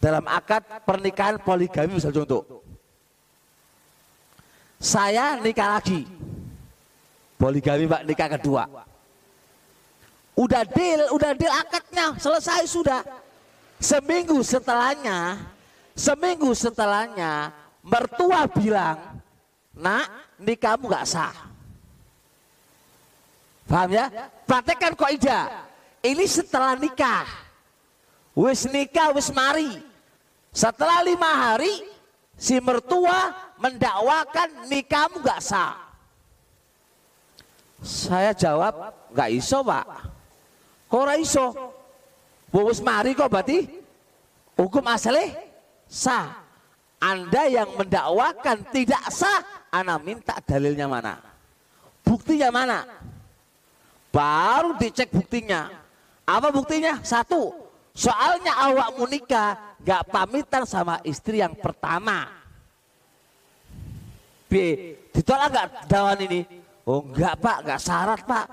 [0.00, 2.64] Dalam akad pernikahan poligami misal contoh.
[4.80, 6.08] Saya nikah lagi.
[7.36, 8.64] Poligami Pak nikah kedua.
[10.40, 13.04] Udah deal, udah deal akadnya, selesai sudah.
[13.76, 15.36] Seminggu setelahnya,
[15.92, 17.52] seminggu setelahnya,
[17.84, 19.20] mertua bilang,
[19.76, 20.08] nak
[20.40, 21.32] nikahmu gak sah.
[23.68, 24.08] Paham ya?
[24.48, 25.40] Praktekkan kok ida.
[26.00, 27.49] Ini setelah nikah.
[28.40, 29.84] Wis nikah, wis mari.
[30.48, 31.84] Setelah lima hari,
[32.40, 35.76] si mertua mendakwakan nikahmu gak sah.
[37.84, 39.84] Saya jawab, gak iso pak.
[40.88, 41.52] Kok ora iso?
[42.48, 43.68] Wis mari kok berarti
[44.56, 45.36] hukum asalnya
[45.84, 46.40] sah.
[46.96, 51.20] Anda yang mendakwakan tidak sah, Anda minta dalilnya mana?
[52.04, 52.88] Buktinya mana?
[54.08, 55.70] Baru dicek buktinya.
[56.26, 57.00] Apa buktinya?
[57.00, 57.69] Satu,
[58.00, 62.32] soalnya awak nikah gak pamitan sama istri yang pertama.
[64.48, 64.54] B,
[65.12, 66.40] ditolak gak dawan ini?
[66.88, 68.46] Oh enggak pak, gak syarat pak.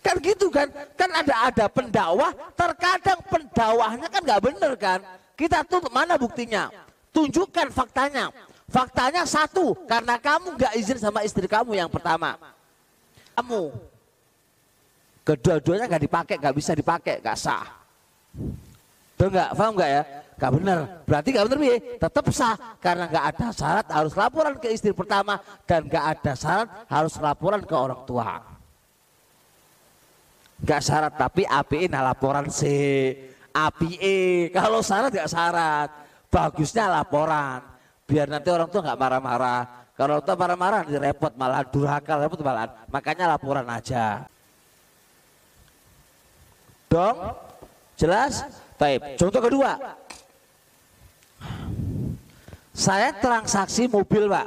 [0.00, 4.98] Kan gitu kan, kan ada ada pendakwah, terkadang pendakwahnya kan nggak bener kan.
[5.36, 6.72] Kita tuh mana buktinya?
[7.12, 8.32] Tunjukkan faktanya.
[8.68, 12.36] Faktanya satu, karena kamu nggak izin sama istri kamu yang pertama.
[13.36, 13.72] Kamu
[15.24, 17.77] kedua-duanya nggak dipakai, nggak bisa dipakai, nggak sah.
[19.18, 20.02] Tuh nggak, paham nggak ya?
[20.38, 24.70] Gak bener, berarti gak bener ya, tetap sah karena nggak ada syarat harus laporan ke
[24.70, 28.38] istri pertama dan nggak ada syarat harus laporan ke orang tua.
[30.62, 32.62] Gak syarat tapi API nah laporan C.
[33.50, 35.90] API kalau syarat gak syarat.
[36.28, 37.58] Bagusnya laporan.
[38.06, 39.62] Biar nanti orang tua nggak marah-marah.
[39.98, 42.86] Kalau orang tua marah-marah repot malah durhaka repot malah.
[42.90, 44.26] Makanya laporan aja.
[46.86, 47.47] Dong?
[47.98, 48.46] Jelas?
[48.78, 49.18] Baik.
[49.18, 49.98] Contoh kedua.
[52.70, 54.46] Saya transaksi mobil, Pak.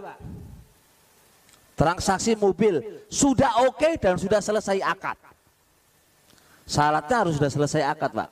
[1.75, 5.19] Transaksi mobil sudah oke okay dan sudah selesai akad.
[6.63, 8.29] Syaratnya harus sudah selesai akad, Pak.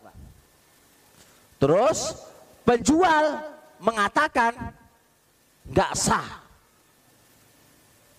[1.59, 2.16] Terus
[2.63, 3.44] penjual
[3.84, 4.56] mengatakan
[5.68, 6.47] nggak sah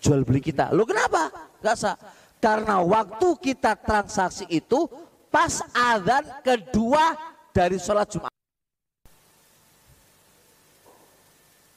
[0.04, 0.68] jual beli kita.
[0.76, 1.32] Lu kenapa?
[1.64, 1.96] Nggak sah.
[2.40, 4.84] Karena waktu kita transaksi itu
[5.30, 7.16] pas azan kedua
[7.54, 8.34] dari sholat Jumat.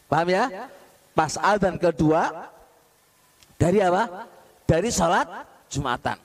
[0.09, 0.67] Paham ya?
[1.13, 2.49] Pas azan kedua
[3.55, 4.27] dari apa?
[4.65, 5.25] Dari sholat
[5.69, 6.17] Jumatan.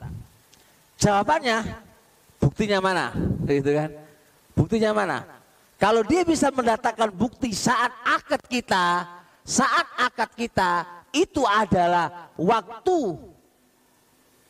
[0.99, 1.89] Jawabannya
[2.39, 3.11] Buktinya mana?
[3.47, 3.89] Gitu kan?
[4.55, 5.17] Buktinya mana?
[5.79, 9.07] Kalau dia bisa mendatangkan bukti saat akad kita,
[9.47, 10.83] saat akad kita
[11.15, 13.15] itu adalah waktu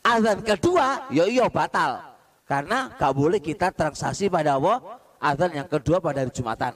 [0.02, 2.09] azan kedua, ya iya batal.
[2.50, 6.74] Karena gak boleh kita transaksi pada Allah azan yang kedua pada hari Jumatan.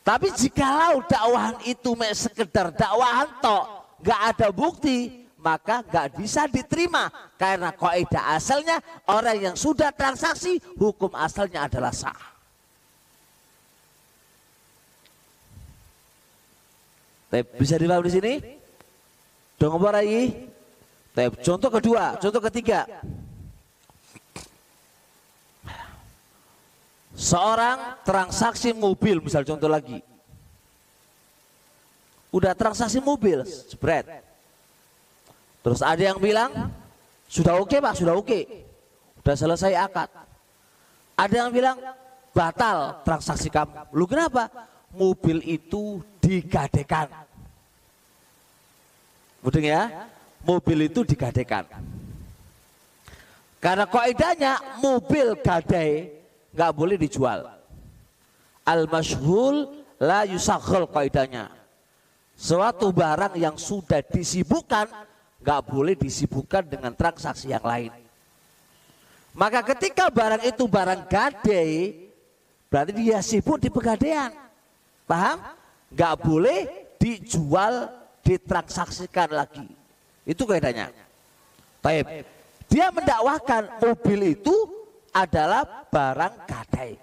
[0.00, 3.64] Tapi jikalau dakwahan itu sekedar dakwahan tok,
[4.00, 11.12] gak ada bukti, maka nggak bisa diterima karena kaidah asalnya orang yang sudah transaksi hukum
[11.14, 12.16] asalnya adalah sah.
[17.60, 18.34] Bisa dipahami di sini?
[19.60, 20.48] Dong lagi?
[21.44, 22.88] Contoh kedua, contoh ketiga.
[27.18, 29.98] Seorang transaksi mobil, misal contoh lagi.
[32.30, 34.22] Udah transaksi mobil, spread
[35.66, 36.70] Terus ada yang bilang,
[37.26, 38.22] sudah oke okay, pak, sudah oke.
[38.22, 38.42] Okay.
[39.18, 40.08] Sudah selesai akad.
[41.18, 41.76] Ada yang bilang,
[42.30, 43.90] batal transaksi kamu.
[43.90, 44.46] Lu kenapa?
[44.94, 47.10] Mobil itu digadekan.
[49.42, 50.06] Mudeng ya?
[50.46, 51.66] Mobil itu digadekan.
[53.58, 56.17] Karena kaidahnya mobil gadai
[56.52, 57.48] nggak boleh dijual.
[58.64, 61.50] Al mashhul la yusakhul kaidahnya.
[62.38, 64.86] Suatu barang yang sudah disibukkan
[65.42, 67.90] nggak boleh disibukkan dengan transaksi yang lain.
[69.34, 71.94] Maka ketika barang itu barang gadai,
[72.66, 74.34] berarti dia sibuk di pegadaian.
[75.06, 75.38] Paham?
[75.94, 76.58] Nggak boleh
[76.98, 77.86] dijual,
[78.26, 79.66] ditransaksikan lagi.
[80.26, 80.90] Itu kaidahnya.
[81.80, 82.26] Baik.
[82.68, 84.77] Dia mendakwakan mobil itu
[85.12, 86.96] adalah barang gadai.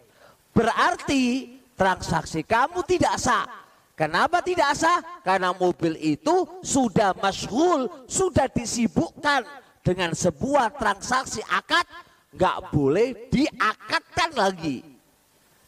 [0.55, 3.65] Berarti transaksi kamu tidak sah
[3.95, 4.99] Kenapa tidak sah?
[5.23, 9.47] Karena mobil itu sudah masyhul, sudah disibukkan
[9.79, 11.87] dengan sebuah transaksi akad,
[12.35, 14.83] nggak boleh diakadkan lagi.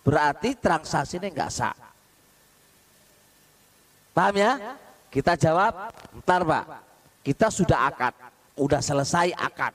[0.04, 1.75] Berarti transaksi ini nggak sah.
[4.12, 4.75] Paham ya?
[5.07, 6.66] Kita jawab, ntar pak,
[7.24, 8.12] kita sudah akad,
[8.60, 9.72] udah selesai akad.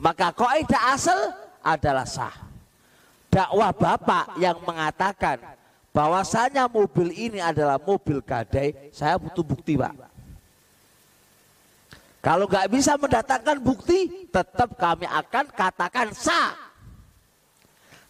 [0.00, 2.34] Maka kaidah asal adalah sah.
[3.30, 5.38] dakwah bapak yang mengatakan
[5.94, 9.94] bahwasanya mobil ini adalah mobil gadai, saya butuh bukti pak.
[12.20, 16.52] Kalau nggak bisa mendatangkan bukti, tetap kami akan katakan sah.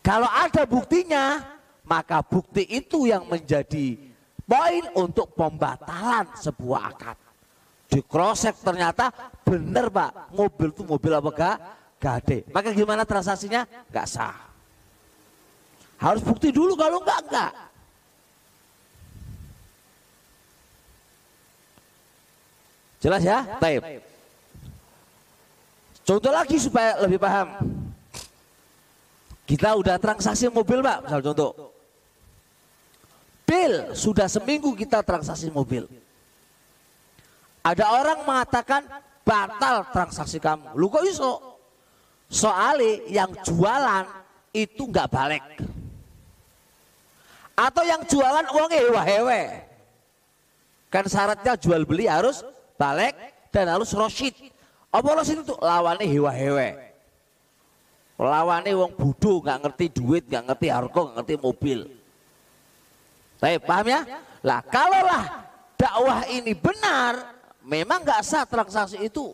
[0.02, 1.44] Kalau ada buktinya,
[1.86, 4.00] maka bukti itu yang menjadi
[4.48, 7.18] poin untuk pembatalan sebuah akad.
[7.90, 9.10] Di krosek ternyata
[9.46, 11.30] benar pak, mobil itu mobil apa
[12.00, 12.48] Gade.
[12.48, 13.68] Maka gimana transaksinya?
[13.92, 14.32] Gak sah.
[16.00, 17.52] Harus bukti dulu kalau enggak enggak.
[23.04, 23.44] Jelas ya?
[23.60, 23.84] Taib.
[26.04, 27.48] Contoh lagi supaya lebih paham.
[29.44, 31.52] Kita udah transaksi mobil pak, misal contoh.
[33.44, 35.84] Bil, sudah seminggu kita transaksi mobil.
[37.60, 38.86] Ada orang mengatakan
[39.26, 40.78] batal transaksi kamu.
[40.78, 41.49] Lu kok iso?
[42.30, 44.06] Soalnya yang jualan
[44.54, 45.42] itu nggak balik.
[47.58, 49.42] Atau yang jualan uang hewa hewe.
[50.88, 52.46] Kan syaratnya jual beli harus
[52.78, 53.18] balik
[53.50, 54.32] dan harus rosid.
[54.94, 56.78] Apa rosid itu lawannya hewa hewe.
[58.14, 61.78] Lawannya uang bodoh nggak ngerti duit, nggak ngerti harga, nggak ngerti mobil.
[63.42, 64.00] Tapi paham ya?
[64.44, 65.24] Lah kalaulah
[65.74, 67.34] dakwah ini benar,
[67.64, 69.32] memang nggak sah transaksi itu.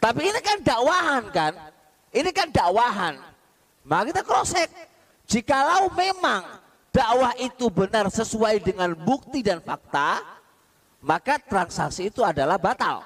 [0.00, 1.52] Tapi ini kan dakwahan kan?
[2.10, 3.14] Ini kan dakwahan.
[3.84, 4.68] Maka kita krosek.
[5.28, 6.42] Jikalau memang
[6.90, 10.24] dakwah itu benar sesuai dengan bukti dan fakta,
[10.98, 13.04] maka transaksi itu adalah batal.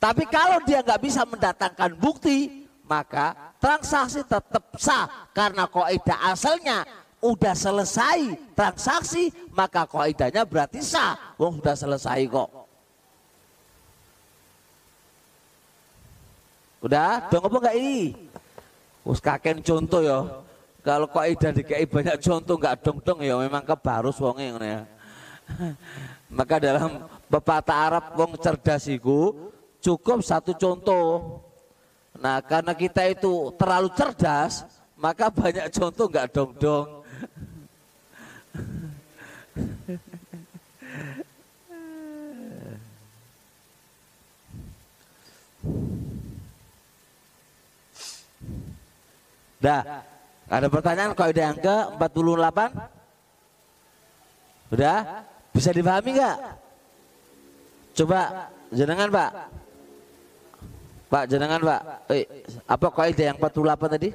[0.00, 6.84] Tapi kalau dia nggak bisa mendatangkan bukti, maka transaksi tetap sah karena kaidah asalnya
[7.24, 11.16] udah selesai transaksi, maka kaidahnya berarti sah.
[11.40, 12.63] Wong sudah selesai kok.
[16.84, 18.12] Udah, dong apa enggak ini?
[19.08, 20.20] Us kakek contoh ya.
[20.84, 24.84] Kalau kok ida dikai banyak contoh nggak dong-dong ya memang kebarus wonge ngono ya.
[26.36, 29.48] Maka dalam pepatah Arab wong cerdas iku
[29.80, 31.40] cukup satu contoh.
[32.20, 37.00] Nah, karena kita itu terlalu cerdas, maka banyak contoh nggak dong-dong.
[49.64, 50.04] Dah,
[50.44, 54.76] ada pertanyaan kaidah yang ke 48?
[54.76, 55.24] Udah?
[55.56, 56.36] Bisa dipahami nggak?
[57.96, 59.30] Coba jenengan Pak.
[61.08, 61.80] Pak jenengan Pak.
[62.12, 62.28] Eh,
[62.68, 64.12] apa kaidah yang 48 tadi?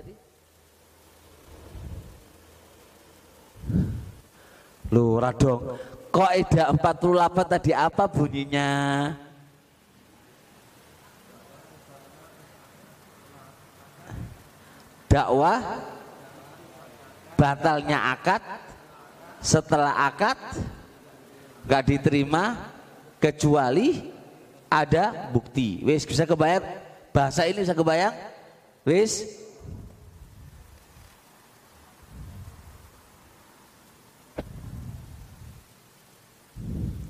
[4.94, 5.82] Lu radong.
[6.14, 8.70] Kaidah 48 tadi apa bunyinya?
[15.10, 15.82] Dakwah
[17.34, 18.46] batalnya akad
[19.42, 20.38] setelah akad
[21.66, 22.70] nggak diterima
[23.18, 24.14] kecuali
[24.70, 25.82] ada bukti.
[25.82, 26.62] Wis bisa kebayang?
[27.10, 28.14] Bahasa ini bisa kebayang?
[28.86, 29.26] Wis?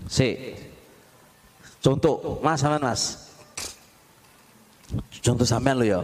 [0.09, 0.55] Si.
[1.83, 3.29] Contoh mas sama mas.
[5.19, 6.01] Contoh sampean lo ya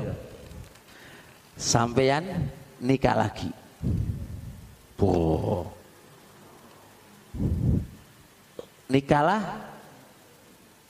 [1.55, 3.49] sampean nikah lagi.
[4.99, 5.67] Oh.
[8.87, 9.43] Nikahlah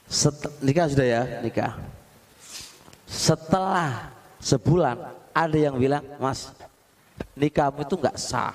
[0.06, 1.74] set, nikah sudah ya, nikah.
[3.10, 4.14] Setelah
[4.44, 5.00] sebulan
[5.32, 6.54] ada yang bilang, "Mas,
[7.34, 8.54] nikahmu itu nggak sah."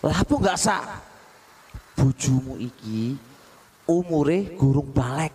[0.00, 1.02] Lah apa nggak sah?
[1.98, 3.18] Bujumu iki
[3.84, 5.34] umure gurung balik.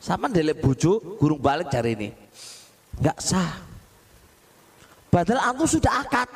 [0.00, 2.25] Sama ndelek bojo gurung balik cari ini
[3.00, 3.52] nggak sah.
[5.12, 6.28] Padahal antum sudah akad.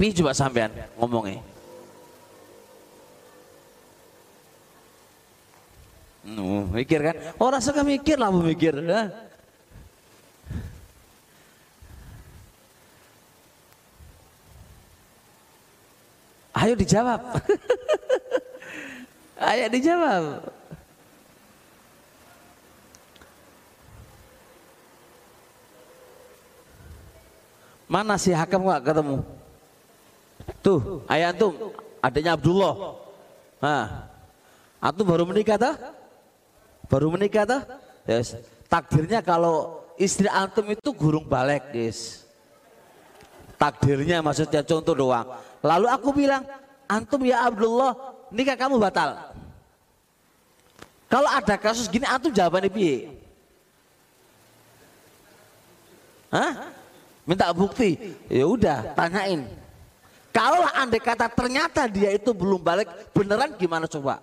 [0.00, 1.44] Pi coba sampean ngomongnya.
[6.24, 7.16] Nu, mikir kan?
[7.40, 8.76] Orang suka mikir lah mikir.
[16.60, 17.20] Ayo dijawab.
[19.50, 20.24] Ayo dijawab.
[27.90, 29.18] Mana si Hakam nggak ketemu?
[30.62, 32.74] Tuh, ayah antum, adanya Abdullah.
[33.58, 34.06] Nah,
[34.78, 35.74] antum baru menikah tuh?
[36.86, 37.62] Baru menikah tuh?
[38.06, 38.38] Yes.
[38.70, 42.22] Takdirnya kalau istri antum itu gurung balik, guys.
[43.58, 45.26] Takdirnya maksudnya contoh doang.
[45.58, 46.46] Lalu aku bilang,
[46.86, 47.98] antum ya Abdullah,
[48.30, 49.34] nikah kamu batal.
[51.10, 53.10] Kalau ada kasus gini, antum jawabannya piye?
[56.30, 56.78] Hah?
[57.30, 57.94] Minta bukti.
[58.26, 59.46] Ya udah, tanyain.
[60.34, 64.18] Kalau andai kata ternyata dia itu belum balik, beneran gimana coba?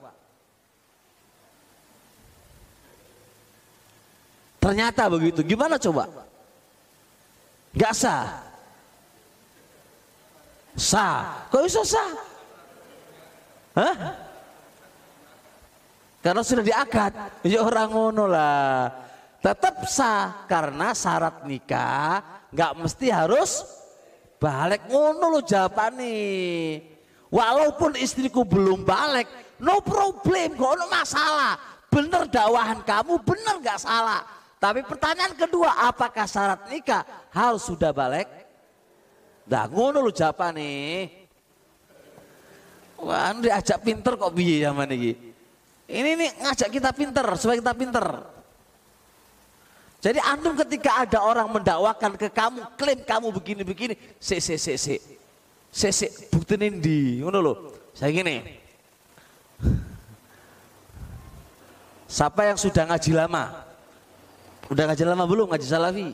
[4.59, 6.11] Ternyata begitu, gimana coba?
[7.71, 8.43] Gak sah.
[10.75, 11.47] Sah.
[11.47, 12.11] Kok bisa sah?
[13.79, 13.95] Hah?
[16.19, 17.11] Karena sudah diakad.
[17.47, 18.91] Ya orang ngono lah.
[19.39, 23.61] Tetap sah karena syarat nikah nggak mesti harus
[24.41, 25.41] balik ngono lo
[25.93, 26.81] nih.
[27.29, 29.29] Walaupun istriku belum balik,
[29.61, 31.53] no problem, gak ada masalah.
[31.91, 34.25] Bener dakwahan kamu, bener nggak salah.
[34.57, 38.25] Tapi pertanyaan kedua, apakah syarat nikah harus sudah balik?
[39.45, 41.27] Nah ngono lo nih.
[42.97, 45.13] Wah, diajak pinter kok biye zaman ini.
[45.85, 48.05] Ini nih ngajak kita pinter, supaya kita pinter.
[49.97, 54.95] Jadi antum ketika ada orang mendakwakan ke kamu, klaim kamu begini-begini, se se se se.
[55.73, 57.57] Se se buktiin di, ngono loh.
[57.97, 58.45] Saya gini.
[62.07, 63.67] Siapa yang sudah ngaji lama?
[64.69, 66.07] Udah ngaji lama belum ngaji salafi?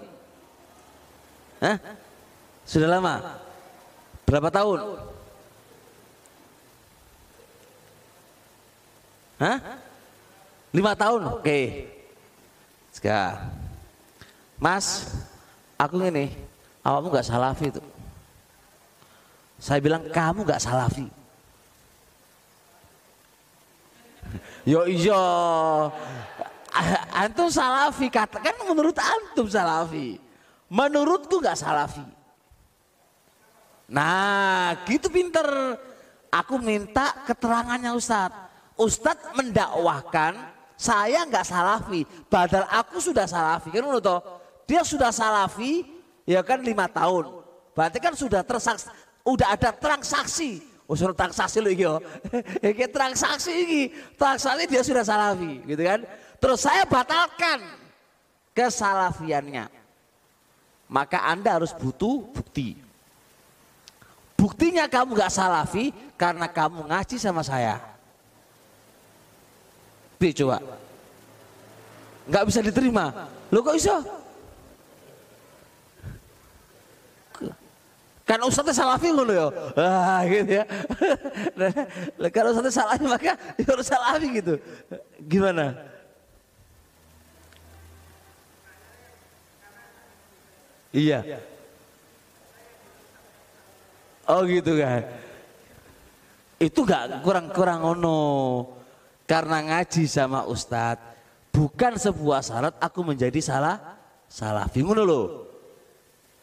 [1.62, 1.78] Hah?
[2.64, 3.40] Sudah lama?
[4.24, 4.80] Berapa tahun?
[9.44, 9.58] Hah?
[10.72, 11.22] Lima tahun?
[11.38, 11.92] Oke.
[12.90, 13.63] Sekarang.
[14.64, 15.12] Mas,
[15.76, 16.32] aku ini,
[16.88, 17.84] awakmu nggak salafi itu.
[19.60, 21.04] Saya bilang kamu nggak salafi.
[24.72, 25.20] Yo iyo,
[27.28, 30.16] antum salafi katakan menurut antum salafi.
[30.72, 32.08] Menurutku nggak salafi.
[33.92, 35.76] Nah, gitu pinter.
[36.32, 38.34] Aku minta keterangannya Ustadz.
[38.80, 40.34] Ustadz mendakwahkan
[40.74, 43.70] saya nggak salafi, padahal aku sudah salafi.
[43.70, 44.02] Kan menurut
[44.64, 45.88] dia sudah salafi
[46.28, 47.44] ya kan lima tahun.
[47.74, 48.88] Berarti kan sudah tersaksi,
[49.26, 50.62] udah ada transaksi.
[50.84, 51.88] Oh suruh transaksi loh iki
[52.76, 53.82] Iki transaksi ini,
[54.20, 56.04] transaksi dia sudah salafi gitu kan.
[56.38, 57.64] Terus saya batalkan
[58.52, 59.72] kesalafiannya.
[60.92, 62.78] Maka Anda harus butuh bukti.
[64.38, 67.80] Buktinya kamu gak salafi karena kamu ngaji sama saya.
[70.20, 70.60] Bi coba.
[72.28, 73.32] Gak bisa diterima.
[73.50, 74.04] Lo kok bisa?
[78.24, 79.48] Kan ustadznya salafi ngono ya.
[79.76, 80.66] Ah gitu ya.
[82.32, 84.56] Kalau ustadznya salafi maka ya harus salafi gitu.
[85.28, 85.76] Gimana?
[90.96, 91.20] Iya.
[94.24, 95.04] Oh gitu kan.
[96.64, 98.22] Itu gak kurang-kurang ono.
[99.28, 101.12] Karena ngaji sama ustadz
[101.52, 104.00] bukan sebuah syarat aku menjadi salah
[104.32, 105.26] salafi ngono loh.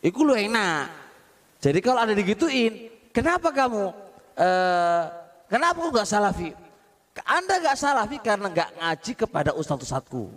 [0.05, 1.10] Iku lu enak.
[1.61, 3.93] Jadi kalau ada digituin, kenapa kamu?
[4.33, 5.05] Uh,
[5.45, 6.49] kenapa kok nggak salafi?
[7.29, 10.33] Anda nggak salafi karena nggak ngaji kepada ustadz ustadku.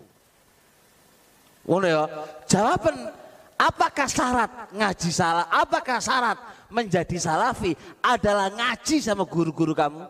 [1.64, 2.04] Ngono ya.
[2.44, 3.08] Jawaban
[3.56, 5.48] apakah syarat ngaji salah?
[5.48, 6.38] Apakah syarat
[6.68, 7.72] menjadi salafi
[8.04, 10.04] adalah ngaji sama guru-guru kamu?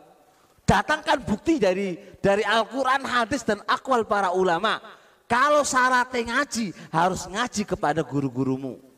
[0.65, 1.93] Datangkan bukti dari
[2.23, 4.81] dari Al-Quran, hadis dan akwal para ulama.
[5.29, 8.92] Kalau syaratnya ngaji harus ngaji kepada guru-gurumu.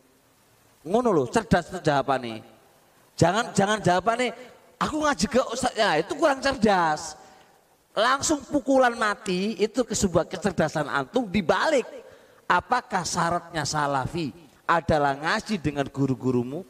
[0.85, 2.45] Ngono loh, cerdas itu jawabannya.
[3.17, 4.29] Jangan jangan jawabannya
[4.77, 7.17] aku ngaji ke ustaz ya itu kurang cerdas.
[7.95, 11.87] Langsung pukulan mati itu ke sebuah kecerdasan antum dibalik.
[12.45, 14.29] Apakah syaratnya salafi
[14.67, 16.61] adalah ngaji dengan guru-gurumu?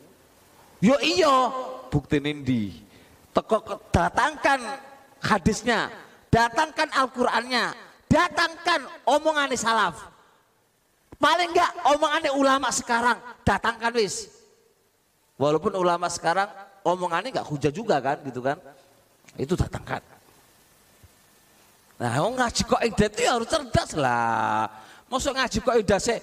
[0.79, 1.35] Yo iyo,
[1.89, 2.77] bukti nindi.
[3.35, 4.79] Teko datangkan
[5.19, 5.91] hadisnya,
[6.31, 7.73] datangkan Al-Qur'annya,
[8.07, 10.14] datangkan omongan salaf.
[11.15, 13.17] Paling enggak omongannya ulama sekarang
[13.47, 14.27] datangkan wis.
[15.39, 16.47] Walaupun ulama sekarang
[16.83, 18.59] omongannya enggak hujah juga kan gitu kan.
[19.35, 20.03] Itu datangkan.
[21.95, 24.67] Nah, orang ngaji kok itu ya harus cerdas lah.
[25.07, 26.19] Masuk ngaji kok ida sih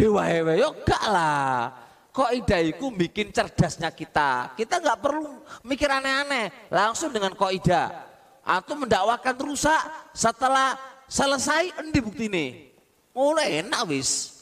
[0.00, 1.68] hewa-hewa yo enggak lah.
[2.10, 4.56] Kok ida itu bikin cerdasnya kita.
[4.56, 6.72] Kita enggak perlu mikir aneh-aneh.
[6.72, 8.08] Langsung dengan kok ida.
[8.40, 9.78] Atau mendakwakan rusak
[10.16, 12.69] setelah selesai endi bukti ini.
[13.10, 14.40] Mulai enak wis.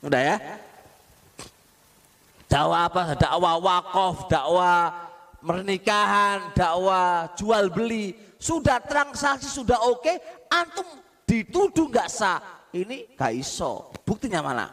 [0.00, 0.36] Udah ya?
[2.48, 3.02] Dakwah apa?
[3.14, 4.80] Dakwah wakaf, dakwah
[5.44, 8.16] pernikahan, dakwah jual beli.
[8.40, 10.16] Sudah transaksi, sudah oke,
[10.48, 10.88] antum
[11.28, 12.40] dituduh nggak sah.
[12.70, 13.90] Ini gak iso.
[14.06, 14.70] Buktinya mana?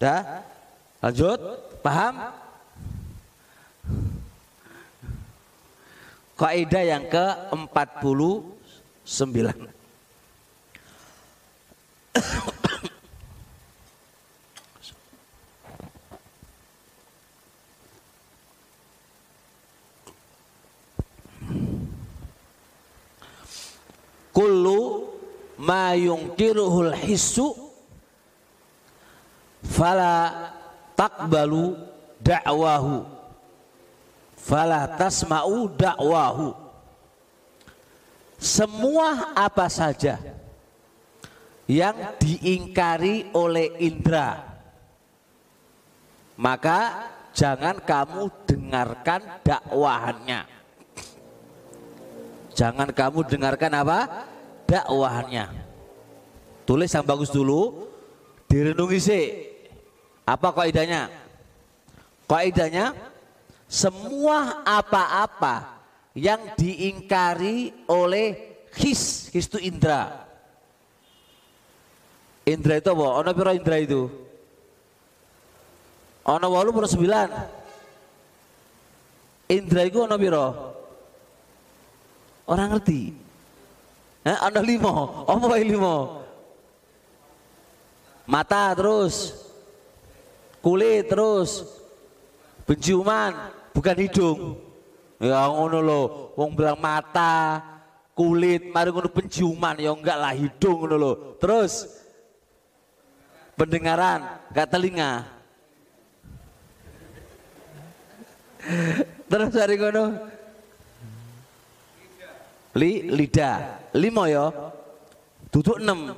[0.00, 0.42] Dah?
[1.02, 1.38] Lanjut?
[1.84, 2.14] Paham?
[6.38, 8.06] Kaidah yang ke-41.
[9.02, 9.58] sembilan.
[24.38, 25.10] kullu
[25.58, 27.50] ma yungkiruhul hissu
[29.66, 30.30] fala
[30.94, 31.74] takbalu
[32.22, 33.17] da'wahu
[34.38, 36.54] fala tasma'u da'wahu
[38.38, 40.22] semua apa saja
[41.66, 44.46] yang diingkari oleh indera
[46.38, 50.58] maka jangan kamu dengarkan dakwahannya
[52.58, 54.26] Jangan kamu dengarkan apa?
[54.66, 55.46] Dakwahnya.
[56.66, 57.86] Tulis yang bagus dulu,
[58.50, 59.24] direnungi sih.
[60.26, 61.06] Apa kaidahnya?
[62.26, 62.92] Kaidahnya
[63.68, 65.76] semua apa-apa
[66.16, 70.24] yang diingkari oleh his, his itu indra.
[72.48, 73.06] Indra itu apa?
[73.20, 74.08] Ono piro indra itu?
[76.24, 77.28] Ono walu piro sembilan.
[79.52, 80.46] Indra itu ono piro?
[82.48, 83.12] Orang ngerti.
[84.24, 85.28] Eh, ada lima.
[85.28, 86.24] Apa lima?
[88.24, 89.36] Mata terus.
[90.64, 91.68] Kulit terus.
[92.64, 93.32] Penciuman,
[93.78, 94.58] bukan hidung.
[95.22, 96.02] Ya ngono lo,
[96.34, 97.62] wong bilang mata,
[98.18, 101.12] kulit, mari ngono penciuman, ya enggak lah hidung ngono lo.
[101.38, 101.86] Terus
[103.54, 105.12] pendengaran, enggak telinga.
[109.30, 110.04] Terus hari ngono.
[112.74, 113.78] Li lidah.
[113.94, 114.50] Lima ya.
[115.50, 116.14] Duduk enam.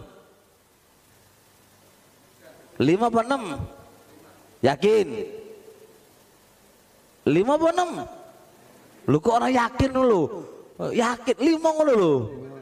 [2.80, 3.42] Lima apa enam?
[4.60, 5.39] Yakin
[7.28, 7.90] lima apa enam?
[9.08, 10.22] Lu kok orang yakin dulu
[10.88, 12.14] yakin lima ngono lu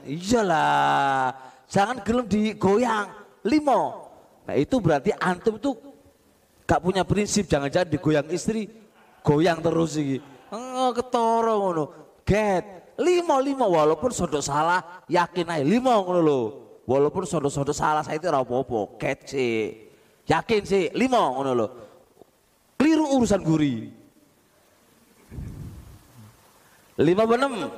[0.08, 1.30] iyalah
[1.70, 3.08] jangan gelem digoyang.
[3.46, 3.94] Lima.
[4.50, 5.70] Nah itu berarti antum itu
[6.66, 8.66] gak punya prinsip jangan-jangan digoyang istri
[9.22, 10.18] goyang terus sih
[10.50, 11.84] oh, ketoro ngono.
[12.26, 12.96] Get.
[12.98, 16.40] Lima lima walaupun sodok salah yakin aja lima ngono lo
[16.82, 19.86] walaupun sodok sodok salah saya itu rapopo ket sih
[20.26, 21.66] yakin sih lima ngono lo
[22.74, 23.94] keliru urusan guri
[26.98, 27.70] lima benem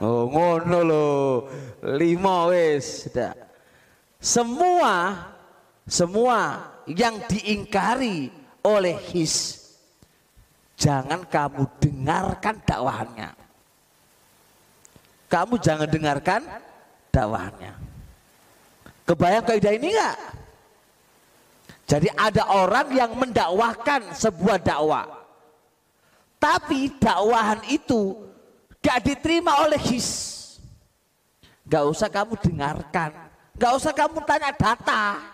[0.00, 1.06] oh ngono lo
[1.94, 3.36] lima sudah
[4.18, 4.94] semua
[5.84, 8.32] semua yang diingkari
[8.64, 9.60] oleh his
[10.80, 13.44] jangan kamu dengarkan dakwahannya
[15.34, 16.40] kamu jangan dengarkan
[17.10, 17.74] dakwahnya.
[19.02, 20.18] Kebayang kaidah ini enggak?
[21.90, 25.23] Jadi ada orang yang mendakwahkan sebuah dakwah.
[26.44, 28.20] Tapi dakwahan itu
[28.84, 30.08] gak diterima oleh his.
[31.64, 33.16] Gak usah kamu dengarkan.
[33.56, 35.24] Gak usah kamu tanya data.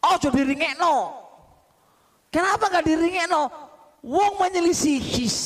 [0.00, 1.12] Oh jadi no.
[2.32, 2.88] Kenapa gak
[3.28, 3.52] no?
[4.00, 5.36] Wong menyelisih his.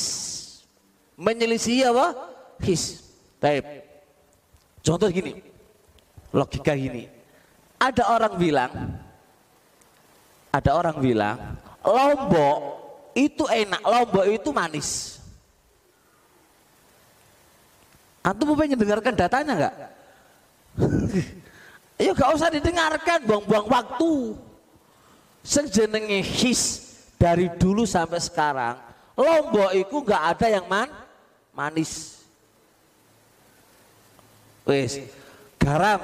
[1.18, 2.14] Menyelisih apa?
[2.62, 3.02] His.
[3.42, 3.66] Taib.
[4.86, 5.42] Contoh gini,
[6.30, 7.10] logika gini.
[7.82, 8.72] Ada orang bilang,
[10.54, 11.36] ada orang bilang,
[11.82, 12.83] lombok
[13.14, 15.22] itu enak, lombok itu manis.
[18.26, 19.74] Antum pengen dengarkan datanya enggak?
[21.94, 24.34] Ya gak usah didengarkan, buang-buang waktu.
[25.46, 28.74] Sejenenge his dari dulu sampai sekarang,
[29.14, 30.90] lombok itu enggak ada yang man
[31.54, 32.18] manis.
[34.66, 35.06] Wes,
[35.54, 36.02] garam.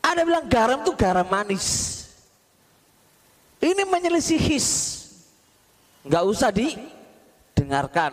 [0.00, 1.92] Ada bilang garam tuh garam manis.
[3.60, 4.95] Ini menyelisih his.
[6.06, 8.12] Enggak usah didengarkan.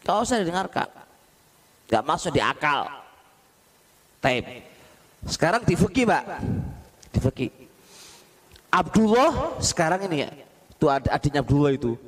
[0.00, 0.88] Enggak usah didengarkan.
[1.86, 2.88] Enggak masuk di akal.
[4.24, 4.44] Taib.
[5.28, 6.24] Sekarang di fikih, Pak.
[7.12, 7.50] Di fikih.
[8.72, 10.30] Abdullah sekarang ini ya.
[10.72, 12.00] Itu adiknya Abdullah itu.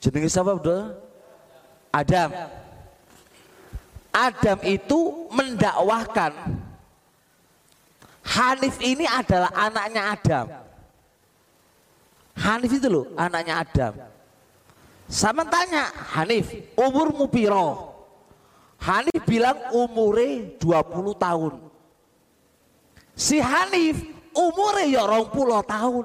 [0.00, 0.96] Jenenge siapa Abdullah?
[1.92, 2.30] Adam.
[4.16, 6.32] Adam itu mendakwahkan
[8.26, 10.46] Hanif ini adalah anaknya Adam.
[12.36, 13.94] Hanif itu loh anaknya Adam.
[15.08, 17.94] Sama tanya Hanif, umurmu piro?
[18.82, 21.52] Hanif bilang umure 20 tahun.
[23.16, 24.04] Si Hanif
[24.36, 25.32] umure ya 20
[25.64, 26.04] tahun.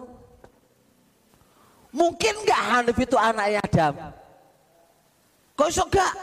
[1.92, 3.94] Mungkin nggak Hanif itu anaknya Adam?
[5.60, 6.14] Kok iso gak?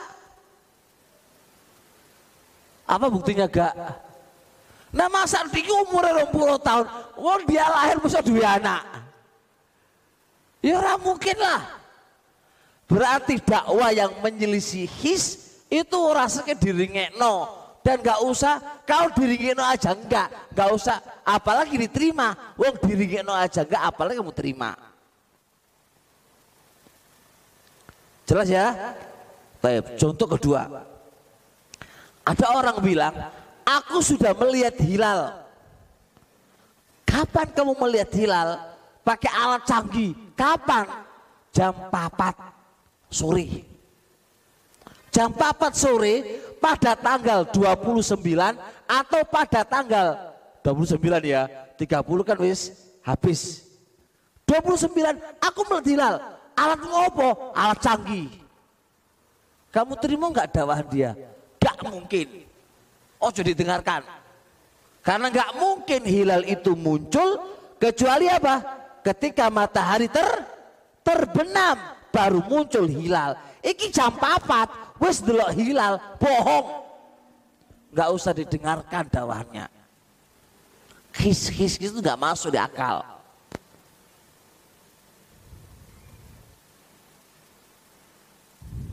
[2.88, 3.76] Apa buktinya gak?
[4.88, 6.86] Nah masa tinggi umurnya 20 tahun,
[7.20, 9.07] wong dia lahir bisa dua anak.
[10.58, 11.78] Ya ora mungkin lah.
[12.88, 17.58] Berarti dakwah yang menyelisih his itu rasanya diringekno.
[17.88, 22.36] dan nggak usah kau diringino aja enggak, nggak usah apalagi diterima.
[22.60, 24.76] Wong diringino aja enggak, apalagi kamu terima.
[28.28, 28.92] Jelas ya?
[29.64, 30.84] Baik, contoh kedua.
[32.28, 33.16] Ada orang bilang,
[33.64, 35.48] aku sudah melihat hilal.
[37.08, 38.60] Kapan kamu melihat hilal?
[39.08, 40.12] Pakai alat canggih.
[40.36, 40.84] Kapan?
[41.48, 43.64] Jam 4 sore.
[45.08, 48.20] Jam 4 sore pada tanggal 29
[48.84, 51.48] atau pada tanggal 29 ya.
[51.80, 53.64] 30 kan wis habis.
[54.44, 54.92] 29
[55.40, 56.14] aku melihat hilal.
[56.52, 57.56] Alat ngopo?
[57.56, 58.28] Alat canggih.
[59.72, 61.16] Kamu terima nggak dakwah dia?
[61.56, 62.44] Gak mungkin.
[63.16, 64.04] Oh jadi dengarkan.
[65.00, 67.40] Karena nggak mungkin hilal itu muncul
[67.80, 68.77] kecuali apa?
[69.04, 70.26] Ketika matahari ter
[71.08, 73.36] terbenam baru muncul hilal.
[73.64, 74.68] Iki jam papat,
[75.00, 76.84] wes delok hilal, bohong.
[77.94, 79.66] Nggak usah didengarkan dakwahnya.
[81.16, 83.02] His-his itu nggak masuk di akal.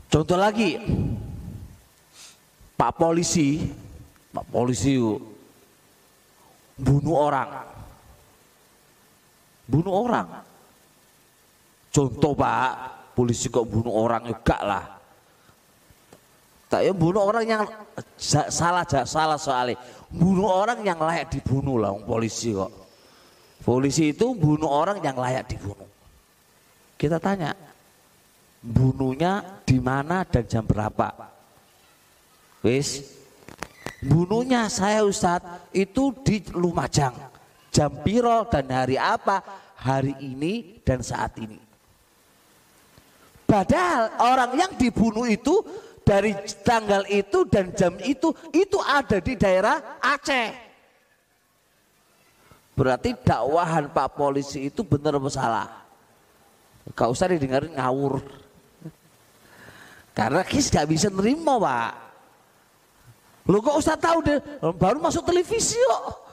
[0.08, 0.80] Contoh lagi,
[2.72, 3.68] Pak polisi,
[4.32, 4.96] Pak polisi
[6.80, 7.75] bunuh orang.
[9.66, 10.26] Bunuh orang.
[11.90, 12.72] Contoh Pak,
[13.18, 14.84] polisi kok bunuh orang juga lah.
[16.66, 17.62] Tak ya bunuh orang yang
[18.18, 19.78] salah salah soalnya.
[20.10, 22.70] Bunuh orang yang layak dibunuh lah polisi kok.
[23.62, 25.90] Polisi itu bunuh orang yang layak dibunuh.
[26.94, 27.52] Kita tanya,
[28.62, 31.12] bunuhnya di mana dan jam berapa?
[32.62, 33.04] Wis,
[34.02, 37.14] bunuhnya saya Ustadz itu di Lumajang.
[37.76, 39.44] Jam piro dan hari apa?
[39.76, 41.60] Hari ini dan saat ini.
[43.44, 45.60] Padahal orang yang dibunuh itu
[46.00, 46.32] dari
[46.64, 50.56] tanggal itu dan jam itu itu ada di daerah Aceh.
[52.72, 55.84] Berarti dakwahan Pak polisi itu benar salah?
[56.96, 58.24] Gak usah didengarin ngawur.
[60.16, 61.92] Karena kis gak bisa nerima pak.
[63.46, 64.40] Lu kok usah tahu deh,
[64.74, 66.25] baru masuk televisi kok.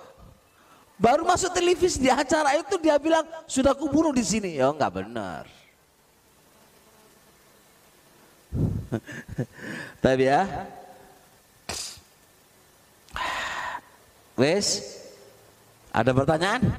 [0.98, 4.56] Baru masuk televisi di acara itu dia bilang sudah kuburu di sini.
[4.58, 5.44] Ya nggak benar.
[10.04, 10.46] Tapi ya.
[14.34, 14.82] Wes,
[15.94, 16.74] ada pertanyaan?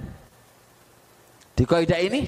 [1.54, 2.26] Di kaidah ini?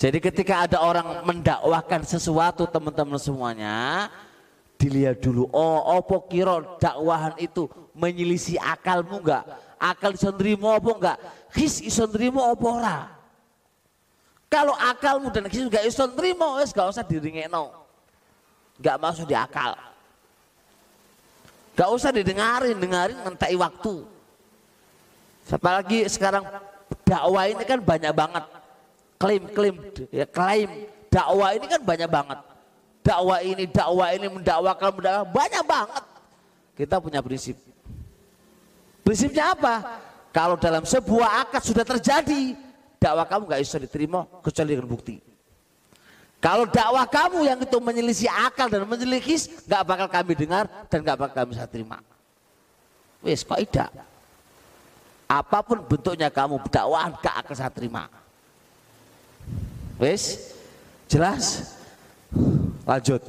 [0.00, 4.08] Jadi ketika ada orang mendakwahkan sesuatu teman-teman semuanya,
[4.80, 9.44] dilihat dulu oh opo kiro dakwahan itu menyelisi akalmu enggak
[9.84, 11.18] akal iso nrimo apa enggak?
[11.52, 12.98] His iso nrimo apa ora?
[14.48, 17.64] Kalau akalmu dan his enggak iso nrimo wis enggak usah diringekno.
[18.80, 19.76] Enggak masuk di akal.
[21.76, 23.94] Enggak usah didengarin dengarin ngentai waktu.
[25.52, 26.48] Apalagi sekarang
[27.04, 28.44] dakwah ini kan banyak banget.
[29.20, 29.76] Klaim-klaim
[30.08, 30.88] ya klaim.
[31.12, 32.38] Dakwah ini kan banyak banget.
[33.04, 36.04] Dakwah ini, dakwah ini, mendakwakan, mendakwakan, banyak banget.
[36.74, 37.54] Kita punya prinsip.
[39.04, 40.00] Prinsipnya apa?
[40.32, 42.56] Kalau dalam sebuah akad sudah terjadi,
[42.98, 45.16] dakwah kamu gak bisa diterima kecuali dengan bukti.
[46.40, 51.20] Kalau dakwah kamu yang itu menyelisih akal dan menyelisih, gak bakal kami dengar dan gak
[51.20, 52.00] bakal kami bisa terima.
[53.20, 53.92] Wes kok tidak?
[55.28, 58.08] Apa pun bentuknya kamu dakwah gak akan saya terima.
[60.00, 60.50] Wes,
[61.06, 61.76] jelas?
[62.82, 63.22] Lanjut.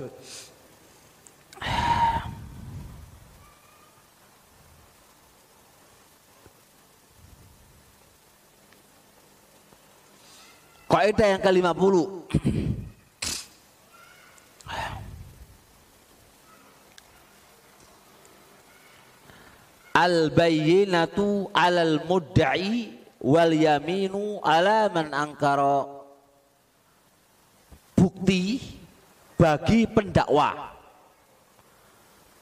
[10.96, 11.96] Kaidah yang ke-50.
[19.92, 25.84] Al-bayyinatu 'alal mudda'i wal yaminu 'ala man angkara.
[28.00, 28.64] Bukti
[29.36, 30.80] bagi pendakwa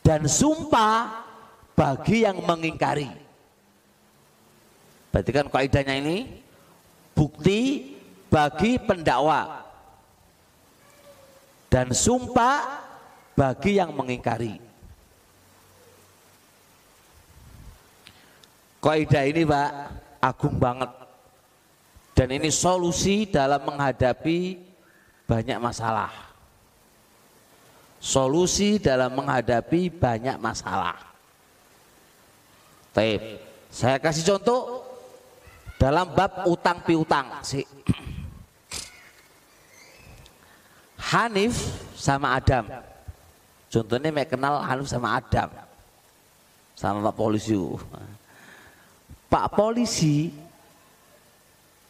[0.05, 1.25] dan sumpah
[1.73, 3.09] bagi yang mengingkari.
[5.09, 6.17] Berarti kan kaidahnya ini
[7.17, 7.92] bukti
[8.33, 9.61] bagi pendakwa
[11.69, 12.81] dan sumpah
[13.37, 14.57] bagi yang mengingkari.
[18.81, 19.69] Kaidah ini Pak
[20.17, 20.89] agung banget.
[22.13, 24.57] Dan ini solusi dalam menghadapi
[25.25, 26.33] banyak masalah
[28.03, 30.99] solusi dalam menghadapi banyak masalah.
[33.71, 34.83] Saya kasih contoh
[35.79, 37.39] dalam bab utang piutang.
[37.47, 37.63] Si.
[41.13, 41.53] Hanif
[41.93, 42.65] sama Adam.
[43.69, 45.49] Contohnya mereka kenal Hanif sama Adam.
[46.73, 47.53] sama Pak Polisi.
[49.29, 50.33] Pak Polisi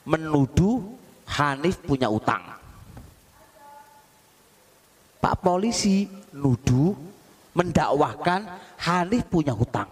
[0.03, 0.83] menuduh
[1.23, 2.43] Hanif punya utang.
[5.23, 6.03] Pak Polisi
[6.35, 6.91] nuduh
[7.55, 8.43] mendakwahkan
[8.83, 9.87] Hanif punya hutang.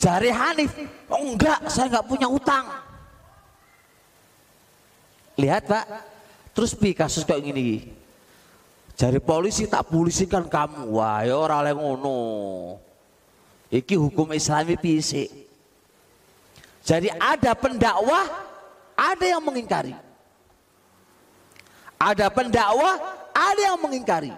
[0.00, 0.72] Jari Hanif,
[1.12, 2.64] oh enggak, saya enggak punya utang.
[5.36, 6.13] Lihat Pak,
[6.54, 7.90] terus pi kasus kayak gini.
[8.94, 10.94] Jari polisi tak polisikan kamu.
[10.94, 12.18] Wah, ya orang yang ngono.
[13.74, 15.26] Iki hukum Islami pisi.
[16.86, 18.22] Jadi ada pendakwah,
[18.94, 19.98] ada yang mengingkari.
[21.98, 23.02] Ada pendakwah,
[23.34, 24.30] ada yang mengingkari.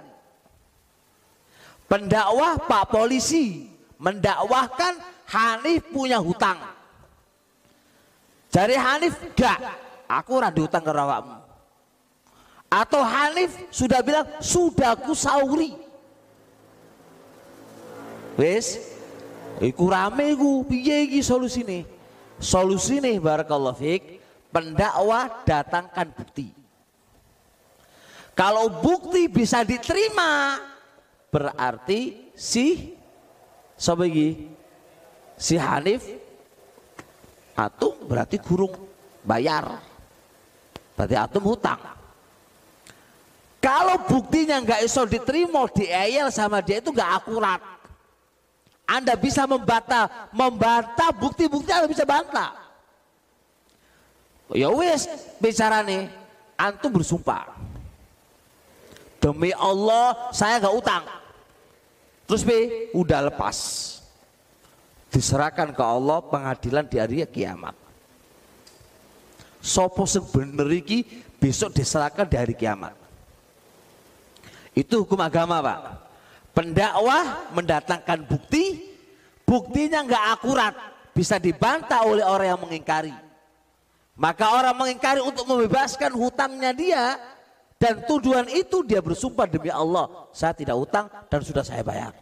[1.84, 3.68] Pendakwah Pak Polisi
[4.00, 6.56] mendakwahkan Hanif punya hutang.
[8.48, 9.58] Jadi Hanif gak,
[10.08, 11.35] aku rada hutang ke rawakmu.
[12.66, 15.78] Atau Hanif sudah bilang sudah ku sauri.
[18.36, 18.82] Wes,
[19.62, 21.88] iku rame ku piye iki solusine?
[22.36, 24.20] Solusine barakallahu fik,
[24.52, 26.52] pendakwah datangkan bukti.
[28.36, 30.60] Kalau bukti bisa diterima,
[31.32, 32.92] berarti si
[33.72, 34.04] sapa
[35.36, 36.04] Si Hanif
[37.56, 38.72] Atum berarti gurung
[39.24, 39.80] bayar.
[40.92, 41.95] Berarti Atum hutang.
[43.66, 47.58] Kalau buktinya nggak iso diterima, dieyel sama dia itu nggak akurat.
[48.86, 52.54] Anda bisa membantah, membantah bukti-bukti Anda bisa bantah.
[54.54, 55.10] Ya wis
[55.42, 56.06] bicara nih,
[56.54, 57.58] antum bersumpah.
[59.18, 61.02] Demi Allah saya nggak utang.
[62.30, 62.50] Terus B
[62.94, 63.58] udah lepas.
[65.10, 67.74] Diserahkan ke Allah pengadilan di hari kiamat.
[69.58, 70.06] Sopo
[70.70, 71.02] iki
[71.42, 73.05] besok diserahkan di hari kiamat.
[74.76, 75.80] Itu hukum agama pak.
[76.52, 78.92] Pendakwah mendatangkan bukti,
[79.48, 80.74] buktinya nggak akurat,
[81.16, 83.16] bisa dibantah oleh orang yang mengingkari.
[84.16, 87.04] Maka orang mengingkari untuk membebaskan hutangnya dia
[87.80, 92.12] dan tuduhan itu dia bersumpah demi Allah, saya tidak utang dan sudah saya bayar.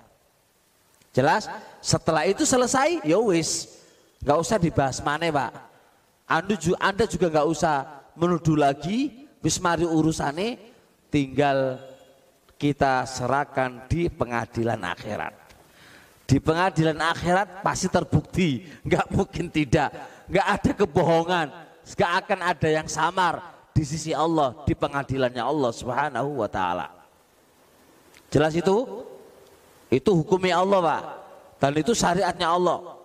[1.14, 1.46] Jelas?
[1.78, 3.78] Setelah itu selesai, ya wis,
[4.18, 5.50] nggak usah dibahas mana pak.
[6.26, 7.74] Anda juga, anda juga nggak usah
[8.18, 10.58] menuduh lagi, wis mari urusane,
[11.14, 11.78] tinggal
[12.64, 15.36] kita serahkan di pengadilan akhirat.
[16.24, 19.92] Di pengadilan akhirat pasti terbukti, nggak mungkin tidak,
[20.32, 21.46] nggak ada kebohongan,
[21.84, 26.88] nggak akan ada yang samar di sisi Allah di pengadilannya Allah Subhanahu wa taala.
[28.32, 29.04] Jelas itu?
[29.92, 31.02] Itu hukumnya Allah, Pak.
[31.60, 32.96] Dan itu syariatnya Allah.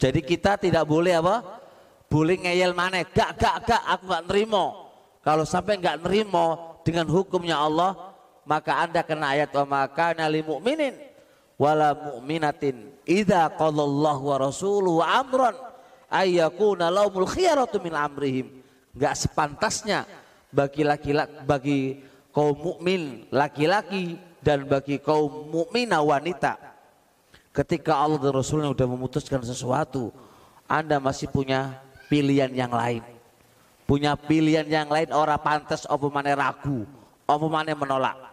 [0.00, 1.60] Jadi kita tidak boleh apa?
[2.08, 3.04] Boleh ngeyel mana?
[3.04, 4.88] Gak, gak, gak, aku gak nerimo.
[5.20, 8.07] Kalau sampai gak nerimo dengan hukumnya Allah,
[8.48, 10.96] maka anda kena ayat wa maka nali mu'minin
[11.60, 15.52] wala mu'minatin idza qallallahu wa rasuluhu amran
[16.08, 18.48] ayyakuna laumul khiyaratu min amrihim.
[18.96, 20.08] Nggak sepantasnya
[20.48, 21.80] bagi laki-laki bagi
[22.32, 26.56] kaum mukmin laki-laki dan bagi kaum mukminah wanita.
[27.52, 30.14] Ketika Allah dan Rasulnya sudah memutuskan sesuatu
[30.70, 33.04] Anda masih punya pilihan yang lain.
[33.84, 36.88] Punya pilihan yang lain orang pantas apa mana ragu
[37.28, 38.27] apa mana menolak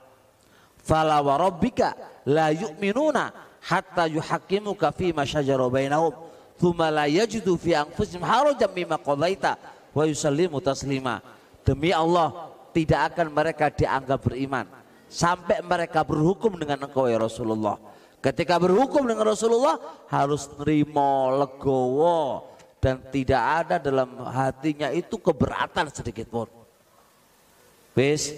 [0.86, 1.98] fala wa rabbika
[2.30, 3.34] la yu'minuna
[3.66, 6.14] hatta yuhaqqimuka fi ma syajara bainahum
[6.62, 9.58] thumma la yajidu fi anfusihim harajan mimma qadaita
[9.98, 11.26] wa yusallimu taslima.
[11.66, 14.70] Demi Allah tidak akan mereka dianggap beriman
[15.10, 17.82] sampai mereka berhukum dengan engkau ya Rasulullah.
[18.22, 26.30] Ketika berhukum dengan Rasulullah harus nerimo legowo dan tidak ada dalam hatinya itu keberatan sedikit
[26.30, 26.50] pun.
[27.98, 28.34] Bis,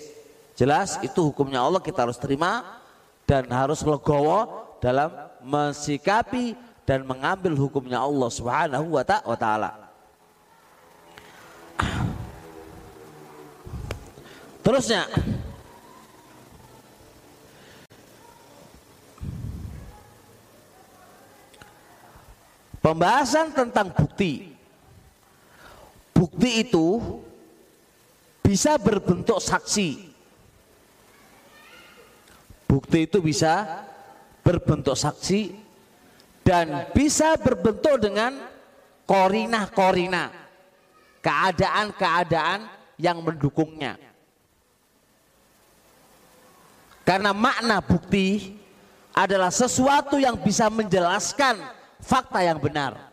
[0.57, 2.81] jelas itu hukumnya Allah kita harus terima
[3.29, 5.13] dan harus legowo dalam
[5.45, 9.71] mensikapi dan mengambil hukumnya Allah Subhanahu wa taala.
[14.65, 15.05] Terusnya
[22.87, 24.55] Pembahasan tentang bukti.
[26.15, 27.19] Bukti itu
[28.39, 30.06] bisa berbentuk saksi.
[32.87, 33.83] Bukti itu bisa
[34.47, 35.51] berbentuk saksi
[36.39, 38.31] dan bisa berbentuk dengan
[39.03, 40.31] korina-korina.
[41.19, 42.63] Keadaan-keadaan
[42.95, 43.99] yang mendukungnya.
[47.03, 48.55] Karena makna bukti
[49.11, 51.59] adalah sesuatu yang bisa menjelaskan
[51.99, 53.11] fakta yang benar.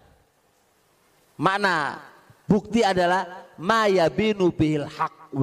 [1.34, 1.98] Makna
[2.46, 3.50] bukti adalah
[4.14, 5.34] binu bihil haq.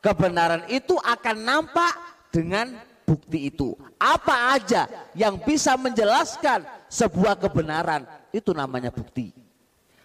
[0.00, 1.92] Kebenaran itu akan nampak
[2.32, 3.74] dengan bukti itu.
[3.98, 4.86] Apa aja
[5.18, 9.34] yang bisa menjelaskan sebuah kebenaran itu namanya bukti.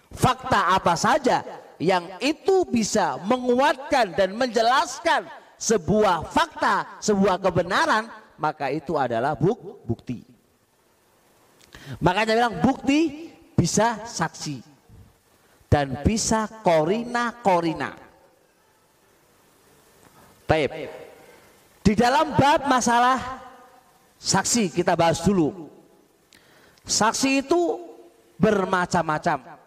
[0.09, 1.45] Fakta apa saja
[1.77, 5.29] yang itu bisa menguatkan dan menjelaskan
[5.61, 8.09] sebuah fakta, sebuah kebenaran,
[8.41, 10.25] maka itu adalah buk bukti.
[12.01, 14.65] Makanya bilang bukti bisa saksi
[15.69, 17.93] dan bisa korina korina.
[20.49, 21.04] Baik.
[21.85, 23.45] Di dalam bab masalah
[24.17, 25.69] saksi kita bahas dulu.
[26.81, 27.77] Saksi itu
[28.41, 29.61] bermacam-macam.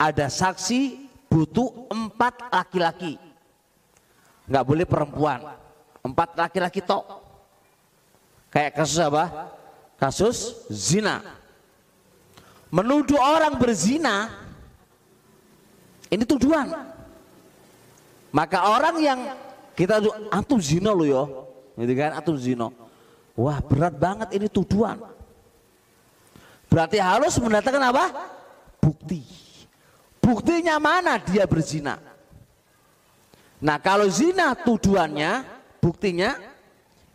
[0.00, 0.96] Ada saksi
[1.28, 3.20] butuh empat laki-laki.
[4.48, 5.40] Nggak boleh perempuan.
[6.00, 7.04] Empat laki-laki tok.
[8.48, 9.52] Kayak kasus apa?
[10.00, 11.20] Kasus zina.
[12.72, 14.32] Menuduh orang berzina,
[16.08, 16.68] ini tuduhan.
[18.32, 19.20] Maka orang yang
[19.78, 20.02] kita
[20.34, 21.46] antum zina lo yo,
[21.78, 22.18] gitu kan?
[22.18, 22.66] Antum zina.
[23.38, 24.98] Wah berat banget ini tuduhan.
[26.66, 28.04] Berarti harus mendatangkan apa?
[28.82, 29.22] Bukti.
[30.18, 32.02] Buktinya mana dia berzina?
[33.62, 35.46] Nah kalau zina tuduhannya,
[35.78, 36.34] buktinya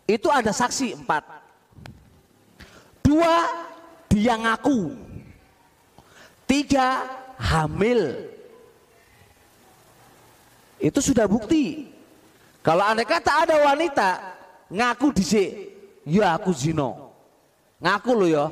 [0.08, 1.20] itu ada saksi empat.
[3.04, 3.44] Dua
[4.08, 4.96] dia ngaku.
[6.48, 7.04] Tiga
[7.36, 8.32] hamil.
[10.80, 11.93] Itu sudah bukti.
[12.64, 14.08] Kalau anda kata ada wanita
[14.72, 15.24] ngaku di
[16.08, 17.12] ya aku zino.
[17.76, 18.46] Ngaku lo ya.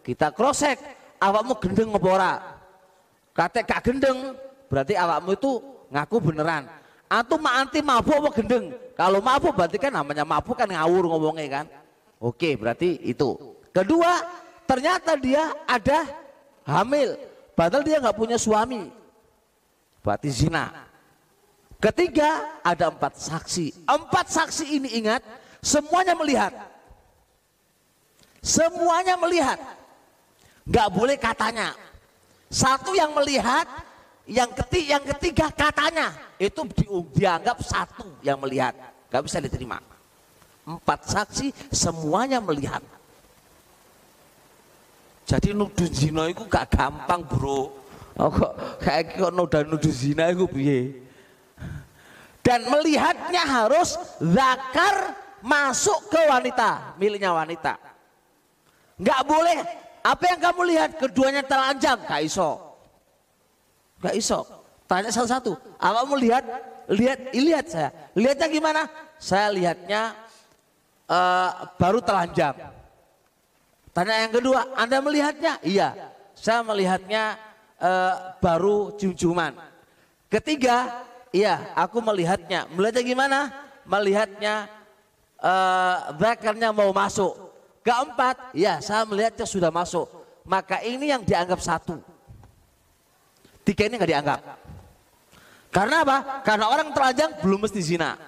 [0.00, 0.80] Kita krosek,
[1.20, 2.40] awakmu gendeng ngepora.
[3.36, 4.32] Kata kak gendeng,
[4.72, 5.60] berarti awakmu itu
[5.92, 6.64] ngaku beneran.
[7.10, 8.72] Antum anti mabuk apa gendeng?
[8.96, 11.66] Kalau mabuk berarti kan namanya mabuk kan ngawur ngomongnya kan.
[12.16, 13.36] Oke, berarti itu.
[13.76, 14.24] Kedua,
[14.64, 16.08] ternyata dia ada
[16.64, 17.12] hamil.
[17.52, 18.88] Padahal dia nggak punya suami.
[20.00, 20.89] Berarti zina.
[21.80, 23.88] Ketiga, ada empat saksi.
[23.88, 25.24] Empat saksi ini ingat,
[25.64, 26.52] semuanya melihat.
[28.44, 29.56] Semuanya melihat.
[30.68, 31.72] Gak boleh katanya.
[32.52, 33.64] Satu yang melihat,
[34.28, 36.12] yang ketiga, yang ketiga katanya.
[36.36, 36.84] Itu di,
[37.16, 38.76] dianggap satu yang melihat.
[39.08, 39.80] Gak bisa diterima.
[40.68, 42.84] Empat saksi semuanya melihat.
[45.24, 47.72] Jadi nuduh zina itu gak gampang bro.
[48.20, 48.52] Oh, kok
[48.84, 51.08] kayak kok nuduh nuduh zina itu biye
[52.50, 57.78] dan melihatnya harus zakar masuk ke wanita miliknya wanita.
[58.98, 59.58] Nggak boleh.
[60.02, 60.90] Apa yang kamu lihat?
[60.98, 62.56] Keduanya telanjang gak iso.
[64.00, 64.42] Gak iso.
[64.88, 65.54] Tanya satu-satu.
[65.76, 66.44] Apa kamu lihat?
[66.88, 67.18] Lihat.
[67.36, 67.88] Lihat saya.
[68.16, 68.82] Lihatnya gimana?
[69.20, 70.16] Saya lihatnya
[71.04, 72.56] uh, baru telanjang
[73.92, 74.60] tanya yang kedua.
[74.72, 75.60] Anda melihatnya?
[75.60, 75.88] Iya.
[76.32, 77.36] Saya melihatnya
[77.76, 79.52] uh, baru cium-ciuman.
[80.32, 82.66] Ketiga Iya, aku melihatnya.
[82.74, 83.38] Melihatnya gimana?
[83.86, 84.54] Melihatnya
[85.38, 87.50] uh, mau masuk.
[87.80, 90.10] Keempat, ya saya melihatnya sudah masuk.
[90.44, 92.02] Maka ini yang dianggap satu.
[93.64, 94.40] Tiga ini nggak dianggap.
[95.70, 96.42] Karena apa?
[96.42, 98.18] Karena orang telanjang belum mesti zina.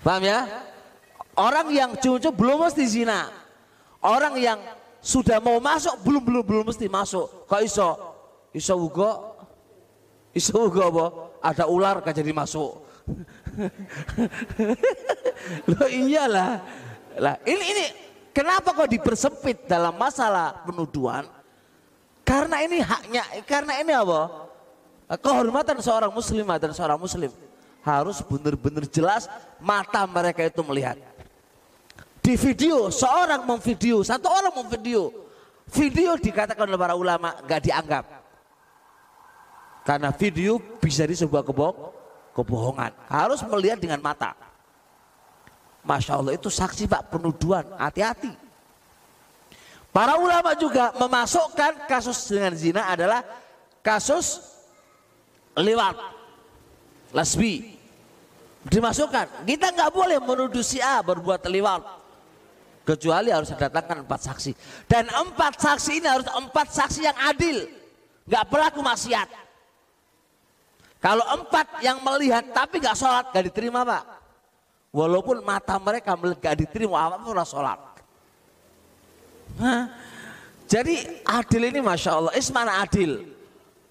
[0.00, 0.48] Paham ya?
[1.36, 3.28] Orang yang cucu belum mesti zina.
[4.00, 4.58] Orang yang
[5.04, 7.44] sudah mau masuk belum belum belum mesti masuk.
[7.44, 7.90] Kok iso?
[8.56, 9.36] Iso ugo?
[10.32, 11.06] Iso ugo apa?
[11.42, 12.84] Ada ular gak jadi masuk.
[15.70, 16.62] Loh iyalah.
[17.18, 17.84] Lah ini ini
[18.30, 21.26] kenapa kok dipersempit dalam masalah penuduhan?
[22.22, 24.28] Karena ini haknya, karena ini apa?
[25.16, 27.32] Kehormatan seorang muslimah dan seorang muslim
[27.80, 29.24] harus benar-benar jelas
[29.56, 31.00] mata mereka itu melihat.
[32.20, 35.08] Di video seorang memvideo, satu orang memvideo,
[35.72, 38.17] video dikatakan oleh para ulama gak dianggap.
[39.88, 41.96] Karena video bisa di sebuah kebohong,
[42.36, 42.92] kebohongan.
[43.08, 44.36] Harus melihat dengan mata.
[45.80, 48.28] Masya Allah itu saksi pak penuduhan, hati-hati.
[49.88, 53.24] Para ulama juga memasukkan kasus dengan zina adalah
[53.80, 54.44] kasus
[55.56, 55.96] lewat,
[57.16, 57.80] lesbi.
[58.68, 61.80] Dimasukkan, kita nggak boleh menuduh si A berbuat lewat.
[62.84, 64.52] Kecuali harus datangkan empat saksi.
[64.84, 67.64] Dan empat saksi ini harus empat saksi yang adil.
[68.28, 69.47] Nggak pelaku maksiat.
[70.98, 74.02] Kalau empat yang melihat tapi gak sholat gak diterima pak.
[74.90, 77.78] Walaupun mata mereka gak diterima apa pun sholat.
[80.68, 82.32] Jadi adil ini masya Allah.
[82.34, 83.30] Ismana adil.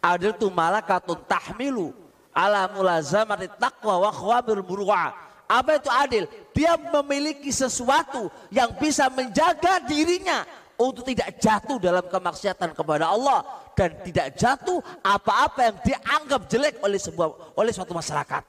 [0.03, 1.95] Adil itu malakatun tahmilu
[2.35, 5.15] ala mulazamati taqwa wa khawabir muru'a.
[5.47, 6.23] Apa itu adil?
[6.51, 10.43] Dia memiliki sesuatu yang bisa menjaga dirinya
[10.77, 13.41] untuk tidak jatuh dalam kemaksiatan kepada Allah
[13.78, 18.43] dan tidak jatuh apa-apa yang dianggap jelek oleh sebuah oleh suatu masyarakat.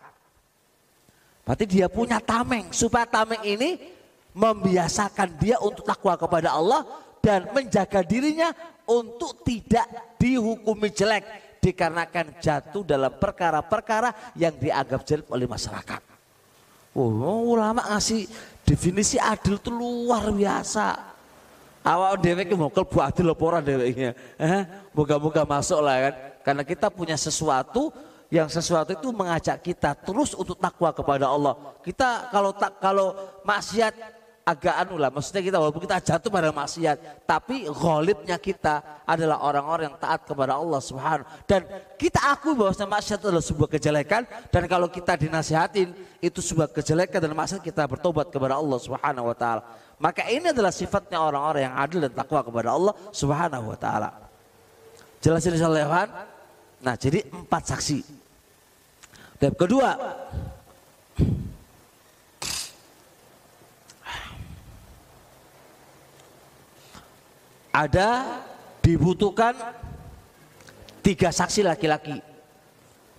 [1.44, 2.72] Berarti dia punya tameng.
[2.72, 3.76] Supaya tameng ini
[4.32, 6.88] membiasakan dia untuk takwa kepada Allah
[7.20, 8.56] dan menjaga dirinya
[8.88, 11.24] untuk tidak dihukumi jelek
[11.60, 16.00] dikarenakan jatuh dalam perkara-perkara yang dianggap jelek oleh masyarakat.
[16.96, 18.24] Oh, ulama ngasih
[18.64, 21.17] definisi adil itu luar biasa.
[21.86, 23.60] Awal dewek mau kelbu adil apa ora.
[23.62, 24.62] Eh,
[24.92, 26.14] moga-moga masuk lah kan.
[26.44, 27.94] Karena kita punya sesuatu
[28.28, 31.56] yang sesuatu itu mengajak kita terus untuk takwa kepada Allah.
[31.80, 34.17] Kita kalau tak kalau maksiat
[34.48, 39.92] agak anu lah, maksudnya kita walaupun kita jatuh pada maksiat, tapi ghalibnya kita adalah orang-orang
[39.92, 41.68] yang taat kepada Allah Subhanahu dan
[42.00, 45.92] kita akui bahwa maksiat adalah sebuah kejelekan dan kalau kita dinasihatin
[46.24, 49.62] itu sebuah kejelekan dan maksiat kita bertobat kepada Allah Subhanahu wa taala.
[50.00, 54.10] Maka ini adalah sifatnya orang-orang yang adil dan takwa kepada Allah Subhanahu wa taala.
[55.20, 55.58] Jelas ini
[56.78, 57.98] Nah, jadi empat saksi.
[59.38, 59.98] Dan kedua,
[67.78, 68.42] ada
[68.82, 69.54] dibutuhkan
[70.98, 72.18] tiga saksi laki-laki.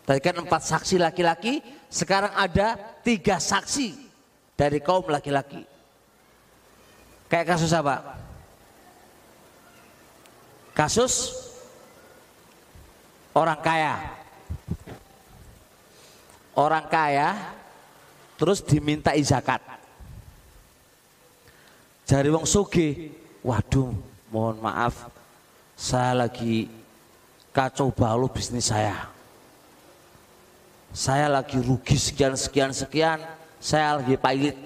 [0.03, 3.95] Tadi kan empat saksi laki-laki, sekarang ada tiga saksi
[4.59, 5.63] dari kaum laki-laki.
[7.31, 8.19] Kayak kasus apa?
[10.75, 11.13] Kasus
[13.31, 13.95] orang kaya
[16.57, 17.55] orang kaya
[18.35, 19.61] terus diminta zakat.
[22.09, 23.13] Jari wong sugi,
[23.45, 23.93] waduh,
[24.29, 25.09] mohon maaf,
[25.73, 26.69] saya lagi
[27.53, 29.09] kacau balau bisnis saya.
[30.89, 33.21] Saya lagi rugi sekian sekian sekian,
[33.61, 34.57] saya lagi pahit.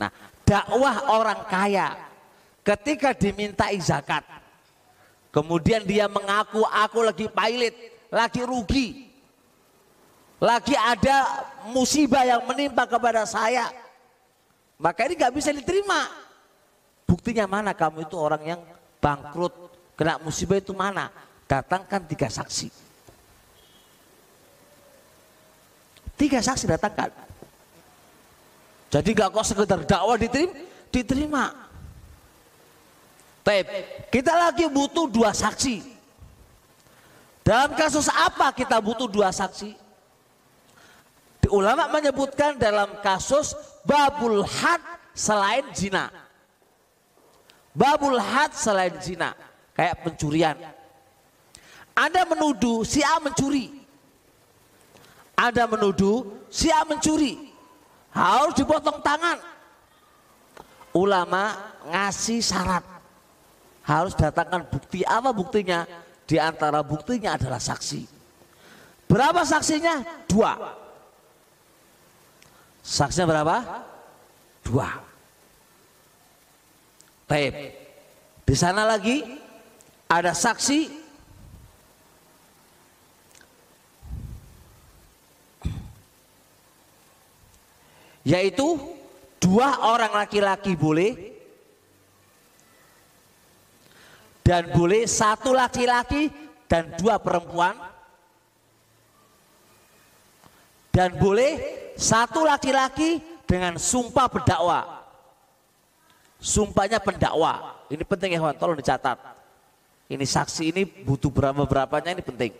[0.00, 0.08] Nah,
[0.48, 1.92] dakwah orang kaya
[2.64, 4.24] ketika diminta zakat,
[5.28, 7.76] kemudian dia mengaku aku lagi pailit,
[8.08, 8.88] lagi rugi,
[10.40, 13.68] lagi ada musibah yang menimpa kepada saya.
[14.80, 16.08] Maka ini nggak bisa diterima.
[17.04, 18.60] Buktinya mana kamu itu orang yang
[19.04, 19.52] bangkrut,
[20.00, 21.12] kena musibah itu mana?
[21.44, 22.72] Datangkan tiga saksi.
[26.16, 27.12] Tiga saksi datangkan.
[28.88, 30.56] Jadi nggak kok sekedar dakwah diterima,
[30.88, 31.44] diterima.
[33.44, 33.66] Taip,
[34.08, 35.92] kita lagi butuh dua saksi.
[37.44, 39.84] Dalam kasus apa kita butuh dua saksi?
[41.52, 43.52] ulama menyebutkan dalam kasus
[43.84, 44.80] babul had
[45.12, 46.08] selain zina.
[47.74, 49.34] Babul had selain zina,
[49.74, 50.54] kayak pencurian.
[51.94, 53.70] Anda menuduh si A mencuri.
[55.34, 57.50] Anda menuduh si A mencuri.
[58.14, 59.42] Harus dipotong tangan.
[60.94, 61.58] Ulama
[61.90, 62.86] ngasih syarat.
[63.82, 65.82] Harus datangkan bukti apa buktinya?
[66.24, 68.06] Di antara buktinya adalah saksi.
[69.10, 70.24] Berapa saksinya?
[70.30, 70.54] Dua.
[72.80, 73.56] Saksinya berapa?
[74.62, 75.13] Dua.
[77.24, 77.54] Taib.
[78.44, 79.24] Di sana lagi
[80.08, 81.04] ada saksi
[88.24, 88.80] yaitu
[89.36, 91.12] dua orang laki-laki boleh
[94.44, 96.32] dan boleh satu laki-laki
[96.68, 97.76] dan dua perempuan
[100.88, 101.60] dan boleh
[101.96, 105.03] satu laki-laki dengan sumpah pendakwa.
[106.44, 107.72] Sumpahnya pendakwa.
[107.88, 109.16] Ini penting ya kawan, tolong dicatat.
[110.12, 112.52] Ini saksi ini butuh berapa-berapanya ini penting.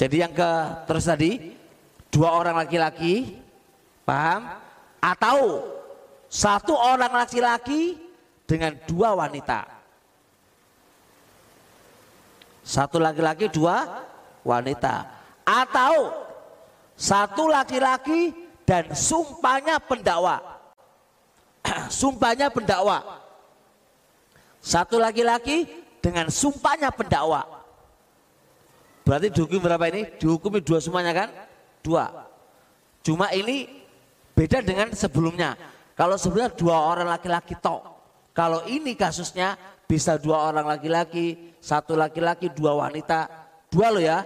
[0.00, 0.50] Jadi yang ke
[0.88, 1.52] terus tadi
[2.08, 3.36] dua orang laki-laki,
[4.08, 4.56] paham?
[4.96, 5.68] Atau
[6.32, 8.00] satu orang laki-laki
[8.48, 9.68] dengan dua wanita.
[12.64, 14.08] Satu laki-laki, dua
[14.40, 15.04] wanita.
[15.44, 16.16] Atau
[16.96, 18.32] satu laki-laki
[18.64, 20.49] dan sumpahnya pendakwa.
[21.92, 23.20] sumpahnya pendakwa.
[24.60, 25.64] Satu laki-laki
[26.04, 27.44] dengan sumpahnya pendakwa.
[29.04, 30.06] Berarti dihukum berapa ini?
[30.20, 31.28] Dihukumi dua semuanya kan?
[31.80, 32.28] Dua.
[33.00, 33.66] Cuma ini
[34.36, 35.56] beda dengan sebelumnya.
[35.96, 37.80] Kalau sebelumnya dua orang laki-laki tok.
[38.36, 39.56] Kalau ini kasusnya
[39.88, 43.26] bisa dua orang laki-laki, satu laki-laki, dua wanita.
[43.72, 44.22] Dua loh ya.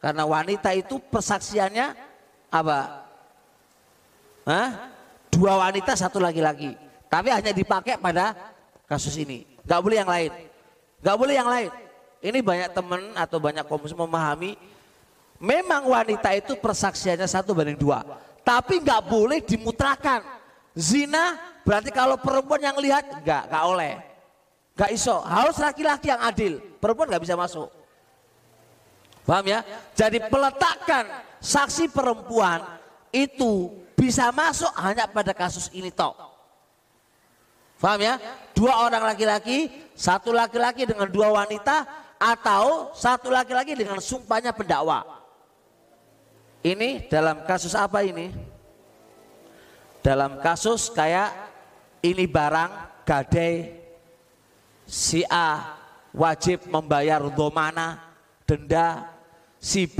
[0.00, 1.86] Karena wanita itu persaksiannya
[2.52, 2.78] apa?
[4.46, 4.93] Hah?
[5.34, 6.78] Dua wanita satu laki-laki.
[7.10, 8.34] Tapi hanya dipakai pada
[8.86, 9.46] kasus ini.
[9.66, 10.30] Gak boleh yang lain.
[11.02, 11.70] Gak boleh yang lain.
[12.24, 14.56] Ini banyak teman atau banyak komus memahami.
[15.36, 18.00] Memang wanita itu persaksiannya satu banding dua.
[18.40, 20.24] Tapi nggak boleh dimutrakan.
[20.72, 21.36] Zina
[21.68, 23.94] berarti kalau perempuan yang lihat nggak, nggak oleh.
[24.72, 25.20] Nggak iso.
[25.20, 26.64] Harus laki-laki yang adil.
[26.80, 27.68] Perempuan nggak bisa masuk.
[29.28, 29.60] Paham ya?
[29.92, 31.04] Jadi peletakan
[31.44, 32.64] saksi perempuan
[33.12, 36.14] itu bisa masuk hanya pada kasus ini tok.
[37.80, 38.14] Paham ya?
[38.54, 41.84] Dua orang laki-laki, satu laki-laki dengan dua wanita
[42.16, 45.04] atau satu laki-laki dengan sumpahnya pendakwa.
[46.64, 48.32] Ini dalam kasus apa ini?
[50.00, 51.32] Dalam kasus kayak
[52.00, 53.84] ini barang gadai
[54.88, 55.76] si A
[56.12, 58.00] wajib membayar domana,
[58.48, 59.12] denda,
[59.60, 59.98] si B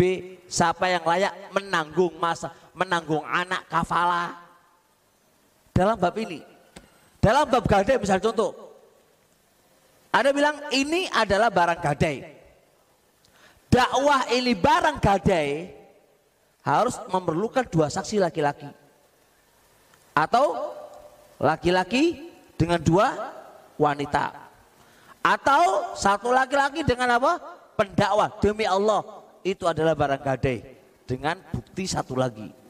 [0.48, 4.34] siapa yang layak menanggung masa menanggung anak kafala.
[5.74, 6.42] Dalam bab ini
[7.18, 8.52] dalam bab gadai misal contoh
[10.14, 12.22] ada bilang ini adalah barang gadai.
[13.66, 15.66] Dakwah ini barang gadai
[16.62, 18.70] harus memerlukan dua saksi laki-laki.
[20.14, 20.70] Atau
[21.42, 23.10] laki-laki dengan dua
[23.74, 24.38] wanita.
[25.18, 27.42] Atau satu laki-laki dengan apa?
[27.74, 29.02] Pendakwa demi Allah
[29.42, 30.62] itu adalah barang gadai
[31.10, 32.63] dengan bukti satu lagi.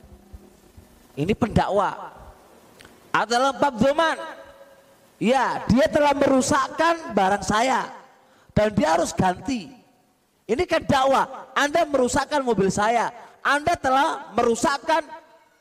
[1.14, 2.10] Ini pendakwa
[3.14, 4.18] adalah bab zaman.
[5.22, 7.86] Ya, dia telah merusakkan barang saya
[8.50, 9.70] dan dia harus ganti.
[10.44, 11.54] Ini kan dakwah.
[11.54, 15.00] Anda merusakkan mobil saya, Anda telah merusakkan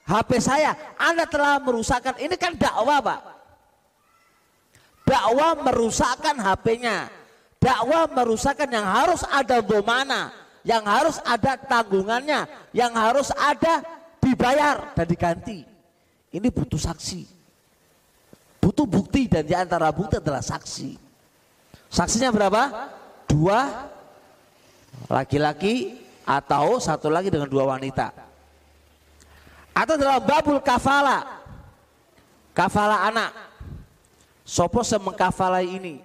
[0.04, 2.18] HP saya, Anda telah merusakkan.
[2.20, 3.22] Ini kan dakwah, Pak.
[5.08, 7.08] Dakwah merusakkan HP-nya.
[7.62, 13.84] Dakwah merusakkan yang harus ada domana yang harus ada tanggungannya, yang harus ada
[14.24, 15.68] dibayar dan diganti.
[16.32, 17.28] Ini butuh saksi.
[18.64, 20.96] Butuh bukti dan di antara bukti adalah saksi.
[21.92, 22.90] Saksinya berapa?
[23.28, 23.90] Dua
[25.12, 28.16] laki-laki atau satu lagi dengan dua wanita.
[29.76, 31.44] Atau dalam babul kafala.
[32.56, 33.32] Kafala anak.
[34.48, 36.00] Sopo semengkafalai ini.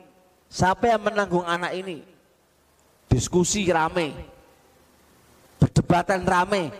[0.50, 2.02] Siapa yang menanggung anak ini?
[3.08, 4.36] Diskusi rame
[5.58, 6.70] perdebatan rame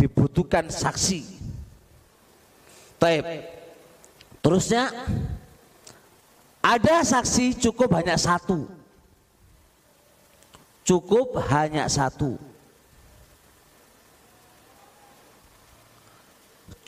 [0.00, 1.20] dibutuhkan saksi.
[2.96, 3.24] Taib.
[4.40, 4.88] Terusnya
[6.64, 8.64] ada saksi cukup hanya satu.
[10.80, 12.40] Cukup hanya satu.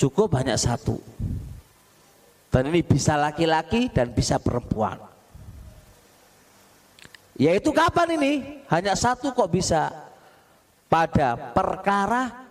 [0.00, 0.96] Cukup hanya satu.
[2.48, 5.00] Dan ini bisa laki-laki dan bisa perempuan.
[7.36, 8.32] Yaitu kapan ini?
[8.68, 9.88] Hanya satu kok bisa
[10.90, 12.41] pada perkara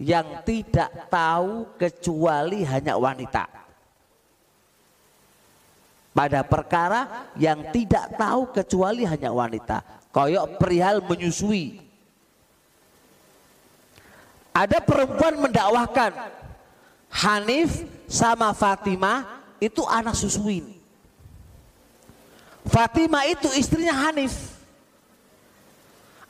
[0.00, 3.46] yang tidak tahu kecuali hanya wanita.
[6.14, 9.82] Pada perkara yang tidak tahu kecuali hanya wanita.
[10.14, 11.82] Koyok perihal menyusui.
[14.54, 16.14] Ada perempuan mendakwahkan
[17.10, 20.70] Hanif sama Fatimah itu anak susuin.
[22.62, 24.54] Fatimah itu istrinya Hanif.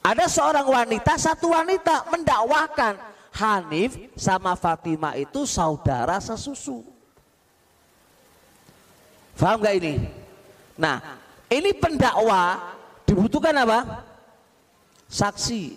[0.04, 6.86] Ada seorang wanita, satu wanita mendakwahkan Hanif sama Fatimah itu saudara sesusu.
[9.34, 10.06] Faham gak ini?
[10.78, 11.02] Nah,
[11.50, 12.62] ini pendakwa
[13.02, 14.06] dibutuhkan apa?
[15.10, 15.74] Saksi.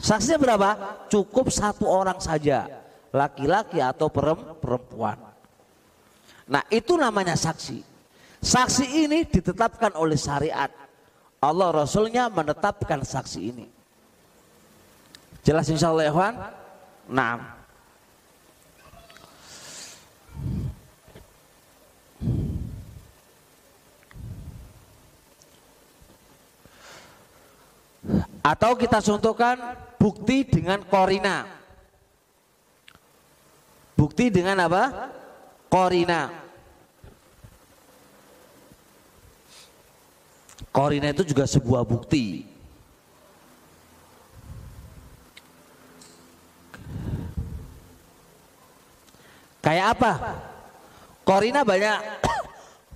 [0.00, 0.70] Saksinya berapa?
[1.12, 2.64] Cukup satu orang saja,
[3.12, 5.20] laki-laki atau perempuan.
[6.48, 7.84] Nah, itu namanya saksi.
[8.40, 10.72] Saksi ini ditetapkan oleh syariat.
[11.44, 13.68] Allah Rasulnya menetapkan saksi ini.
[15.44, 16.12] Jelas insya Allah ya
[17.10, 17.58] Nah.
[28.40, 29.58] Atau kita contohkan
[29.98, 31.44] bukti dengan korina.
[33.98, 35.12] Bukti dengan apa?
[35.68, 36.30] Korina.
[40.70, 42.49] Korina itu juga sebuah bukti.
[49.60, 50.12] Kayak apa?
[51.24, 52.00] Korina banyak.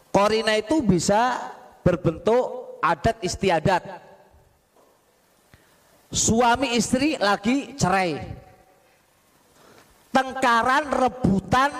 [0.08, 1.52] Korina itu bisa
[1.84, 3.84] berbentuk adat istiadat.
[6.08, 8.16] Suami istri lagi cerai.
[10.14, 11.70] Tengkaran rebutan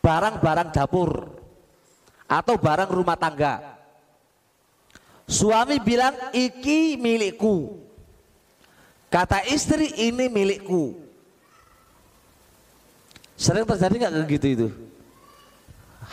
[0.00, 1.10] barang-barang dapur
[2.24, 3.76] atau barang rumah tangga.
[5.28, 7.78] Suami bilang iki milikku.
[9.12, 11.01] Kata istri ini milikku.
[13.42, 14.68] Sering terjadi nggak gitu itu?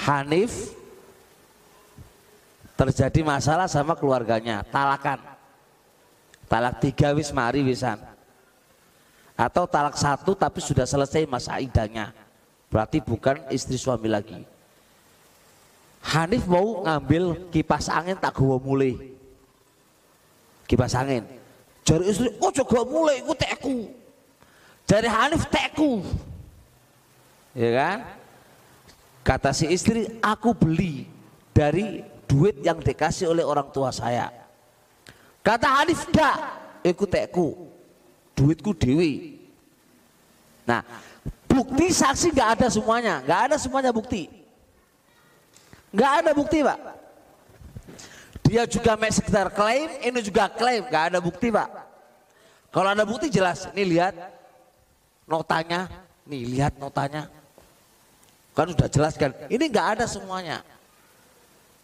[0.10, 0.74] Hanif
[2.74, 5.22] terjadi masalah sama keluarganya, talakan.
[6.50, 8.02] Talak tiga wis mari wisan.
[9.38, 12.10] Atau talak satu tapi sudah selesai masa idahnya.
[12.74, 14.42] Berarti bukan istri suami lagi.
[16.02, 18.98] Hanif mau ngambil kipas angin tak gua mulai.
[20.66, 21.30] Kipas angin.
[21.86, 23.78] Jari istri, oh coba mulai, aku teku.
[24.90, 26.02] Jari Hanif teku.
[27.58, 27.98] Ya kan?
[29.26, 31.06] Kata si istri, aku beli
[31.54, 34.30] dari duit yang dikasih oleh orang tua saya.
[35.42, 36.38] Kata Hanif, enggak,
[36.86, 37.70] ikut teku.
[38.38, 39.42] Duitku dewi.
[40.64, 40.86] Nah,
[41.50, 44.30] bukti saksi nggak ada semuanya, nggak ada semuanya bukti.
[45.90, 46.80] Nggak ada bukti, Pak.
[48.46, 51.70] Dia juga main sekitar klaim, ini juga klaim, nggak ada bukti, Pak.
[52.70, 54.14] Kalau ada bukti jelas, ini lihat
[55.26, 55.90] notanya,
[56.30, 57.39] nih lihat notanya.
[58.58, 60.66] Kan sudah jelas kan, ini nggak ada semuanya.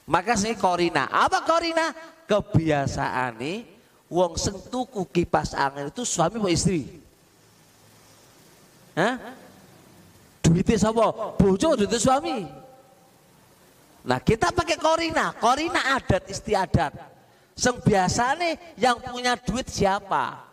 [0.06, 1.96] Maka sih korina, apa korina?
[2.26, 3.66] Kebiasaan nih,
[4.10, 7.02] wong sing tuku kipas angin itu suami atau istri?
[8.98, 9.18] Hah?
[10.46, 11.06] Duitnya siapa?
[11.42, 12.46] Bojo duitnya suami.
[14.06, 16.94] Nah kita pakai korina, korina adat istiadat.
[17.58, 20.46] Seng biasa nih yang punya duit siapa?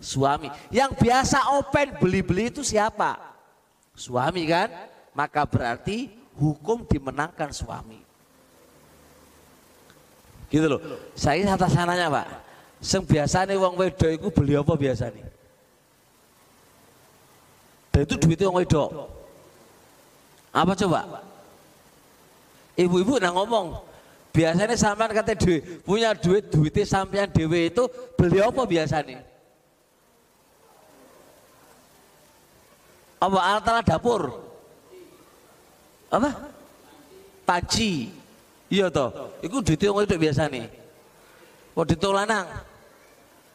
[0.00, 0.48] Suami.
[0.72, 3.20] Yang biasa open beli-beli itu siapa?
[3.92, 4.72] Suami kan?
[5.14, 8.00] Maka berarti hukum dimenangkan suami.
[10.50, 10.80] Gitu loh.
[11.14, 12.26] Saya atas sananya pak.
[12.80, 15.26] Seng biasa nih wong wedo itu beli apa nih?
[17.92, 18.84] Dan itu duitnya wong wedo.
[20.50, 21.22] Apa coba?
[22.74, 23.76] Ibu-ibu nah ngomong,
[24.32, 27.84] biasanya sampean kata duit, punya duit, duitnya sampean dewe itu
[28.16, 29.20] beli apa biasanya?
[33.20, 34.49] Apa alat-alat dapur?
[36.10, 36.30] Apa?
[37.46, 38.10] Panci.
[38.70, 39.10] Iya toh,
[39.42, 40.66] itu duitnya wong wedok biasa nih.
[41.74, 42.46] Wong itu lanang.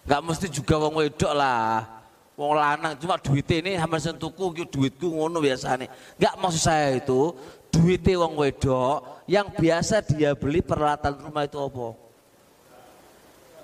[0.03, 1.87] Gak mesti juga wong wedok lah.
[2.35, 5.87] Wong lanang cuma duitnya ini hampir sentuku duitku ngono biasa nih.
[6.19, 7.31] Gak maksud saya itu
[7.71, 11.87] duitnya wong wedok yang biasa dia beli peralatan rumah itu apa?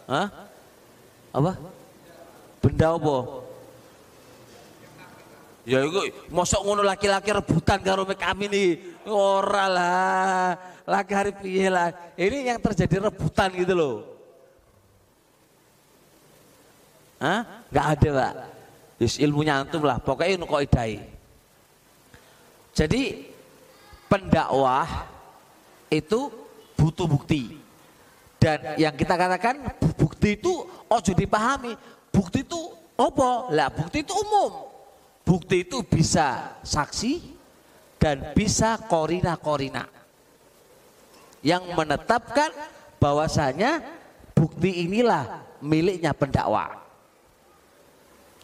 [0.08, 0.28] Hah?
[1.36, 1.52] Apa?
[2.64, 3.18] Benda apa?
[5.62, 6.01] Ya itu
[6.34, 8.70] mosok ngono laki-laki rebutan karo kami nih.
[9.05, 10.49] Ora lah.
[10.89, 11.93] Laki hari piye lah.
[12.18, 13.95] Ini yang terjadi rebutan gitu loh.
[17.22, 17.45] Hah?
[17.70, 18.34] Enggak ada, Pak.
[18.97, 20.01] Yus ilmunya antum lah.
[20.01, 20.97] Pokoknya kok idai.
[22.74, 23.30] Jadi
[24.09, 24.89] pendakwah
[25.93, 26.34] itu
[26.74, 27.62] butuh bukti.
[28.41, 29.62] Dan yang kita katakan
[29.93, 31.78] bukti itu ojo dipahami.
[32.09, 33.53] Bukti itu apa?
[33.53, 34.70] Lah bukti itu umum.
[35.32, 37.23] Bukti itu bisa saksi
[37.95, 39.88] dan bisa korina-korina.
[41.39, 42.51] Yang menetapkan
[42.99, 43.79] bahwasanya
[44.36, 46.84] bukti inilah miliknya pendakwa.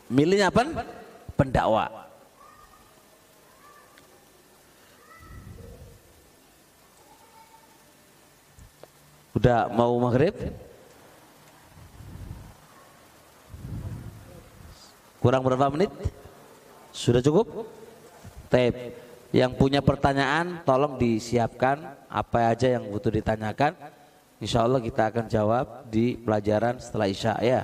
[0.07, 0.79] Miliknya pen
[1.35, 1.91] pendakwa.
[9.35, 10.39] Udah mau maghrib?
[15.19, 15.91] Kurang berapa menit?
[16.97, 17.69] Sudah cukup?
[18.49, 18.97] Tape.
[19.29, 23.77] Yang punya pertanyaan tolong disiapkan apa aja yang butuh ditanyakan.
[24.41, 27.61] Insya Allah kita akan jawab di pelajaran setelah isya ya.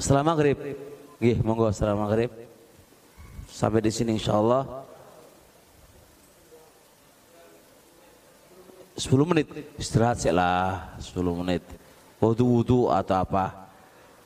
[0.00, 0.56] Setelah maghrib,
[1.20, 2.32] Gih, monggo setelah maghrib.
[3.48, 4.64] Sampai di sini insya Allah.
[8.96, 9.44] 10 menit
[9.76, 11.60] istirahat sih lah 10 menit
[12.16, 13.65] wudu wudu atau apa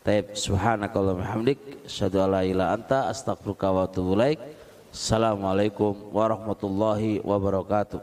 [0.01, 0.33] Taib.
[0.33, 4.41] Subhanakallahumma hamdik asyhadu alla ilaha anta astaghfiruka wa atubu ilaik.
[4.91, 8.01] Assalamualaikum warahmatullahi wabarakatuh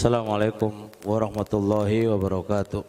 [0.00, 2.88] Assalamualaikum warahmatullahi wabarakatuh.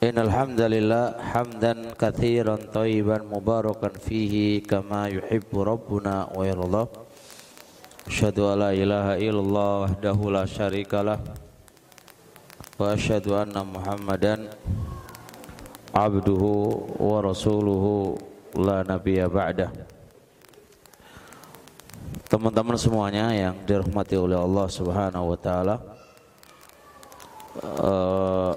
[0.00, 6.88] Hamdalillah hamdan katsiran thayyiban mubarakan fihi kama yuhibbu rabbuna wa yarda.
[8.08, 11.20] Asyhadu an la ilaha illallah wahdahu la syarikalah
[12.80, 14.48] wa asyhadu anna Muhammadan
[15.92, 18.16] abduhu wa rasuluhu
[18.56, 19.95] la nabiyya ba'dah.
[22.26, 25.76] Teman-teman semuanya yang dirahmati oleh Allah Subhanahu wa taala.
[27.62, 28.52] Uh,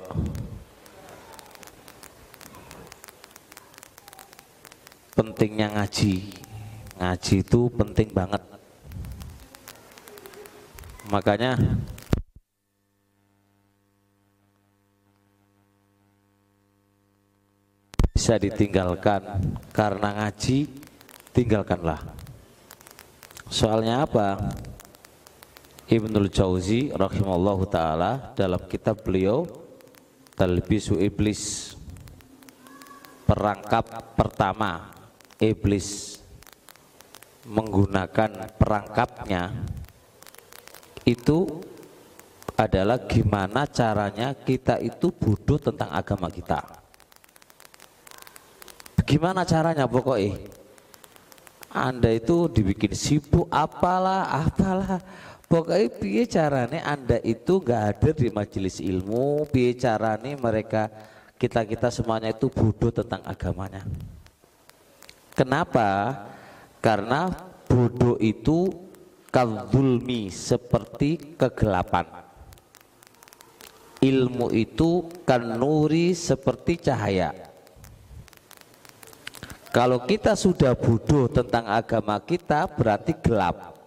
[5.14, 6.34] pentingnya ngaji.
[6.98, 8.42] Ngaji itu penting banget.
[11.14, 11.62] Makanya
[18.18, 19.22] bisa ditinggalkan.
[19.70, 20.66] Karena ngaji
[21.38, 22.19] tinggalkanlah
[23.50, 24.54] soalnya apa
[25.90, 29.50] Ibnul Jauzi rahimallahu taala dalam kitab beliau
[30.38, 31.74] Talbisu Iblis
[33.26, 34.94] perangkap pertama
[35.42, 36.22] iblis
[37.50, 39.54] menggunakan perangkapnya
[41.06, 41.66] itu
[42.60, 46.60] adalah gimana caranya kita itu bodoh tentang agama kita.
[49.08, 50.59] Gimana caranya pokoknya?
[51.70, 54.98] Anda itu dibikin sibuk apalah apalah
[55.46, 60.90] pokoknya piye carane Anda itu gak hadir di majelis ilmu piye carane mereka
[61.40, 63.88] kita kita semuanya itu bodoh tentang agamanya.
[65.32, 66.20] Kenapa?
[66.84, 67.32] Karena
[67.64, 68.68] bodoh itu
[69.32, 72.28] kadzulmi seperti kegelapan.
[74.04, 77.49] Ilmu itu kan nuri seperti cahaya.
[79.70, 83.78] Kalau kita sudah bodoh tentang agama kita berarti gelap.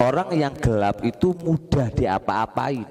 [0.00, 2.88] Orang yang gelap itu mudah diapa-apain.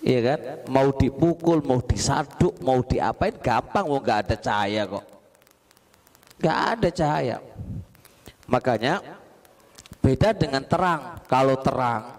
[0.00, 0.38] Iya kan?
[0.72, 5.04] Mau dipukul, mau disaduk, mau diapain gampang, mau nggak ada cahaya kok.
[6.40, 7.36] Nggak ada cahaya.
[8.48, 8.94] Makanya
[10.00, 11.20] beda dengan terang.
[11.28, 12.16] Kalau terang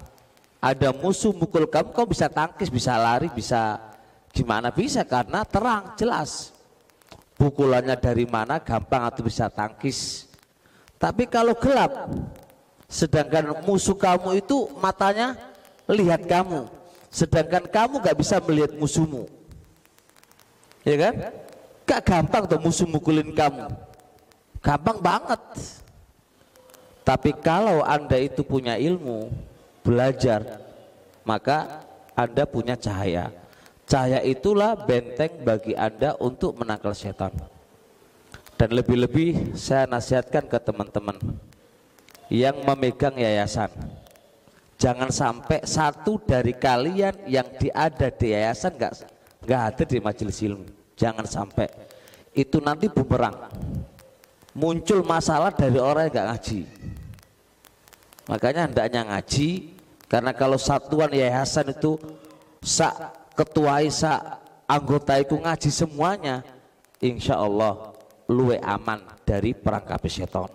[0.61, 3.90] ada musuh mukul kamu, kamu bisa tangkis, bisa lari, bisa
[4.31, 6.55] gimana bisa karena terang jelas.
[7.35, 10.29] Pukulannya dari mana gampang atau bisa tangkis.
[11.01, 12.11] Tapi kalau gelap,
[12.85, 15.33] sedangkan musuh kamu itu matanya
[15.89, 16.69] lihat kamu,
[17.11, 19.27] Sedangkan kamu gak bisa melihat musuhmu.
[20.87, 21.13] Ya kan?
[21.83, 23.67] Gak gampang tuh musuh mukulin kamu.
[24.63, 25.43] Gampang banget.
[27.03, 29.27] Tapi kalau Anda itu punya ilmu,
[29.83, 30.63] belajar,
[31.27, 31.83] maka
[32.15, 33.27] Anda punya cahaya.
[33.91, 37.35] Cahaya itulah benteng bagi Anda untuk menangkal setan.
[38.55, 41.19] Dan lebih-lebih saya nasihatkan ke teman-teman
[42.31, 43.67] yang memegang yayasan
[44.81, 48.93] Jangan sampai satu dari kalian yang diada di yayasan nggak
[49.45, 50.65] nggak ada di majelis ilmu.
[50.97, 51.69] Jangan sampai
[52.33, 53.45] itu nanti bumerang.
[54.57, 56.59] Muncul masalah dari orang yang nggak ngaji.
[58.25, 59.49] Makanya hendaknya ngaji
[60.09, 62.01] karena kalau satuan yayasan itu
[62.65, 64.37] sak ketua sa
[64.69, 66.45] anggota itu ngaji semuanya,
[67.01, 67.97] insya Allah
[68.29, 70.47] luwe aman dari perangkap setan.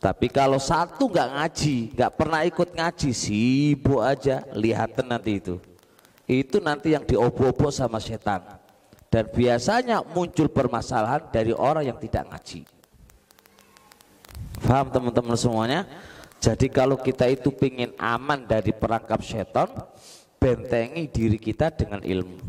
[0.00, 5.60] Tapi kalau satu nggak ngaji, nggak pernah ikut ngaji, sibuk aja, lihatan nanti itu.
[6.24, 8.40] Itu nanti yang diobo-obo sama setan.
[9.12, 12.64] Dan biasanya muncul permasalahan dari orang yang tidak ngaji.
[14.64, 15.80] Paham teman-teman semuanya?
[16.40, 19.68] Jadi kalau kita itu ingin aman dari perangkap setan,
[20.40, 22.40] bentengi diri kita dengan ilmu.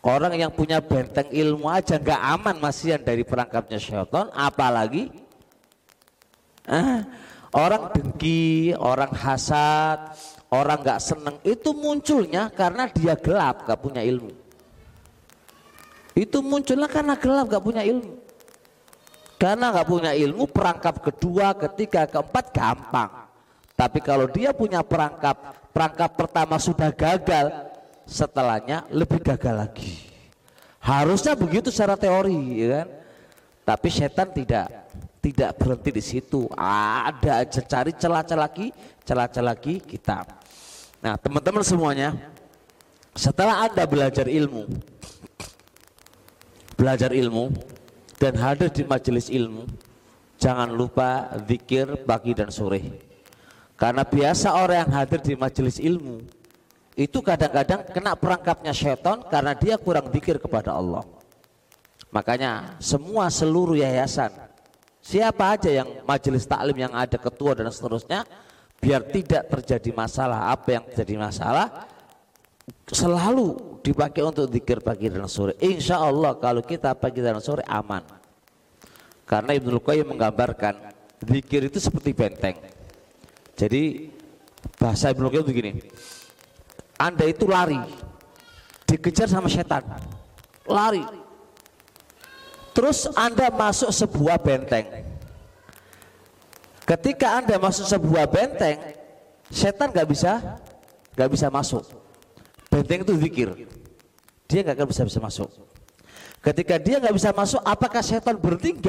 [0.00, 5.12] Orang yang punya benteng ilmu aja nggak aman masihan dari perangkapnya setan, apalagi
[6.70, 7.00] Eh,
[7.56, 10.14] orang dengki, orang hasad,
[10.54, 14.30] orang nggak seneng itu munculnya karena dia gelap, gak punya ilmu.
[16.14, 18.22] Itu munculnya karena gelap, gak punya ilmu.
[19.40, 23.24] Karena nggak punya ilmu, perangkap kedua, ketiga, keempat gampang.
[23.72, 27.50] Tapi kalau dia punya perangkap, perangkap pertama sudah gagal,
[28.06, 29.94] setelahnya lebih gagal lagi.
[30.80, 32.88] Harusnya begitu secara teori, ya kan?
[33.60, 34.80] Tapi setan tidak
[35.20, 38.72] tidak berhenti di situ ada aja cari celah-celah lagi
[39.04, 40.24] celah-celah lagi kita
[41.04, 42.16] nah teman-teman semuanya
[43.12, 44.64] setelah anda belajar ilmu
[46.72, 47.52] belajar ilmu
[48.16, 49.68] dan hadir di majelis ilmu
[50.40, 53.09] jangan lupa zikir pagi dan sore
[53.80, 56.20] karena biasa orang yang hadir di majelis ilmu
[56.94, 61.00] itu kadang-kadang kena perangkapnya setan karena dia kurang zikir kepada Allah
[62.10, 64.34] Makanya semua seluruh yayasan
[64.98, 68.26] siapa aja yang majelis taklim yang ada ketua dan seterusnya
[68.82, 71.86] biar tidak terjadi masalah apa yang terjadi masalah
[72.90, 75.54] selalu dipakai untuk zikir pagi dan sore.
[75.62, 78.02] Insya Allah kalau kita pagi dan sore aman.
[79.24, 80.74] Karena Ibnu Qayyim menggambarkan
[81.22, 82.58] zikir itu seperti benteng.
[83.60, 84.08] Jadi
[84.80, 85.70] bahasa Ibnu Qayyim begini.
[86.96, 87.76] Anda itu lari,
[88.88, 89.84] dikejar sama setan.
[90.64, 91.04] Lari,
[92.70, 94.86] Terus Anda masuk sebuah benteng.
[96.86, 98.78] Ketika Anda masuk sebuah benteng,
[99.50, 100.58] setan nggak bisa
[101.14, 101.84] nggak bisa masuk.
[102.70, 103.48] Benteng itu zikir.
[104.48, 105.50] Dia nggak akan bisa bisa masuk.
[106.40, 108.80] Ketika dia nggak bisa masuk, apakah setan berhenti?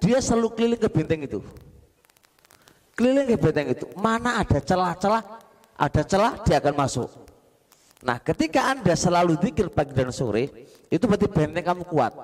[0.00, 1.44] Dia selalu keliling ke benteng itu.
[2.94, 3.86] Keliling ke benteng itu.
[3.98, 5.22] Mana ada celah-celah,
[5.74, 7.10] ada celah dia akan masuk.
[8.06, 12.14] Nah, ketika Anda selalu zikir pagi dan sore, itu berarti benteng kamu kuat.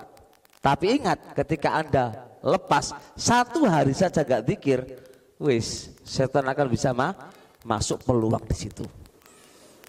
[0.60, 4.84] Tapi ingat ketika Anda lepas satu hari saja gak zikir,
[5.40, 7.16] wis setan akan bisa ma
[7.64, 8.84] masuk peluang di situ.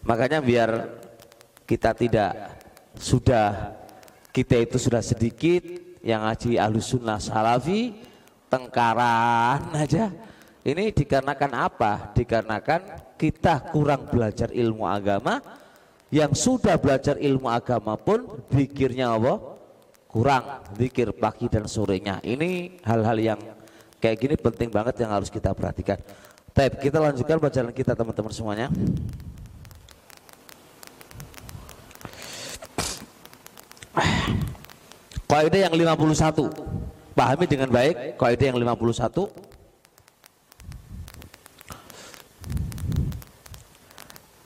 [0.07, 0.71] Makanya biar
[1.67, 2.31] kita tidak
[2.97, 3.75] sudah
[4.31, 5.61] kita itu sudah sedikit
[6.01, 7.93] yang ngaji ahlus sunnah salafi
[8.47, 10.09] tengkaran aja.
[10.61, 12.13] Ini dikarenakan apa?
[12.13, 12.81] Dikarenakan
[13.17, 15.41] kita kurang belajar ilmu agama.
[16.11, 19.51] Yang sudah belajar ilmu agama pun pikirnya apa?
[20.11, 20.43] kurang
[20.75, 22.19] zikir pagi dan sorenya.
[22.19, 23.39] Ini hal-hal yang
[24.03, 26.03] kayak gini penting banget yang harus kita perhatikan.
[26.51, 28.67] Baik, kita lanjutkan bacaan kita teman-teman semuanya.
[35.31, 37.15] Kaidah yang 51.
[37.15, 39.50] Pahami dengan baik kaidah yang 51.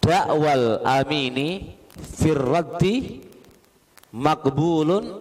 [0.06, 3.26] Da'wal amini firraddi
[4.14, 5.18] makbulun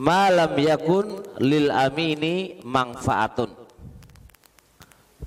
[0.00, 3.52] malam yakun lil amini manfaatun.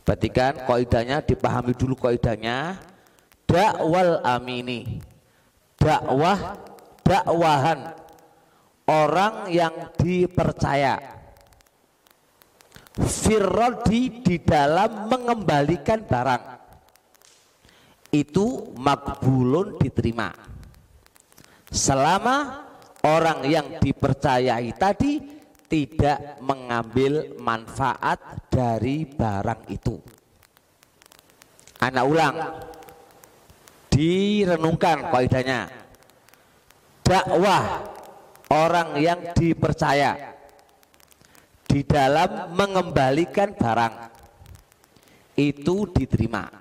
[0.02, 2.82] Perhatikan kaidahnya dipahami dulu kaidahnya.
[3.46, 4.98] Dakwal amini.
[5.78, 6.58] Dakwah
[7.06, 7.94] dakwahan.
[8.90, 10.98] Orang yang dipercaya.
[12.98, 16.55] Firrodi di dalam mengembalikan barang
[18.16, 20.32] itu makbulun diterima
[21.68, 22.64] selama
[23.04, 25.20] orang yang dipercayai tadi
[25.68, 29.98] tidak mengambil manfaat dari barang itu.
[31.84, 32.36] Anak ulang,
[33.92, 35.68] direnungkan kaidahnya.
[37.06, 37.86] Dakwah
[38.50, 40.34] orang yang dipercaya
[41.66, 43.96] di dalam mengembalikan barang
[45.36, 46.55] itu diterima.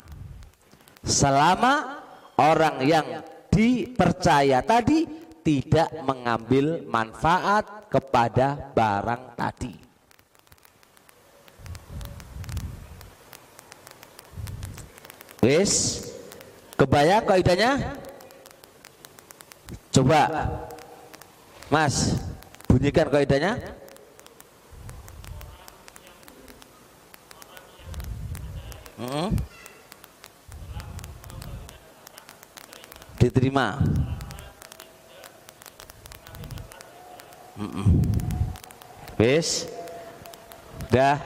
[1.05, 2.01] Selama
[2.41, 3.07] orang yang
[3.53, 5.05] dipercaya tadi
[5.45, 9.75] tidak mengambil manfaat kepada barang tadi.
[15.45, 16.01] Wis,
[16.81, 18.01] kebayang kaidahnya?
[19.93, 20.49] Coba,
[21.69, 22.17] Mas,
[22.65, 23.61] bunyikan kaidahnya.
[28.97, 29.54] Hmm?
[33.25, 33.81] Diterima.
[39.17, 39.65] Wis.
[40.93, 41.17] Dah.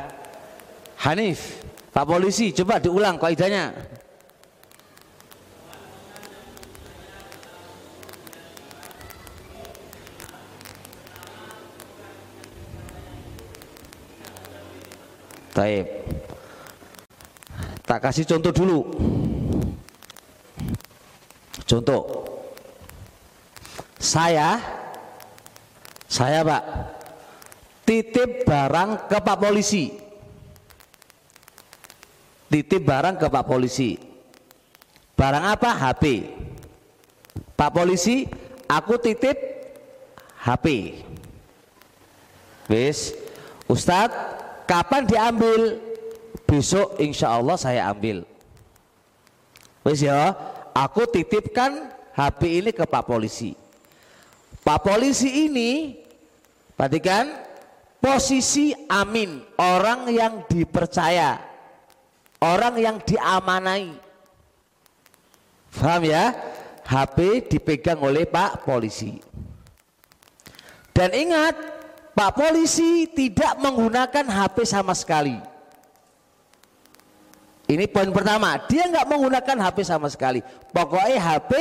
[0.98, 1.62] Hanif,
[1.94, 3.70] Pak Polisi, coba diulang kaidahnya.
[15.54, 15.86] Taib.
[17.82, 18.78] Tak kasih contoh dulu.
[21.68, 22.02] Contoh.
[24.00, 24.56] Saya
[26.08, 26.62] saya pak
[27.84, 29.92] titip barang ke Pak Polisi.
[32.48, 34.00] Titip barang ke Pak Polisi.
[35.12, 35.76] Barang apa?
[35.76, 36.32] HP.
[37.52, 38.24] Pak Polisi,
[38.70, 39.36] aku titip
[40.40, 40.96] HP.
[42.70, 43.12] Wis,
[43.68, 44.14] Ustadz,
[44.64, 45.76] kapan diambil?
[46.48, 48.24] Besok insya Allah saya ambil.
[49.84, 50.32] Wis ya,
[50.78, 53.54] aku titipkan HP ini ke Pak Polisi.
[54.62, 55.96] Pak polisi ini
[56.76, 57.30] perhatikan
[58.04, 61.40] posisi amin, orang yang dipercaya,
[62.42, 63.96] orang yang diamanai.
[65.72, 66.36] Paham ya?
[66.84, 69.20] HP dipegang oleh Pak polisi.
[70.92, 71.54] Dan ingat,
[72.12, 75.47] Pak polisi tidak menggunakan HP sama sekali.
[77.68, 80.40] Ini poin pertama, dia nggak menggunakan HP sama sekali.
[80.72, 81.52] Pokoknya HP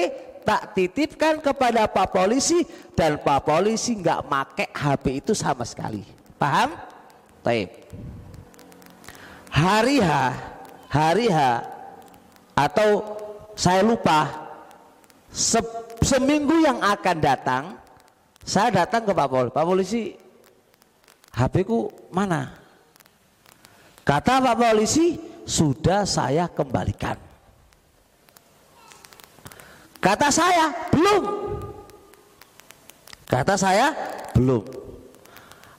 [0.48, 2.64] tak titipkan kepada Pak Polisi
[2.96, 6.08] dan Pak Polisi nggak make HP itu sama sekali.
[6.40, 6.80] Paham?
[7.44, 7.68] Taib.
[9.52, 10.10] Hari H,
[10.88, 11.40] hari H
[12.56, 13.04] atau
[13.60, 14.48] saya lupa
[15.28, 15.60] se
[16.00, 17.64] seminggu yang akan datang
[18.48, 19.52] saya datang ke Pak Polisi.
[19.52, 20.02] Pak Polisi
[21.36, 21.56] HP
[22.16, 22.56] mana?
[24.08, 27.16] Kata Pak Polisi sudah saya kembalikan.
[30.04, 31.24] Kata saya belum.
[33.26, 33.96] Kata saya
[34.36, 34.64] belum.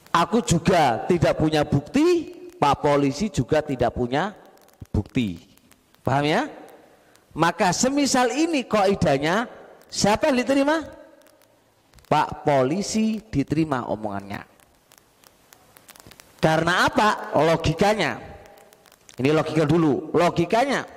[0.09, 4.33] Aku juga tidak punya bukti, Pak polisi juga tidak punya
[4.89, 5.37] bukti.
[6.01, 6.49] Paham ya?
[7.37, 9.45] Maka semisal ini koidanya
[9.85, 10.81] siapa yang diterima?
[12.09, 14.41] Pak polisi diterima omongannya.
[16.41, 17.37] Karena apa?
[17.37, 18.28] Logikanya.
[19.19, 20.15] Ini logika dulu.
[20.15, 20.87] Logikanya.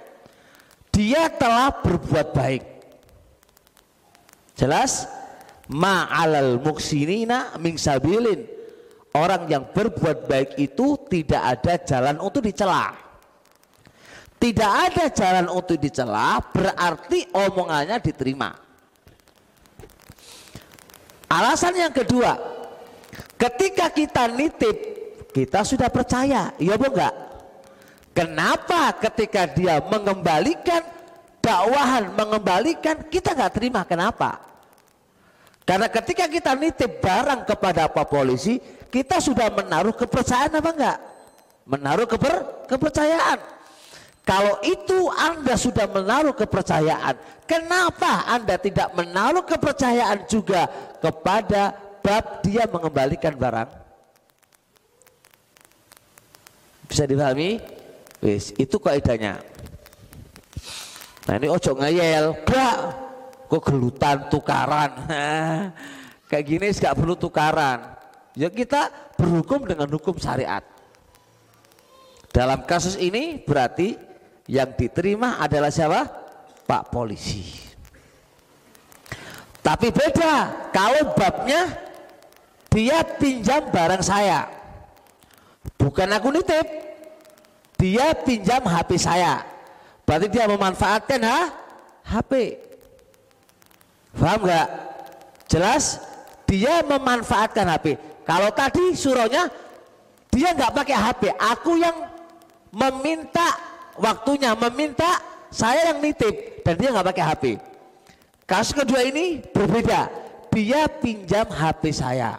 [0.94, 2.62] Dia telah berbuat baik.
[4.54, 5.10] Jelas?
[5.66, 8.46] Ma'alal muksinina min sabilin.
[9.12, 12.94] Orang yang berbuat baik itu tidak ada jalan untuk dicela.
[14.38, 18.50] Tidak ada jalan untuk dicela berarti omongannya diterima.
[21.30, 22.36] Alasan yang kedua,
[23.38, 24.76] ketika kita nitip,
[25.30, 27.31] kita sudah percaya, iya bu enggak?
[28.12, 30.84] Kenapa ketika dia mengembalikan
[31.40, 33.80] dakwahan mengembalikan kita nggak terima?
[33.88, 34.36] Kenapa?
[35.64, 38.60] Karena ketika kita nitip barang kepada apa polisi
[38.92, 40.98] kita sudah menaruh kepercayaan apa enggak
[41.66, 43.38] menaruh keper, kepercayaan.
[44.22, 50.70] Kalau itu anda sudah menaruh kepercayaan kenapa anda tidak menaruh kepercayaan juga
[51.02, 53.70] kepada bab dia mengembalikan barang?
[56.86, 57.58] Bisa dipahami
[58.22, 59.42] wis itu kaidahnya
[61.22, 62.76] Nah ini ojo ngeyel, gak,
[63.46, 64.90] kok gelutan tukaran.
[66.30, 67.94] Kayak gini gak perlu tukaran.
[68.34, 70.64] Ya kita berhukum dengan hukum syariat.
[72.32, 73.94] Dalam kasus ini berarti
[74.48, 76.08] yang diterima adalah siapa?
[76.64, 77.44] Pak polisi.
[79.62, 81.70] Tapi beda kalau babnya
[82.72, 84.48] dia pinjam barang saya.
[85.76, 86.91] Bukan aku nitip.
[87.82, 89.42] Dia pinjam HP saya.
[90.06, 91.50] Berarti dia memanfaatkan ha?
[92.06, 92.54] HP.
[94.14, 94.68] Paham nggak?
[95.50, 95.98] Jelas?
[96.46, 97.98] Dia memanfaatkan HP.
[98.22, 99.50] Kalau tadi suruhnya
[100.30, 101.22] dia nggak pakai HP.
[101.34, 102.06] Aku yang
[102.70, 103.58] meminta
[103.98, 105.18] waktunya, meminta
[105.50, 107.44] saya yang nitip dan dia nggak pakai HP.
[108.46, 110.06] Kasus kedua ini berbeda.
[110.54, 112.38] Dia pinjam HP saya.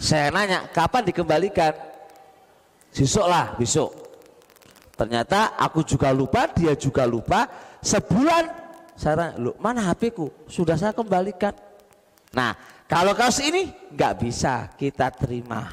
[0.00, 1.89] Saya nanya, kapan dikembalikan?
[2.90, 3.90] Besok lah, besok.
[4.98, 7.48] Ternyata aku juga lupa, dia juga lupa.
[7.80, 8.44] Sebulan
[9.00, 10.28] saya lu mana HP ku?
[10.44, 11.56] Sudah saya kembalikan.
[12.36, 12.52] Nah,
[12.84, 15.72] kalau kasus ini nggak bisa kita terima.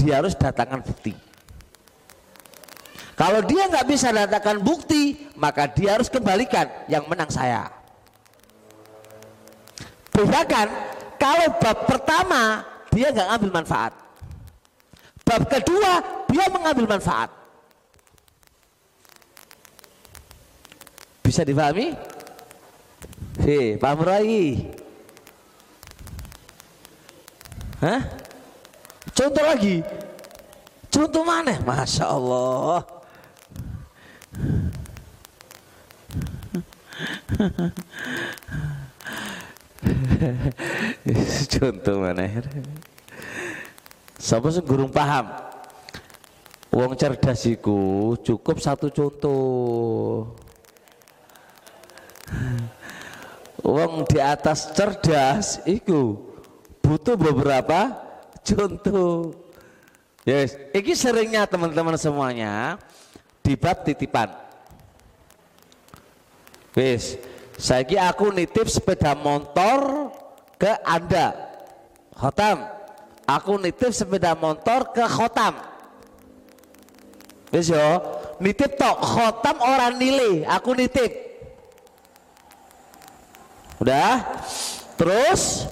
[0.00, 1.12] Dia harus datangkan bukti.
[3.12, 6.64] Kalau dia nggak bisa datangkan bukti, maka dia harus kembalikan.
[6.88, 7.68] Yang menang saya.
[10.08, 10.72] Bedakan
[11.20, 13.92] kalau bab pertama dia nggak ngambil manfaat.
[15.30, 17.30] Bab kedua dia mengambil manfaat.
[21.22, 21.94] Bisa dipahami?
[23.38, 24.58] Hei, Pak Murai.
[27.78, 28.02] Hah?
[29.14, 29.86] Contoh lagi.
[30.90, 31.62] Contoh mana?
[31.62, 32.82] Masya Allah.
[41.54, 42.26] Contoh mana?
[44.20, 45.32] Siapa sih gurung paham?
[46.68, 50.36] Wong cerdas iku cukup satu contoh.
[53.64, 56.20] Wong di atas cerdas itu
[56.84, 57.96] butuh beberapa
[58.44, 59.32] contoh.
[60.28, 62.76] Yes, ini seringnya teman-teman semuanya
[63.40, 64.36] di bab titipan.
[66.76, 67.16] Wis,
[67.56, 70.12] saya aku nitip sepeda motor
[70.60, 71.32] ke Anda.
[72.14, 72.79] Khotam.
[73.30, 75.54] Aku nitip sepeda motor ke Khotam.
[77.54, 77.86] Wis yo,
[78.42, 81.30] nitip tok Khotam orang nilai, aku nitip.
[83.78, 84.22] Udah?
[84.98, 85.64] Terus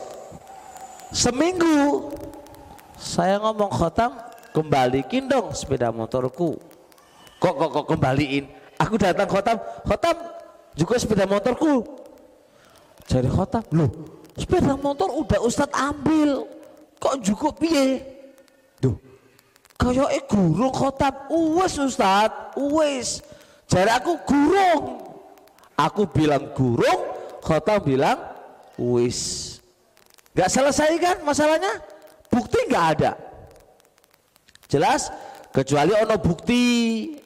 [1.12, 2.08] seminggu
[2.96, 4.16] saya ngomong khotam
[4.56, 6.56] kembaliin dong sepeda motorku.
[7.36, 8.48] Kok kok kok kembaliin?
[8.80, 10.16] Aku datang khotam, khotam
[10.72, 11.84] juga sepeda motorku.
[13.04, 13.92] Jadi khotam, loh
[14.38, 16.57] sepeda motor udah Ustadz ambil.
[16.98, 18.02] Kok cukup piye?
[18.82, 18.98] Duh,
[19.78, 23.22] kayak gurung khotam, uwes Ustadz, uwes.
[23.70, 25.06] Jadi aku gurung.
[25.78, 28.18] Aku bilang gurung, khotam bilang
[28.74, 29.58] wis.
[30.34, 31.82] Gak selesai kan masalahnya?
[32.30, 33.12] Bukti gak ada.
[34.66, 35.10] Jelas?
[35.48, 36.62] Kecuali ono bukti,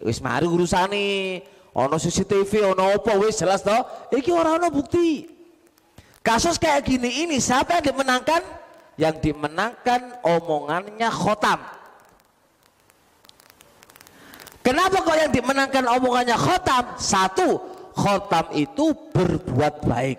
[0.01, 1.43] wis mari urusane,
[1.75, 4.09] ono CCTV, ono apa wis jelas toh.
[4.15, 5.27] Iki orang ono bukti.
[6.23, 8.62] Kasus kayak gini ini siapa yang dimenangkan?
[9.01, 11.61] Yang dimenangkan omongannya khotam.
[14.63, 16.95] Kenapa kok yang dimenangkan omongannya khotam?
[17.01, 17.59] Satu,
[17.99, 20.19] khotam itu berbuat baik.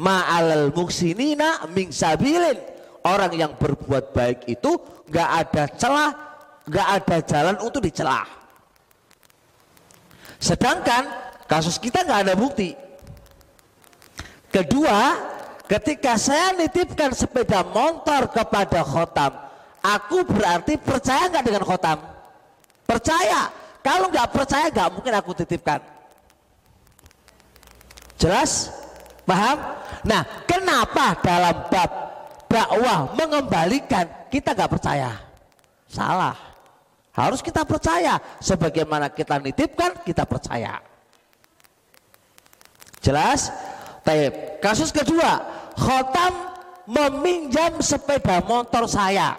[0.00, 2.58] Ma'alal muksinina ming sabilin.
[3.02, 4.78] Orang yang berbuat baik itu
[5.10, 6.10] nggak ada celah,
[6.70, 8.22] nggak ada jalan untuk dicelah.
[10.38, 11.10] Sedangkan
[11.50, 12.78] kasus kita nggak ada bukti.
[14.54, 15.31] Kedua,
[15.72, 19.32] ketika saya nitipkan sepeda motor kepada khotam,
[19.80, 21.98] aku berarti percaya nggak dengan khotam?
[22.84, 23.48] Percaya.
[23.80, 25.80] Kalau nggak percaya nggak mungkin aku titipkan.
[28.20, 28.68] Jelas?
[29.24, 29.58] Paham?
[30.04, 31.90] Nah, kenapa dalam bab
[32.52, 35.10] dakwah mengembalikan kita nggak percaya?
[35.88, 36.36] Salah.
[37.16, 38.20] Harus kita percaya.
[38.44, 40.80] Sebagaimana kita nitipkan, kita percaya.
[43.02, 43.50] Jelas?
[44.06, 44.58] Taib.
[44.62, 46.52] Kasus kedua, Khotam
[46.88, 49.38] meminjam sepeda motor saya.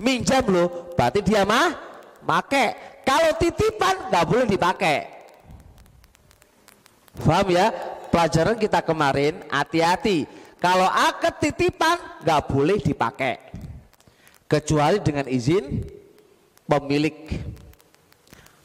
[0.00, 1.76] Minjam loh, berarti dia mah
[2.24, 2.66] make.
[3.02, 4.98] Kalau titipan nggak boleh dipakai.
[7.22, 7.70] Paham ya?
[8.08, 10.24] Pelajaran kita kemarin hati-hati.
[10.62, 13.36] Kalau akad titipan nggak boleh dipakai.
[14.46, 15.82] Kecuali dengan izin
[16.64, 17.18] pemilik.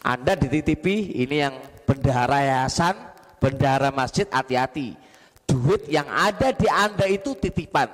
[0.06, 2.96] Anda dititipi ini yang bendahara yayasan
[3.42, 5.07] bendara masjid hati-hati
[5.48, 7.88] duit yang ada di anda itu titipan.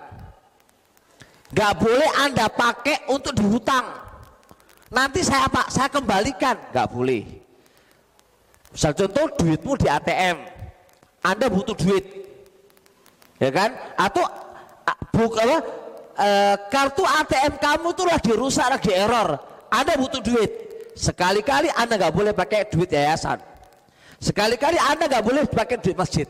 [1.54, 3.86] Gak boleh anda pakai untuk dihutang
[4.90, 6.58] nanti saya pak saya kembalikan.
[6.74, 7.24] Gak boleh.
[8.74, 10.38] Misal contoh duitmu di ATM
[11.22, 12.26] anda butuh duit.
[13.38, 13.70] Ya kan?
[13.96, 14.26] Atau
[15.14, 15.58] buk apa
[16.18, 16.30] e,
[16.74, 19.38] kartu ATM kamu tuh lagi rusak lagi error.
[19.70, 20.52] Anda butuh duit.
[20.98, 23.54] Sekali-kali anda nggak boleh pakai duit yayasan.
[24.24, 26.24] Sekali-kali Anda nggak boleh pakai duit masjid.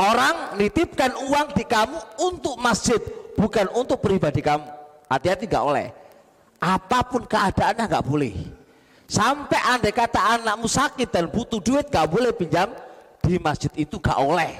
[0.00, 2.98] Orang nitipkan uang di kamu untuk masjid,
[3.36, 4.64] bukan untuk pribadi kamu.
[5.06, 5.88] Hati-hati nggak oleh.
[6.62, 8.34] Apa pun keadaannya nggak boleh.
[9.04, 12.72] Sampai anda kata anakmu sakit dan butuh duit nggak boleh pinjam
[13.20, 14.52] di masjid itu nggak oleh.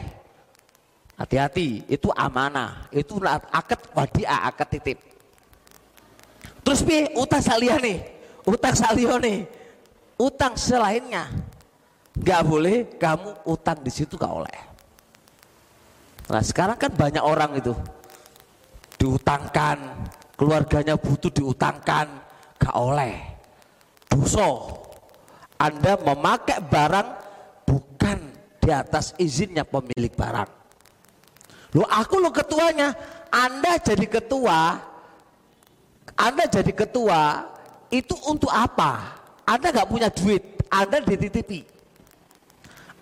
[1.16, 3.16] Hati-hati, itu amanah, itu
[3.52, 4.98] akad wadiah, akad titip.
[6.62, 7.42] Terus pi utang
[7.82, 7.98] nih,
[8.46, 8.74] utang
[9.22, 9.38] nih,
[10.18, 11.26] utang selainnya
[12.12, 14.71] Gak boleh kamu utang di situ gak oleh.
[16.32, 17.76] Nah sekarang kan banyak orang itu
[18.96, 22.08] diutangkan, keluarganya butuh diutangkan,
[22.56, 23.20] gak oleh.
[24.08, 24.48] Dosa.
[25.60, 27.08] Anda memakai barang
[27.68, 28.18] bukan
[28.64, 30.48] di atas izinnya pemilik barang.
[31.76, 32.96] Lo aku lo ketuanya,
[33.28, 34.80] Anda jadi ketua,
[36.16, 37.44] Anda jadi ketua
[37.92, 39.20] itu untuk apa?
[39.44, 41.60] Anda gak punya duit, Anda dititipi.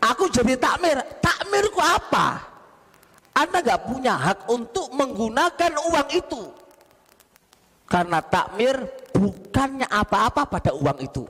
[0.02, 0.98] Aku jadi takmir.
[1.22, 2.49] Takmirku apa?
[3.34, 6.42] Anda nggak punya hak untuk menggunakan uang itu.
[7.90, 8.78] Karena takmir
[9.10, 11.24] bukannya apa-apa pada uang itu.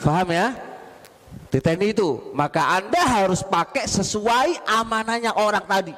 [0.00, 0.52] Faham ya?
[1.48, 2.32] Diteni itu.
[2.36, 5.94] Maka Anda harus pakai sesuai amanahnya orang tadi.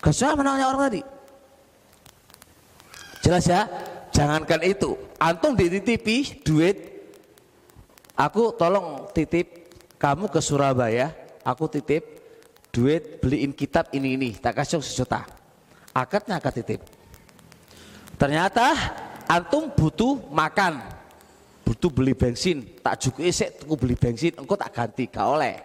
[0.00, 1.02] Sesuai amanahnya orang tadi.
[3.20, 3.68] Jelas ya?
[4.12, 4.96] Jangankan itu.
[5.20, 6.92] Antum dititipi duit
[8.22, 12.02] Aku tolong titip kamu ke Surabaya, aku titip
[12.72, 15.28] duit beliin kitab ini ini, tak kasih sejuta.
[15.92, 16.80] Akadnya akad titip.
[18.16, 18.72] Ternyata
[19.28, 20.80] antum butuh makan,
[21.66, 25.56] butuh beli bensin, tak juga isek tuku beli bensin, engkau tak ganti, gak oleh.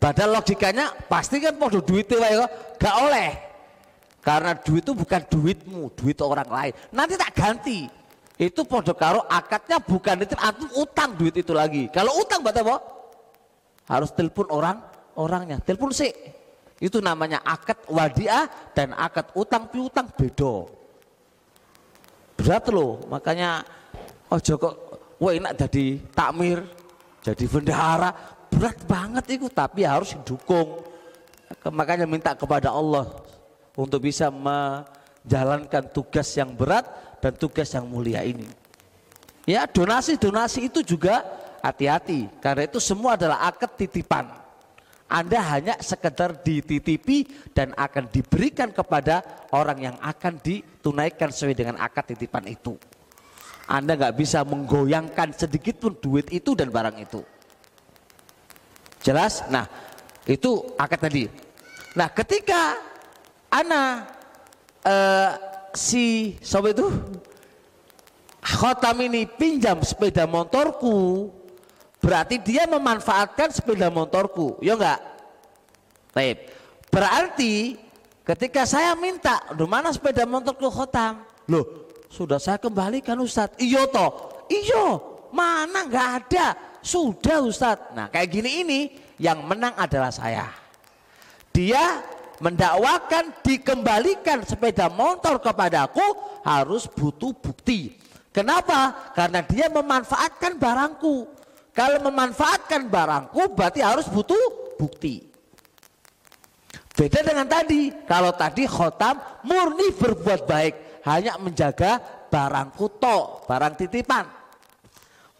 [0.00, 2.16] Padahal logikanya pasti kan podo duit itu
[2.80, 3.30] gak oleh.
[4.24, 6.72] Karena duit itu bukan duitmu, duit orang lain.
[6.90, 7.86] Nanti tak ganti
[8.36, 12.76] itu podo karo akadnya bukan itu antum utang duit itu lagi kalau utang berarti apa
[13.86, 14.82] harus telepon orang
[15.18, 15.62] orangnya.
[15.62, 16.10] Telepon sih
[16.76, 18.44] itu namanya akad wadiah
[18.76, 20.68] dan akad utang piutang beda.
[22.36, 23.00] Berat loh.
[23.08, 23.64] Makanya
[24.28, 24.74] oh kok
[25.16, 26.60] wah enak jadi takmir
[27.24, 28.10] jadi bendahara.
[28.52, 30.84] Berat banget itu tapi harus didukung.
[31.66, 33.22] Makanya minta kepada Allah
[33.78, 36.86] untuk bisa menjalankan tugas yang berat
[37.22, 38.46] dan tugas yang mulia ini.
[39.46, 41.22] Ya, donasi-donasi itu juga
[41.66, 44.30] hati-hati karena itu semua adalah akad titipan.
[45.06, 49.22] Anda hanya sekedar dititipi dan akan diberikan kepada
[49.54, 52.74] orang yang akan ditunaikan sesuai dengan akad titipan itu.
[53.70, 57.22] Anda nggak bisa menggoyangkan sedikit pun duit itu dan barang itu.
[59.02, 59.46] Jelas?
[59.46, 59.66] Nah,
[60.26, 61.30] itu akad tadi.
[61.94, 62.74] Nah, ketika
[63.46, 64.10] Ana
[64.82, 65.30] uh,
[65.70, 66.90] si sobat itu
[68.42, 71.30] khotam ini pinjam sepeda motorku,
[72.06, 75.02] berarti dia memanfaatkan sepeda motorku, ya enggak?
[76.14, 76.54] Baik.
[76.86, 77.74] Berarti
[78.22, 83.58] ketika saya minta, "Di mana sepeda motorku khotam?" Loh, sudah saya kembalikan Ustadz.
[83.58, 85.02] Iyo toh, iyo,
[85.34, 86.46] mana nggak ada.
[86.78, 87.90] Sudah Ustadz.
[87.98, 88.80] Nah kayak gini ini
[89.18, 90.46] yang menang adalah saya.
[91.50, 91.98] Dia
[92.38, 96.04] mendakwakan dikembalikan sepeda motor kepadaku
[96.46, 97.98] harus butuh bukti.
[98.30, 99.10] Kenapa?
[99.16, 101.35] Karena dia memanfaatkan barangku.
[101.76, 104.40] Kalau memanfaatkan barangku berarti harus butuh
[104.80, 105.20] bukti.
[106.96, 107.92] Beda dengan tadi.
[108.08, 110.74] Kalau tadi khotam murni berbuat baik
[111.04, 112.00] hanya menjaga
[112.32, 114.24] barang kuto, barang titipan.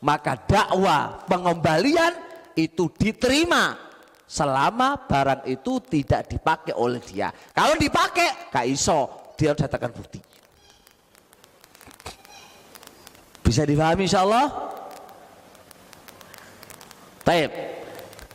[0.04, 2.12] Maka dakwah pengembalian
[2.52, 3.72] itu diterima
[4.28, 7.32] selama barang itu tidak dipakai oleh dia.
[7.32, 10.20] Kalau dipakai, gak iso, dia harus datangkan bukti.
[13.40, 14.75] Bisa dipahami insya Allah?
[17.26, 17.50] Taib.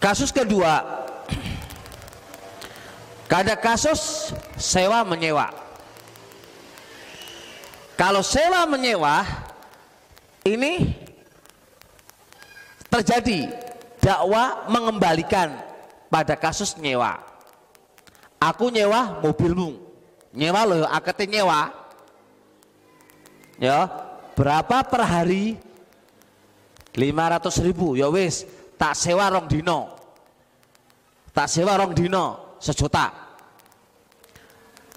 [0.04, 1.08] Kasus kedua,
[3.32, 5.50] ada kasus sewa menyewa.
[7.96, 9.24] Kalau sewa menyewa
[10.44, 10.92] ini
[12.92, 13.50] terjadi
[14.04, 15.56] dakwah mengembalikan
[16.12, 17.24] pada kasus nyewa.
[18.38, 19.80] Aku nyewa mobilmu,
[20.36, 21.72] nyewa loh, akte nyewa.
[23.56, 23.88] Ya,
[24.36, 25.56] berapa per hari?
[26.92, 28.44] 500 ribu, ya wis,
[28.82, 29.94] tak sewa rong dino.
[31.30, 33.14] Tak sewa rong dino, sejuta.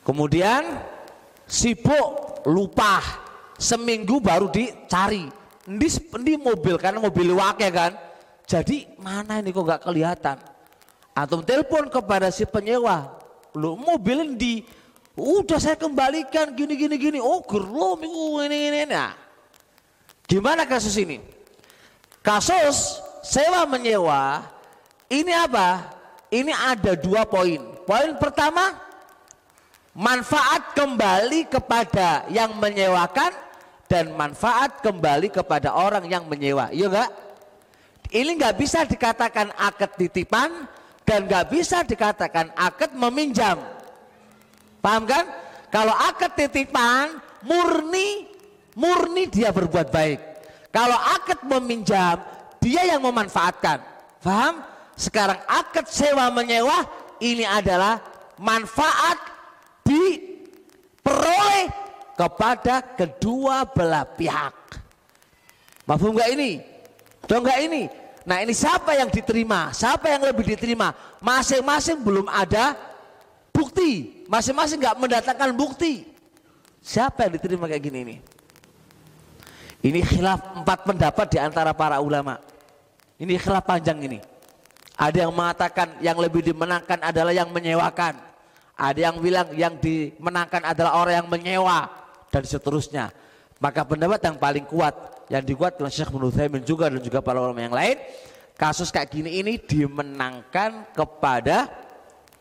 [0.00, 0.80] Kemudian
[1.44, 3.04] sibuk lupa
[3.60, 5.28] seminggu baru dicari.
[5.68, 6.80] Ini, ini mobil?
[6.80, 7.92] Karena mobil wakil kan.
[8.48, 10.36] Jadi mana ini kok nggak kelihatan?
[11.12, 13.20] Atau telepon kepada si penyewa.
[13.52, 14.64] Lu mobil di
[15.14, 17.18] udah saya kembalikan gini gini gini.
[17.20, 18.80] Oh gerlo minggu ini ini.
[18.88, 19.12] Nah
[20.28, 21.20] gimana kasus ini?
[22.20, 24.44] Kasus sewa menyewa
[25.08, 25.88] ini apa
[26.28, 27.56] ini ada dua poin
[27.88, 28.76] poin pertama
[29.96, 33.32] manfaat kembali kepada yang menyewakan
[33.88, 36.68] dan manfaat kembali kepada orang yang menyewa.
[36.74, 37.10] Iya enggak?
[38.10, 40.66] Ini enggak bisa dikatakan akad titipan
[41.06, 43.62] dan enggak bisa dikatakan akad meminjam.
[44.82, 45.24] Paham kan?
[45.70, 48.26] Kalau akad titipan murni
[48.74, 50.20] murni dia berbuat baik.
[50.74, 52.18] Kalau akad meminjam
[52.64, 53.84] dia yang memanfaatkan.
[54.24, 54.64] Paham?
[54.96, 56.88] Sekarang akad sewa menyewa
[57.20, 58.00] ini adalah
[58.40, 59.20] manfaat
[59.84, 61.68] diperoleh
[62.16, 64.80] kepada kedua belah pihak.
[65.84, 66.64] Mafhum enggak ini?
[67.28, 67.82] Dong enggak ini?
[68.24, 69.68] Nah ini siapa yang diterima?
[69.76, 70.96] Siapa yang lebih diterima?
[71.20, 72.72] Masing-masing belum ada
[73.52, 74.24] bukti.
[74.24, 76.08] Masing-masing enggak mendatangkan bukti.
[76.80, 78.16] Siapa yang diterima kayak gini ini?
[79.84, 82.40] Ini khilaf empat pendapat di antara para ulama.
[83.18, 84.18] Ini khilaf panjang ini.
[84.94, 88.14] Ada yang mengatakan yang lebih dimenangkan adalah yang menyewakan.
[88.74, 91.86] Ada yang bilang yang dimenangkan adalah orang yang menyewa
[92.30, 93.14] dan seterusnya.
[93.62, 97.62] Maka pendapat yang paling kuat yang dikuat oleh Syekh Ibnu juga dan juga para ulama
[97.62, 97.96] yang lain,
[98.58, 101.70] kasus kayak gini ini dimenangkan kepada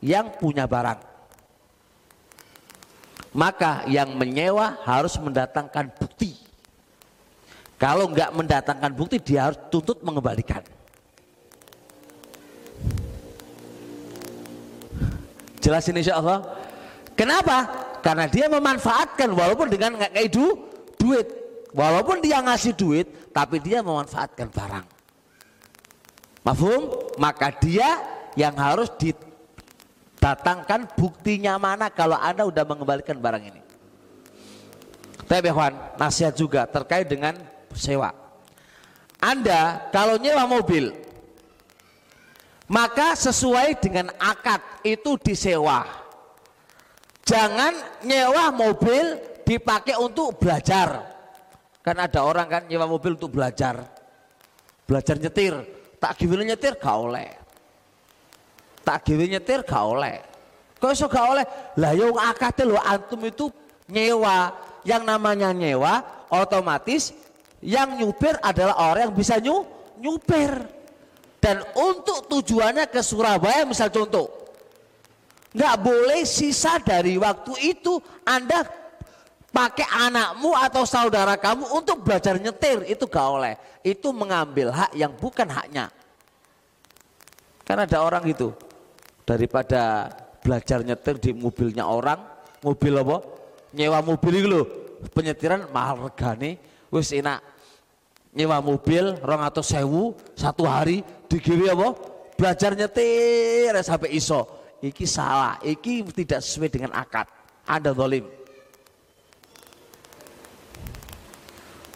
[0.03, 0.99] yang punya barang.
[3.33, 6.37] Maka yang menyewa harus mendatangkan bukti.
[7.83, 10.63] Kalau nggak mendatangkan bukti dia harus tuntut mengembalikan.
[15.59, 16.47] Jelas ini insya Allah.
[17.11, 17.67] Kenapa?
[17.99, 20.55] Karena dia memanfaatkan walaupun dengan nggak kayak du,
[20.95, 21.27] duit.
[21.75, 23.03] Walaupun dia ngasih duit,
[23.35, 24.87] tapi dia memanfaatkan barang.
[26.47, 26.87] Mafhum?
[27.19, 27.99] Maka dia
[28.39, 33.59] yang harus didatangkan buktinya mana kalau Anda udah mengembalikan barang ini.
[35.27, 35.51] Tapi
[35.99, 38.13] nasihat juga terkait dengan sewa.
[39.23, 40.91] Anda kalau nyewa mobil,
[42.67, 45.87] maka sesuai dengan akad itu disewa.
[47.23, 49.15] Jangan nyewa mobil
[49.47, 51.07] dipakai untuk belajar.
[51.83, 53.79] Kan ada orang kan nyewa mobil untuk belajar.
[54.83, 55.55] Belajar nyetir,
[55.99, 57.31] tak gimana nyetir gak oleh.
[58.83, 60.19] Tak gimana nyetir gak oleh.
[60.75, 61.45] Kok iso gak oleh?
[61.79, 63.47] Lah yo akad lo antum itu
[63.87, 64.51] nyewa.
[64.83, 67.15] Yang namanya nyewa otomatis
[67.63, 69.63] yang nyupir adalah orang yang bisa nyu,
[70.03, 70.51] nyupir
[71.39, 74.27] dan untuk tujuannya ke Surabaya misal contoh
[75.53, 78.83] nggak boleh sisa dari waktu itu Anda
[79.53, 83.53] pakai anakmu atau saudara kamu untuk belajar nyetir itu gak oleh.
[83.85, 85.93] Itu mengambil hak yang bukan haknya.
[87.63, 88.51] Kan ada orang gitu
[89.23, 90.09] daripada
[90.41, 92.19] belajar nyetir di mobilnya orang,
[92.65, 93.17] mobil apa?
[93.71, 94.65] Nyewa mobil itu loh,
[95.13, 96.59] penyetiran mahal regane,
[96.91, 97.52] wis enak.
[98.33, 101.93] Nyewa mobil rong atau sewu satu hari digiwi apa?
[102.33, 104.49] Belajar nyetir sampai iso.
[104.81, 107.29] Iki salah, iki tidak sesuai dengan akad.
[107.63, 108.27] Anda dolim.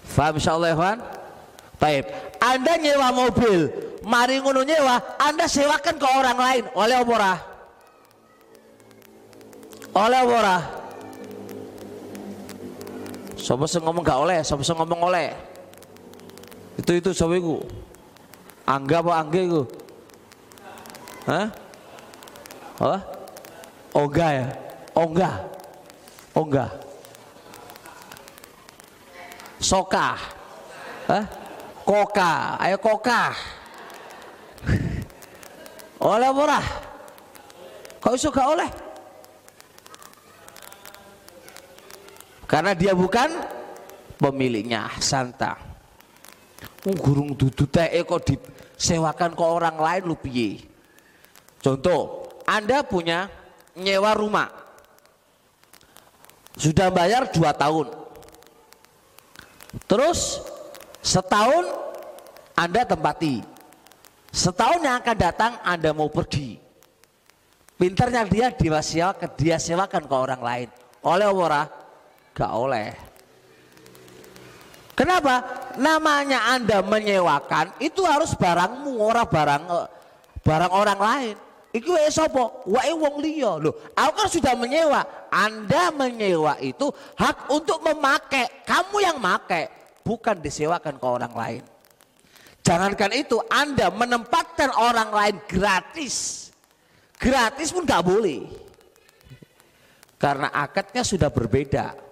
[0.08, 0.94] Faham insyaallah ya
[1.78, 2.06] Baik.
[2.42, 3.70] Anda nyewa mobil,
[4.02, 6.64] mari ngono nyewa, Anda sewakan ke orang lain.
[6.74, 7.34] Oleh apa?
[9.94, 10.42] Oleh apa
[13.68, 15.47] sing ngomong gak oleh, sing ngomong oleh.
[16.78, 17.60] Itu itu sapa iku?
[18.70, 19.64] Angga apa angge iku?
[21.28, 21.48] Hah?
[22.78, 22.98] Apa?
[23.98, 24.48] Oga ya?
[24.94, 25.32] Ongga.
[26.38, 26.66] Ongga.
[29.58, 30.14] Soka.
[31.10, 31.26] Hah?
[31.88, 33.32] Koka, ayo koka.
[36.04, 36.64] oleh?
[38.04, 38.70] Kok iso gak oleh?
[42.48, 43.28] Karena dia bukan
[44.20, 45.66] pemiliknya Santa.
[46.86, 50.62] Gurung dudu teh kok disewakan ke orang lain lu piye?
[51.58, 53.28] Contoh, Anda punya
[53.74, 54.49] nyewa rumah.
[56.58, 57.91] Sudah bayar dua tahun.
[59.90, 60.41] Terus
[61.08, 61.64] Setahun
[62.52, 63.40] Anda tempati.
[64.36, 66.60] Setahun yang akan datang Anda mau pergi.
[67.80, 70.68] Pinternya dia dia sewakan, ke orang lain.
[70.99, 71.64] Oleh ora?
[72.36, 73.07] Gak oleh.
[74.98, 75.45] Kenapa?
[75.78, 79.88] Namanya Anda menyewakan itu harus barangmu, ora barang eh,
[80.41, 81.36] barang orang lain.
[81.69, 82.65] Iku wae sapa?
[82.65, 83.61] Wae wong liya.
[83.61, 85.06] Loh, aku kan sudah menyewa.
[85.30, 88.65] Anda menyewa itu hak untuk memakai.
[88.65, 89.69] Kamu yang makai
[90.02, 91.64] bukan disewakan ke orang lain.
[92.65, 96.49] Jangankan itu, Anda menempatkan orang lain gratis.
[97.22, 98.49] Gratis pun gak boleh.
[100.18, 102.07] Karena akadnya sudah berbeda.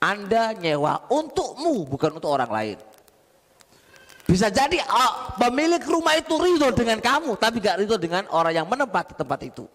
[0.00, 2.78] Anda nyewa untukmu, bukan untuk orang lain.
[4.24, 8.64] Bisa jadi oh, pemilik rumah itu ridho dengan kamu, tapi gak ridho dengan orang yang
[8.64, 9.68] menempati tempat itu.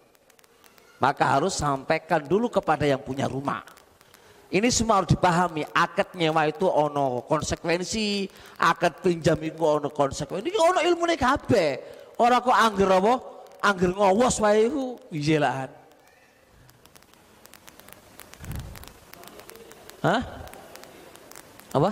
[0.98, 3.62] Maka harus sampaikan dulu kepada yang punya rumah.
[4.50, 5.62] Ini semua harus dipahami.
[5.76, 8.26] Akad nyewa itu ono konsekuensi,
[8.56, 10.48] akad pinjam itu ono konsekuensi.
[10.48, 11.70] Ini ono ilmu kabeh.
[12.16, 13.14] Orang kok angger apa?
[13.60, 15.68] Angger ngowos wae iku iyalah.
[20.04, 20.22] Hah?
[21.72, 21.90] Apa?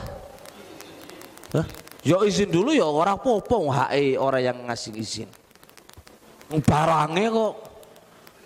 [1.56, 1.66] Hah?
[2.04, 5.28] Ya izin dulu ya orang popo HE orang yang ngasih izin.
[6.68, 7.54] Barangnya kok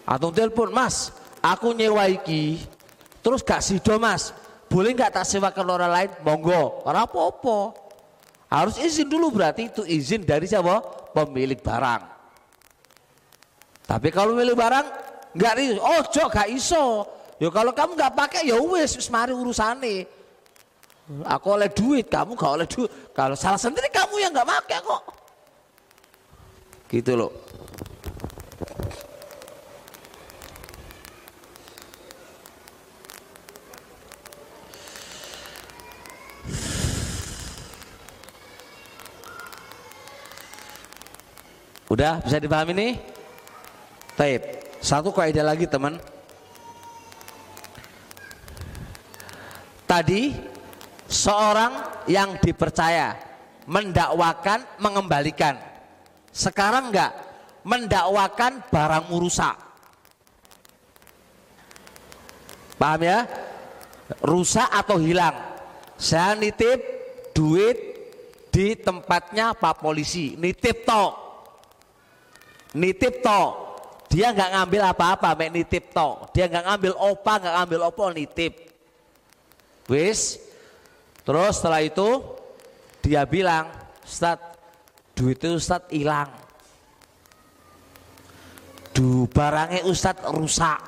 [0.07, 1.11] atau telepon, "Mas,
[1.43, 2.63] aku nyewa iki
[3.29, 4.33] Terus gak sido mas,
[4.73, 6.11] boleh nggak tak sewakan orang lain?
[6.25, 7.77] Monggo, orang apa-apa.
[8.49, 10.81] Harus izin dulu berarti itu izin dari siapa?
[11.13, 12.03] Pemilik barang.
[13.85, 14.87] Tapi kalau milik barang
[15.37, 16.85] nggak iso, oh jok gak iso.
[17.39, 20.11] Ya kalau kamu nggak pakai ya wes, wis mari urusane.
[21.25, 22.91] Aku oleh duit, kamu gak oleh duit.
[23.17, 25.03] Kalau salah sendiri kamu yang nggak pakai kok.
[26.91, 27.33] Gitu loh.
[41.89, 42.93] Udah bisa dipahami nih?
[44.13, 44.43] Taib.
[44.85, 45.97] Satu kaidah lagi teman.
[49.89, 50.37] Tadi
[51.09, 53.17] seorang yang dipercaya
[53.65, 55.57] mendakwakan mengembalikan.
[56.29, 57.17] Sekarang enggak
[57.65, 59.57] mendakwakan barang rusak.
[62.77, 63.25] Paham ya?
[64.21, 65.35] Rusak atau hilang.
[65.97, 66.79] Saya nitip
[67.33, 67.77] duit
[68.53, 70.37] di tempatnya Pak Polisi.
[70.37, 71.29] Nitip tok
[72.77, 73.43] nitip to
[74.09, 78.68] dia nggak ngambil apa-apa mek nitip to dia nggak ngambil opa nggak ngambil opo nitip
[79.89, 80.39] wis.
[81.25, 82.23] Terus setelah itu
[83.05, 83.69] dia bilang
[84.05, 84.41] Ustad
[85.13, 86.31] duit itu Ustad hilang.
[88.95, 90.79] Du barangnya Ustad rusak.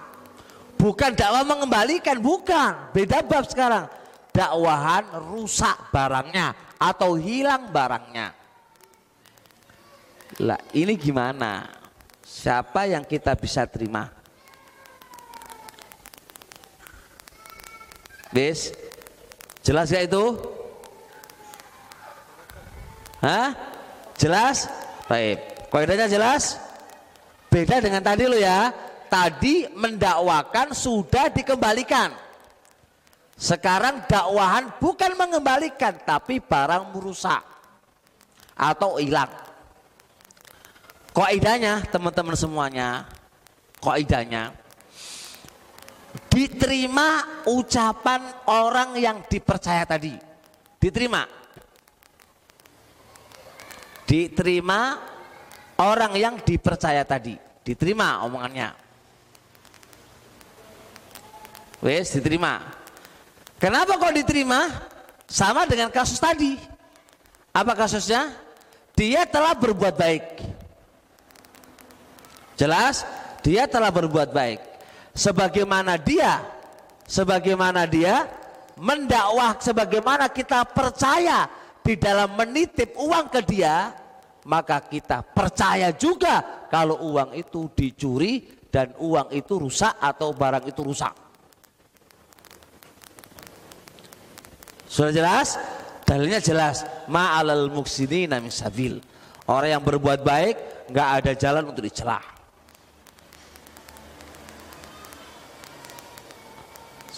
[0.81, 2.93] Bukan dakwah mengembalikan bukan.
[2.97, 3.85] Beda bab sekarang.
[4.31, 8.33] Dakwahan rusak barangnya atau hilang barangnya.
[10.41, 11.69] Lah ini gimana?
[12.25, 14.09] Siapa yang kita bisa terima?
[18.31, 18.71] Bis,
[19.61, 20.25] jelas gak itu?
[23.21, 23.53] Hah?
[24.17, 24.69] Jelas?
[25.09, 25.69] Baik.
[25.69, 26.57] Kaidahnya jelas?
[27.53, 28.73] Beda dengan tadi lo ya.
[29.11, 32.15] Tadi mendakwakan sudah dikembalikan.
[33.41, 37.41] Sekarang dakwahan bukan mengembalikan tapi barang merusak
[38.55, 39.33] atau hilang.
[41.11, 43.09] Kaidahnya teman-teman semuanya,
[43.83, 44.55] kaidahnya
[46.31, 50.15] diterima ucapan orang yang dipercaya tadi.
[50.79, 51.27] Diterima.
[54.07, 54.81] Diterima
[55.83, 57.35] orang yang dipercaya tadi.
[57.67, 58.71] Diterima omongannya.
[61.83, 62.63] Wes diterima.
[63.59, 64.71] Kenapa kok diterima?
[65.27, 66.57] Sama dengan kasus tadi.
[67.51, 68.31] Apa kasusnya?
[68.95, 70.25] Dia telah berbuat baik.
[72.57, 73.05] Jelas?
[73.41, 74.70] Dia telah berbuat baik
[75.21, 76.41] sebagaimana dia
[77.05, 78.25] sebagaimana dia
[78.81, 81.45] mendakwah sebagaimana kita percaya
[81.85, 83.93] di dalam menitip uang ke dia
[84.49, 90.81] maka kita percaya juga kalau uang itu dicuri dan uang itu rusak atau barang itu
[90.81, 91.13] rusak.
[94.89, 95.61] Sudah jelas?
[96.09, 96.87] Dalilnya jelas.
[97.11, 99.03] Ma'alal muksini nami sabil.
[99.45, 102.40] Orang yang berbuat baik nggak ada jalan untuk dicelah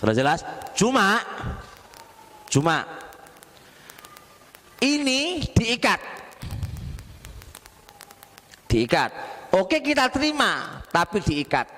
[0.03, 0.43] Sudah jelas?
[0.75, 1.23] Cuma
[2.51, 2.83] cuma
[4.83, 6.03] ini diikat.
[8.67, 9.11] Diikat.
[9.55, 11.71] Oke kita terima, tapi diikat.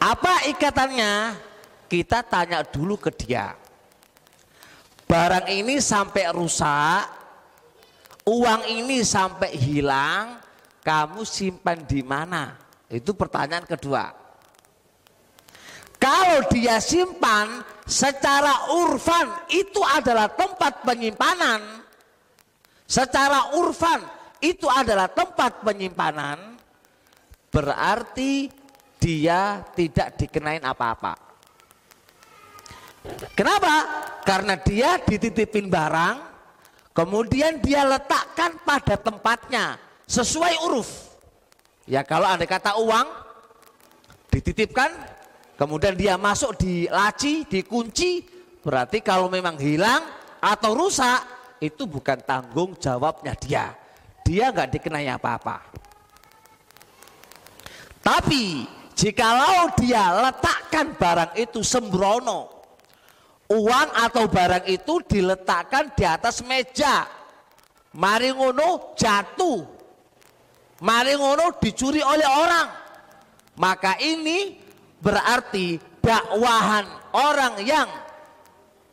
[0.00, 1.36] Apa ikatannya?
[1.84, 3.52] Kita tanya dulu ke dia.
[5.04, 7.04] Barang ini sampai rusak,
[8.24, 10.40] uang ini sampai hilang,
[10.80, 12.56] kamu simpan di mana?
[12.88, 14.25] Itu pertanyaan kedua.
[15.96, 21.82] Kalau dia simpan secara urfan itu adalah tempat penyimpanan.
[22.86, 24.04] Secara urfan
[24.44, 26.60] itu adalah tempat penyimpanan.
[27.48, 28.52] Berarti
[29.00, 31.16] dia tidak dikenain apa-apa.
[33.32, 33.74] Kenapa?
[34.26, 36.16] Karena dia dititipin barang,
[36.90, 39.78] kemudian dia letakkan pada tempatnya
[40.10, 40.90] sesuai uruf.
[41.86, 43.06] Ya kalau anda kata uang
[44.34, 44.90] dititipkan
[45.56, 48.22] kemudian dia masuk di laci, dikunci,
[48.62, 50.04] berarti kalau memang hilang
[50.38, 51.20] atau rusak
[51.60, 53.72] itu bukan tanggung jawabnya dia.
[54.22, 55.56] Dia nggak dikenai apa-apa.
[58.06, 62.46] Tapi jikalau dia letakkan barang itu sembrono,
[63.50, 67.06] uang atau barang itu diletakkan di atas meja,
[67.98, 69.66] mari ngono jatuh,
[70.82, 72.68] mari ngono dicuri oleh orang,
[73.58, 74.65] maka ini
[75.06, 76.82] berarti dakwahan
[77.14, 77.86] orang yang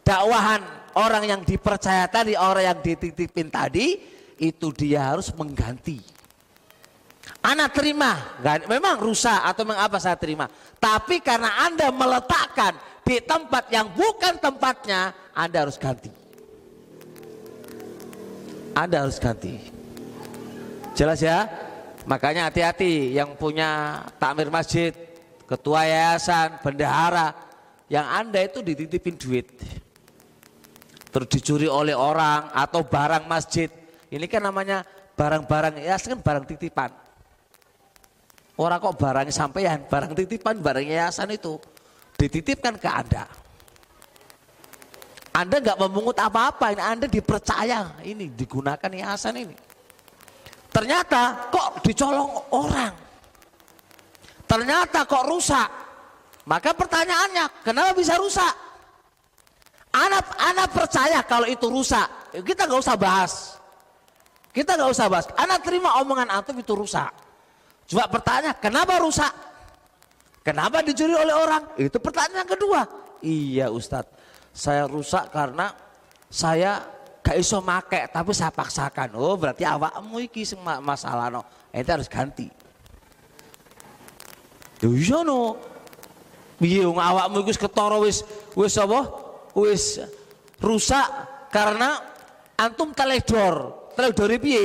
[0.06, 0.61] dakwahan
[0.94, 3.98] orang yang dipercaya tadi, orang yang dititipin tadi
[4.38, 5.98] itu dia harus mengganti.
[7.44, 10.48] Anak terima, memang rusak atau mengapa saya terima.
[10.80, 16.07] Tapi karena Anda meletakkan di tempat yang bukan tempatnya, Anda harus ganti.
[18.72, 19.60] Anda harus ganti.
[20.95, 21.49] Jelas ya?
[22.07, 24.95] Makanya hati-hati yang punya takmir masjid,
[25.54, 27.30] ketua yayasan, bendahara,
[27.86, 29.54] yang Anda itu dititipin duit.
[31.14, 33.70] Terus dicuri oleh orang atau barang masjid.
[34.10, 34.82] Ini kan namanya
[35.14, 36.90] barang-barang yayasan kan barang titipan.
[38.58, 41.62] Orang kok barang sampean, barang titipan, barang yayasan itu
[42.18, 43.26] dititipkan ke Anda.
[45.34, 49.58] Anda nggak memungut apa-apa, ini Anda dipercaya, ini digunakan yayasan ini.
[50.74, 53.03] Ternyata kok dicolong orang.
[54.54, 55.66] Ternyata kok rusak.
[56.46, 58.54] Maka pertanyaannya, kenapa bisa rusak?
[59.90, 62.06] Anak anak percaya kalau itu rusak.
[62.46, 63.58] Kita nggak usah bahas.
[64.54, 65.26] Kita nggak usah bahas.
[65.42, 67.10] Anak terima omongan antum itu rusak.
[67.90, 69.34] Coba bertanya, kenapa rusak?
[70.46, 71.74] Kenapa dicuri oleh orang?
[71.74, 72.86] Itu pertanyaan kedua.
[73.26, 74.14] Iya Ustadz,
[74.54, 75.74] saya rusak karena
[76.30, 76.84] saya
[77.26, 79.18] gak iso make tapi saya paksakan.
[79.18, 81.42] Oh berarti awakmu iki masalah no.
[81.74, 82.62] Itu harus ganti.
[84.84, 85.55] Lho iya no.
[86.60, 88.18] Piye wong awakmu iku wis ketara wis
[88.55, 89.01] wis apa?
[89.55, 90.03] Wis
[90.60, 91.07] rusak
[91.47, 92.03] karena
[92.60, 93.88] antum teledor.
[93.95, 94.64] Teledore piye?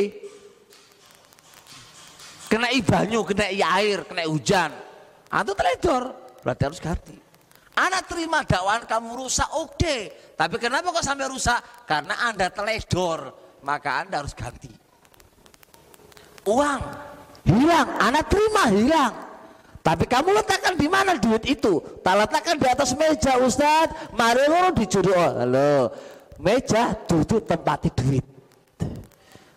[2.49, 3.47] Kena banyu, kena
[3.77, 4.73] air, kena hujan.
[5.29, 7.17] Antum teledor, berarti harus ganti.
[7.79, 9.77] Anak terima dakwaan kamu rusak, oke.
[9.77, 10.01] Okay.
[10.35, 11.61] Tapi kenapa kok sampai rusak?
[11.85, 14.73] Karena Anda teledor, maka Anda harus ganti.
[16.49, 16.81] Uang
[17.45, 19.28] hilang, anak terima hilang.
[19.89, 21.81] Tapi kamu letakkan di mana duit itu?
[22.05, 23.89] Tak letakkan di atas meja Ustaz.
[24.13, 25.17] Mari lo dicuri.
[25.17, 25.89] Oh, halo.
[26.37, 28.21] Meja duduk tempat duit.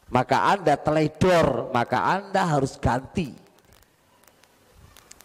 [0.08, 3.36] Maka Anda teledor, maka Anda harus ganti.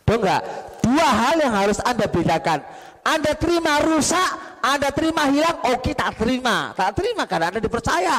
[0.02, 0.42] Tuh enggak?
[0.82, 2.66] Dua hal yang harus Anda bedakan.
[3.06, 6.74] Anda terima rusak, Anda terima hilang, oke tak terima.
[6.74, 8.18] Tak terima karena Anda dipercaya.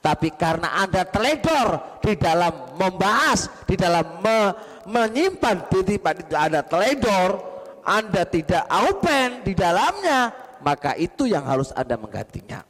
[0.00, 4.38] Tapi karena Anda teledor di dalam membahas, di dalam me,
[4.86, 7.42] menyimpan titipan itu Anda teledor,
[7.82, 10.30] Anda tidak open di dalamnya,
[10.62, 12.62] maka itu yang harus Anda menggantinya.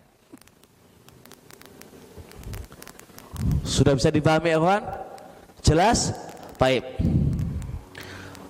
[3.67, 4.81] Sudah bisa dipahami ya
[5.61, 6.15] Jelas?
[6.57, 6.87] Baik.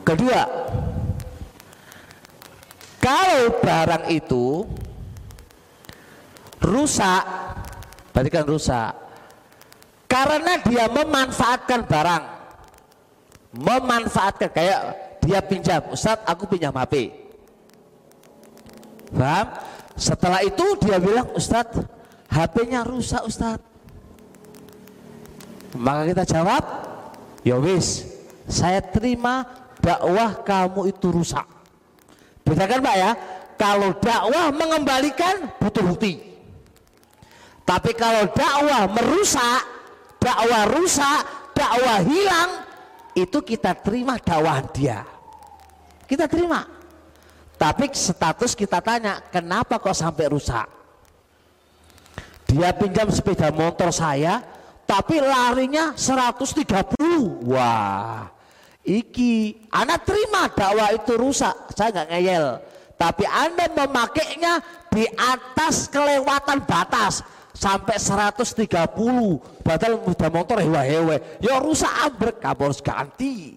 [0.06, 0.47] Kedua,
[3.02, 4.62] kalau barang itu
[6.62, 7.24] rusak,
[8.14, 8.93] berarti kan rusak.
[10.06, 12.35] Karena dia memanfaatkan barang.
[13.56, 14.80] Memanfaatkan kayak
[15.24, 17.08] dia pinjam, Ustadz aku pinjam HP.
[19.16, 19.46] Paham?
[19.96, 21.80] Setelah itu dia bilang, Ustadz
[22.28, 23.64] HP-nya rusak Ustadz.
[25.76, 26.62] Maka kita jawab,
[27.44, 28.04] ya wis,
[28.44, 29.44] saya terima
[29.80, 31.44] dakwah kamu itu rusak.
[32.44, 33.10] Bedakan Pak ya,
[33.56, 36.20] kalau dakwah mengembalikan butuh bukti.
[37.66, 39.64] Tapi kalau dakwah merusak,
[40.20, 41.20] dakwah rusak,
[41.56, 42.65] dakwah hilang,
[43.16, 45.01] itu kita terima dakwahan dia.
[46.05, 46.68] Kita terima.
[47.56, 50.68] Tapi status kita tanya, kenapa kok sampai rusak?
[52.44, 54.44] Dia pinjam sepeda motor saya,
[54.84, 57.48] tapi larinya 130.
[57.48, 58.28] Wah,
[58.86, 62.47] Iki, anak terima dakwah itu rusak, saya nggak ngeyel.
[62.94, 64.62] Tapi anda memakainya
[64.94, 67.24] di atas kelewatan batas
[67.56, 68.68] sampai 130
[69.64, 72.36] batal mudah motor hewa-hewe ya rusak ambrek.
[72.44, 73.56] Kamu harus ganti.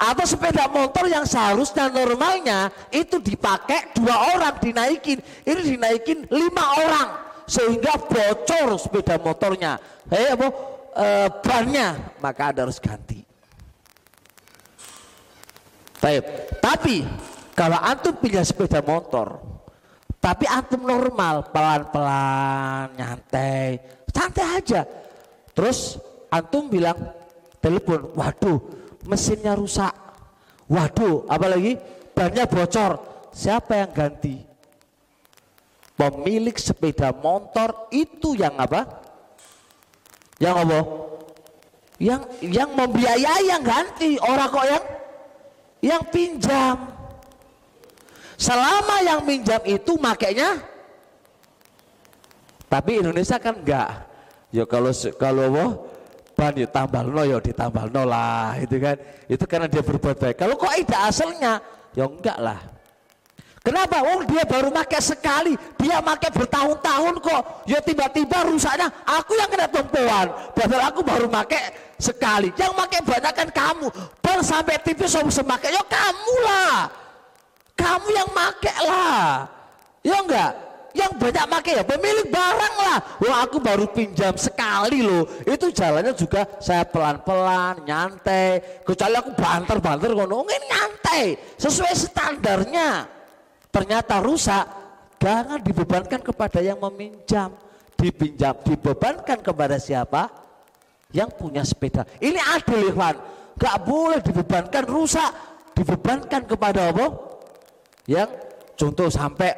[0.00, 5.20] Atau sepeda motor yang seharusnya normalnya itu dipakai dua orang dinaikin.
[5.44, 7.08] Ini dinaikin lima orang
[7.44, 9.76] sehingga bocor sepeda motornya.
[10.08, 10.48] Eh apa?
[10.96, 11.06] E,
[11.44, 11.88] bannya.
[12.18, 13.20] Maka ada harus ganti.
[16.00, 16.24] Baik.
[16.64, 17.04] Tapi
[17.52, 19.36] kalau antum punya sepeda motor,
[20.20, 23.80] tapi antum normal, pelan-pelan, nyantai,
[24.12, 24.84] santai aja.
[25.56, 25.96] Terus
[26.28, 26.96] antum bilang
[27.64, 28.60] telepon, waduh
[29.08, 29.96] mesinnya rusak,
[30.68, 31.80] waduh apalagi
[32.12, 33.00] bannya bocor,
[33.32, 34.44] siapa yang ganti?
[35.96, 38.84] Pemilik sepeda motor itu yang apa?
[40.36, 40.80] Yang apa?
[42.00, 44.84] Yang yang membiayai yang ganti, orang kok yang
[45.80, 46.99] yang pinjam.
[48.40, 50.56] Selama yang pinjam itu makainya
[52.70, 54.06] tapi Indonesia kan enggak.
[54.54, 55.70] Ya kalau kalau wah
[56.38, 58.96] ban ya tambah no ya ditambah no lah itu kan.
[59.26, 60.38] Itu karena dia berbuat baik.
[60.38, 61.58] Kalau kok tidak asalnya
[61.98, 62.62] ya enggak lah.
[63.60, 64.00] Kenapa?
[64.00, 67.42] Oh dia baru pakai sekali, dia pakai bertahun-tahun kok.
[67.68, 70.32] Ya tiba-tiba rusaknya, aku yang kena tumpuan.
[70.56, 72.48] Padahal aku baru pakai sekali.
[72.56, 73.86] Yang pakai banyak kan kamu.
[74.24, 76.99] Bar sampai tipis sama semakai, ya kamu lah.
[77.80, 79.48] Kamu yang pakai lah.
[80.04, 80.52] Ya enggak?
[80.90, 82.98] Yang banyak pakai ya pemilik barang lah.
[83.22, 85.24] Wah aku baru pinjam sekali loh.
[85.46, 88.82] Itu jalannya juga saya pelan-pelan, nyantai.
[88.82, 91.22] Kecuali aku banter-banter ngono, ini nyantai.
[91.56, 93.06] Sesuai standarnya
[93.70, 94.66] ternyata rusak,
[95.22, 97.54] jangan dibebankan kepada yang meminjam.
[97.94, 100.26] Dipinjam, dibebankan kepada siapa?
[101.14, 102.02] Yang punya sepeda.
[102.18, 103.14] Ini adil Ikhwan.
[103.60, 105.30] Gak boleh dibebankan rusak,
[105.76, 107.29] dibebankan kepada apa?
[108.10, 108.30] Yang
[108.74, 109.54] contoh sampai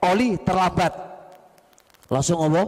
[0.00, 0.96] oli terlambat.
[2.08, 2.64] Langsung apa?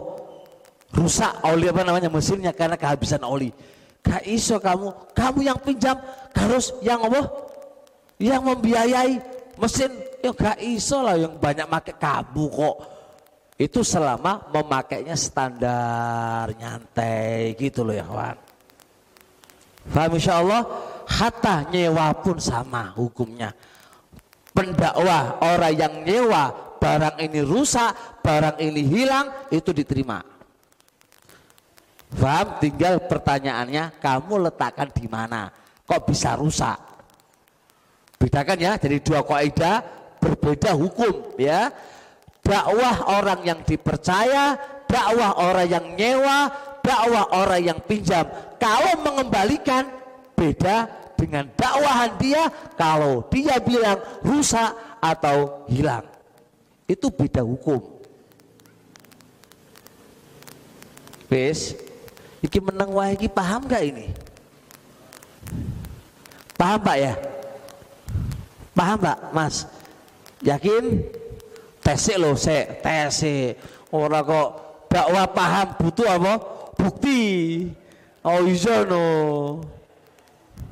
[0.93, 3.49] Rusak oli apa namanya mesinnya karena kehabisan oli.
[4.05, 5.97] Gak iso kamu, kamu yang pinjam
[6.37, 7.25] harus yang apa?
[8.21, 9.13] Yang membiayai
[9.57, 9.89] mesin
[10.21, 12.77] ya gak iso lah yang banyak pakai kabu kok
[13.59, 18.37] itu selama memakainya standar nyantai gitu loh ya kawan
[19.83, 20.63] Faham insya Allah
[21.05, 23.51] hatta nyewa pun sama hukumnya
[24.53, 25.41] pendakwah.
[25.41, 30.23] Orang yang nyewa barang ini rusak barang ini hilang itu diterima.
[32.13, 32.61] Faham?
[32.61, 35.49] Tinggal pertanyaannya kamu letakkan di mana?
[35.83, 36.77] Kok bisa rusak?
[38.21, 39.83] Bedakan ya jadi dua kaidah
[40.21, 41.73] berbeda hukum ya.
[42.43, 46.51] Dakwah orang yang dipercaya dakwah orang yang nyewa
[46.83, 48.27] dakwah orang yang pinjam.
[48.59, 49.87] Kalau mengembalikan
[50.35, 56.03] beda dengan dakwahan dia kalau dia bilang rusak atau hilang
[56.91, 57.93] itu beda hukum
[61.33, 61.73] Wes,
[62.45, 64.13] iki menang wah iki paham gak ini?
[66.53, 67.13] Paham Pak ya?
[68.77, 69.65] Paham Pak, Mas?
[70.45, 71.01] Yakin?
[71.81, 73.57] Tesik lo, se, tesik.
[73.89, 74.47] Ora kok
[74.93, 76.33] dakwah paham butuh apa?
[76.77, 77.21] Bukti.
[78.21, 79.03] Oh iya no.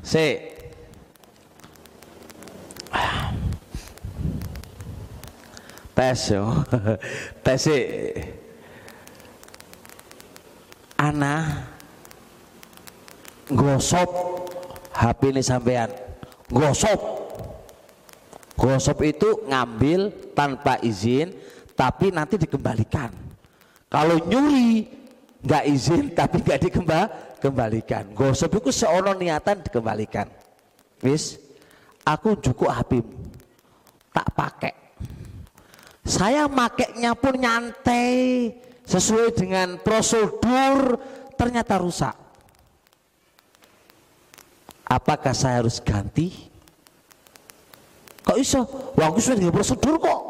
[0.03, 0.47] Se.
[5.91, 6.65] tes yo
[7.45, 7.69] tes
[10.97, 11.65] ana
[13.51, 14.09] gosop
[14.97, 15.93] HP ini sampean.
[16.49, 16.99] Gosop
[18.57, 21.31] gosop itu ngambil tanpa izin
[21.77, 23.13] tapi nanti dikembalikan.
[23.91, 24.89] Kalau nyuri
[25.45, 27.30] nggak izin tapi nggak dikembalikan
[28.13, 30.29] gosop itu seorang niatan dikembalikan
[31.01, 31.41] wis
[32.05, 33.17] aku cukup HPmu
[34.13, 34.73] tak pakai
[36.05, 38.49] saya makainya pun nyantai
[38.85, 40.97] sesuai dengan prosedur
[41.37, 42.15] ternyata rusak.
[44.91, 46.51] Apakah saya harus ganti?
[48.27, 48.61] Kok iso?
[48.99, 50.21] Wah, aku sudah prosedur kok.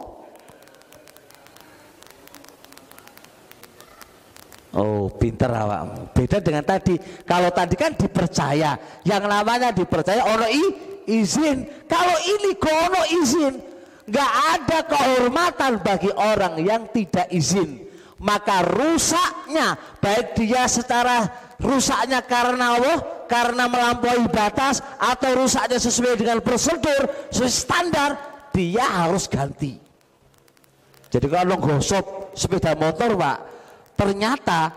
[4.72, 6.15] Oh, pinter awak.
[6.15, 6.95] Beda dengan tadi.
[7.27, 8.80] Kalau tadi kan dipercaya.
[9.03, 10.64] Yang namanya dipercaya ono i,
[11.11, 11.68] izin.
[11.91, 13.53] Kalau ini kono izin,
[14.07, 17.91] nggak ada kehormatan bagi orang yang tidak izin
[18.22, 21.26] maka rusaknya baik dia secara
[21.57, 28.10] rusaknya karena Allah karena melampaui batas atau rusaknya sesuai dengan prosedur sesuai standar
[28.53, 29.81] dia harus ganti
[31.10, 33.38] jadi kalau gosok sepeda motor pak
[34.01, 34.73] ternyata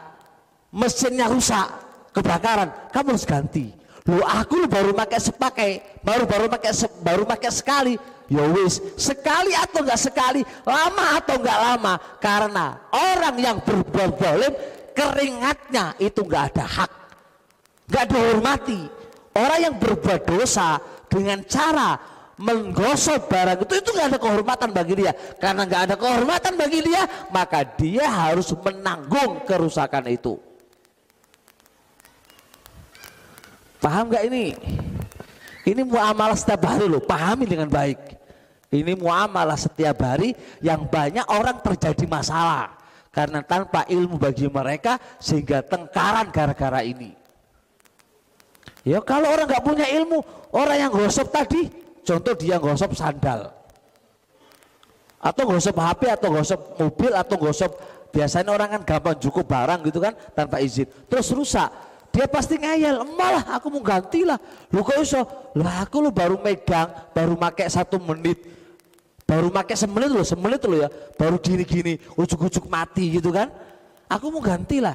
[0.69, 1.65] mesinnya rusak
[2.13, 2.69] kebakaran.
[2.93, 3.73] Kamu harus ganti.
[4.05, 5.71] Lu aku baru pakai sepakai
[6.05, 7.97] baru baru pakai baru pakai sekali.
[8.25, 14.53] Ya wis, sekali atau enggak sekali, lama atau enggak lama, karena orang yang berbuat zalim
[14.97, 16.93] keringatnya itu enggak ada hak,
[17.85, 18.81] enggak dihormati.
[19.37, 20.81] Orang yang berbuat dosa
[21.13, 22.01] dengan cara
[22.35, 27.03] menggosok barang itu itu enggak ada kehormatan bagi dia, karena enggak ada kehormatan bagi dia,
[27.31, 30.35] maka dia harus menanggung kerusakan itu.
[33.79, 34.47] Paham nggak ini?
[35.65, 38.17] Ini muamalah setiap hari loh, pahami dengan baik.
[38.73, 40.35] Ini muamalah setiap hari
[40.65, 42.75] yang banyak orang terjadi masalah.
[43.15, 47.15] Karena tanpa ilmu bagi mereka sehingga tengkaran gara-gara ini.
[48.83, 50.19] Ya kalau orang nggak punya ilmu,
[50.51, 53.51] orang yang gosok tadi, contoh dia gosok sandal.
[55.25, 57.73] Atau gosok HP atau gosok mobil atau gosok
[58.13, 60.87] biasanya orang kan gampang cukup barang gitu kan tanpa izin.
[61.09, 61.73] Terus rusak
[62.15, 64.39] dia pasti ngeyel, malah aku mau ganti lah.
[64.71, 65.19] Lu kok iso?
[65.59, 68.39] Lah aku lu baru megang, baru make satu menit.
[69.27, 70.89] Baru make semenit loh, semenit loh ya.
[71.19, 73.51] Baru gini-gini, ujuk-ujuk mati gitu kan.
[74.07, 74.95] Aku mau ganti lah.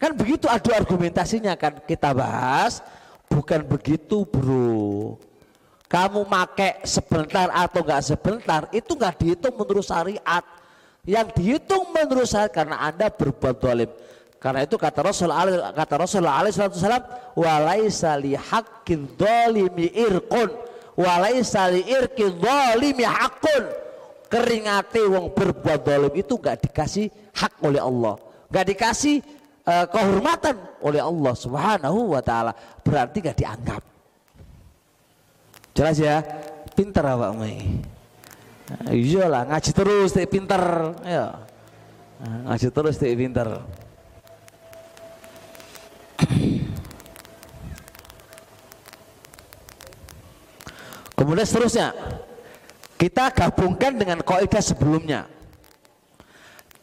[0.00, 2.80] Kan begitu adu argumentasinya kan kita bahas.
[3.28, 5.20] Bukan begitu bro.
[5.94, 10.42] Kamu make sebentar atau enggak sebentar, itu enggak dihitung menurut syariat.
[11.06, 13.90] Yang dihitung menurut syariat karena Anda berbuat dolim.
[14.42, 15.30] Karena itu kata Rasul
[15.70, 17.06] kata Rasulullah alaihi wasallam
[17.38, 20.50] walaisa li haqqin dzalimi irqun
[20.98, 23.64] walaisa li irqi dzalimi haqqun.
[24.26, 27.06] Keringate wong berbuat zalim itu enggak dikasih
[27.38, 28.18] hak oleh Allah.
[28.50, 29.22] Enggak dikasih
[29.62, 32.50] uh, kehormatan oleh Allah Subhanahu wa taala.
[32.82, 33.93] Berarti enggak dianggap.
[35.74, 36.22] Jelas ya?
[36.78, 37.82] Pinter apa mai?
[38.88, 40.62] Iya lah ngaji terus teh pinter
[41.04, 41.44] ya.
[42.22, 43.60] Ngaji terus teh pinter.
[51.18, 51.94] Kemudian seterusnya
[52.94, 55.26] kita gabungkan dengan kaidah sebelumnya.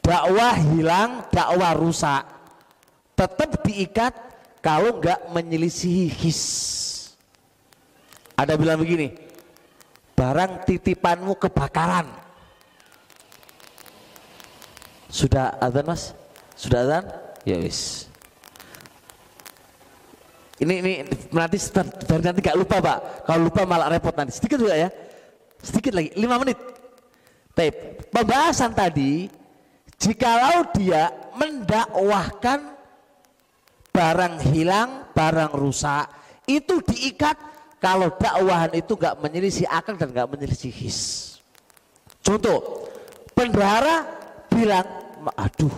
[0.01, 2.25] Dakwah hilang, dakwah rusak.
[3.15, 4.13] Tetap diikat
[4.59, 6.41] kalau nggak menyelisihi his.
[8.41, 9.13] Ada bilang begini,
[10.17, 12.09] barang titipanmu kebakaran.
[15.13, 16.17] Sudah azan mas?
[16.57, 17.05] Sudah azan?
[17.45, 18.09] Ya wis.
[20.57, 20.93] Ini ini
[21.29, 21.57] nanti
[22.09, 22.97] dari nanti gak lupa pak.
[23.29, 24.33] Kalau lupa malah repot nanti.
[24.33, 24.89] Sedikit juga ya.
[25.61, 26.57] Sedikit lagi, lima menit.
[27.53, 28.09] Tape.
[28.09, 29.29] Pembahasan tadi,
[30.01, 32.73] jikalau dia mendakwahkan
[33.93, 36.09] barang hilang, barang rusak,
[36.49, 37.50] itu diikat
[37.81, 40.99] kalau dakwahan itu nggak menyelisih akal dan nggak menyelisih his.
[42.21, 42.85] Contoh,
[43.33, 44.05] bendahara
[44.53, 44.85] bilang,
[45.33, 45.73] aduh,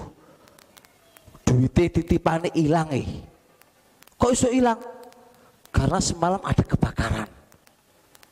[1.47, 3.07] duitnya titipannya hilang eh
[4.19, 4.79] Kok iso hilang?
[5.71, 7.29] Karena semalam ada kebakaran.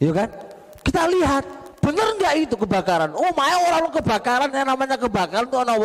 [0.03, 0.30] Ya kan?
[0.84, 1.43] Kita lihat,
[1.80, 3.15] bener nggak itu kebakaran?
[3.15, 5.76] Oh, maya orang kebakaran yang namanya kebakaran itu ono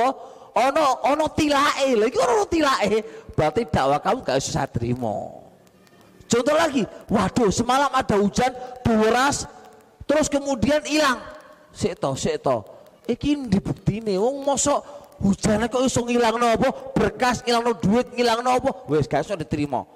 [0.57, 3.05] ono ono tilae lagi ono tilae
[3.37, 5.36] berarti dakwah kamu gak usah terima
[6.27, 9.47] contoh lagi waduh semalam ada hujan deras
[10.07, 11.19] terus kemudian hilang.
[11.75, 12.65] Sik to sik to
[13.07, 14.83] iki dibuktine wong mosok
[15.23, 19.87] hujannya kok iso ngilang nopo berkas ngilang no duit ngilang nopo wes gak iso diterima.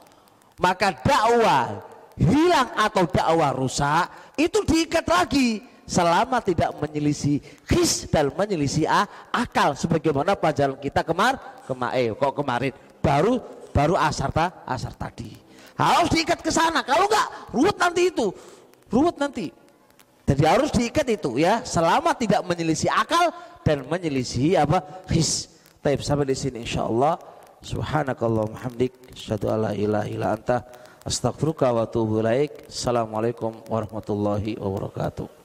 [0.60, 1.84] Maka dakwah
[2.16, 9.74] hilang atau dakwah rusak itu diikat lagi selama tidak menyelisih his dan menyelisih a, akal.
[9.74, 12.72] Sebagaimana pelajaran kita kemar kemarin eh, kok kemarin?
[13.00, 13.40] Baru
[13.72, 15.49] baru asar ta, asar tadi
[15.82, 16.84] harus diikat ke sana.
[16.84, 18.26] Kalau enggak ruwet nanti itu.
[18.90, 19.46] Ruwet nanti.
[20.28, 21.64] Jadi harus diikat itu ya.
[21.66, 23.34] Selama tidak menyelisih akal
[23.66, 24.82] dan menyelisih apa?
[25.10, 25.50] His.
[25.80, 27.16] Taib sampai di sini insyaallah.
[27.64, 30.64] Subhanakallah hamdik asyhadu alla ilaha illa anta.
[31.02, 32.68] Astaghfiruka wa ilaik.
[32.68, 35.39] Assalamualaikum warahmatullahi wabarakatuh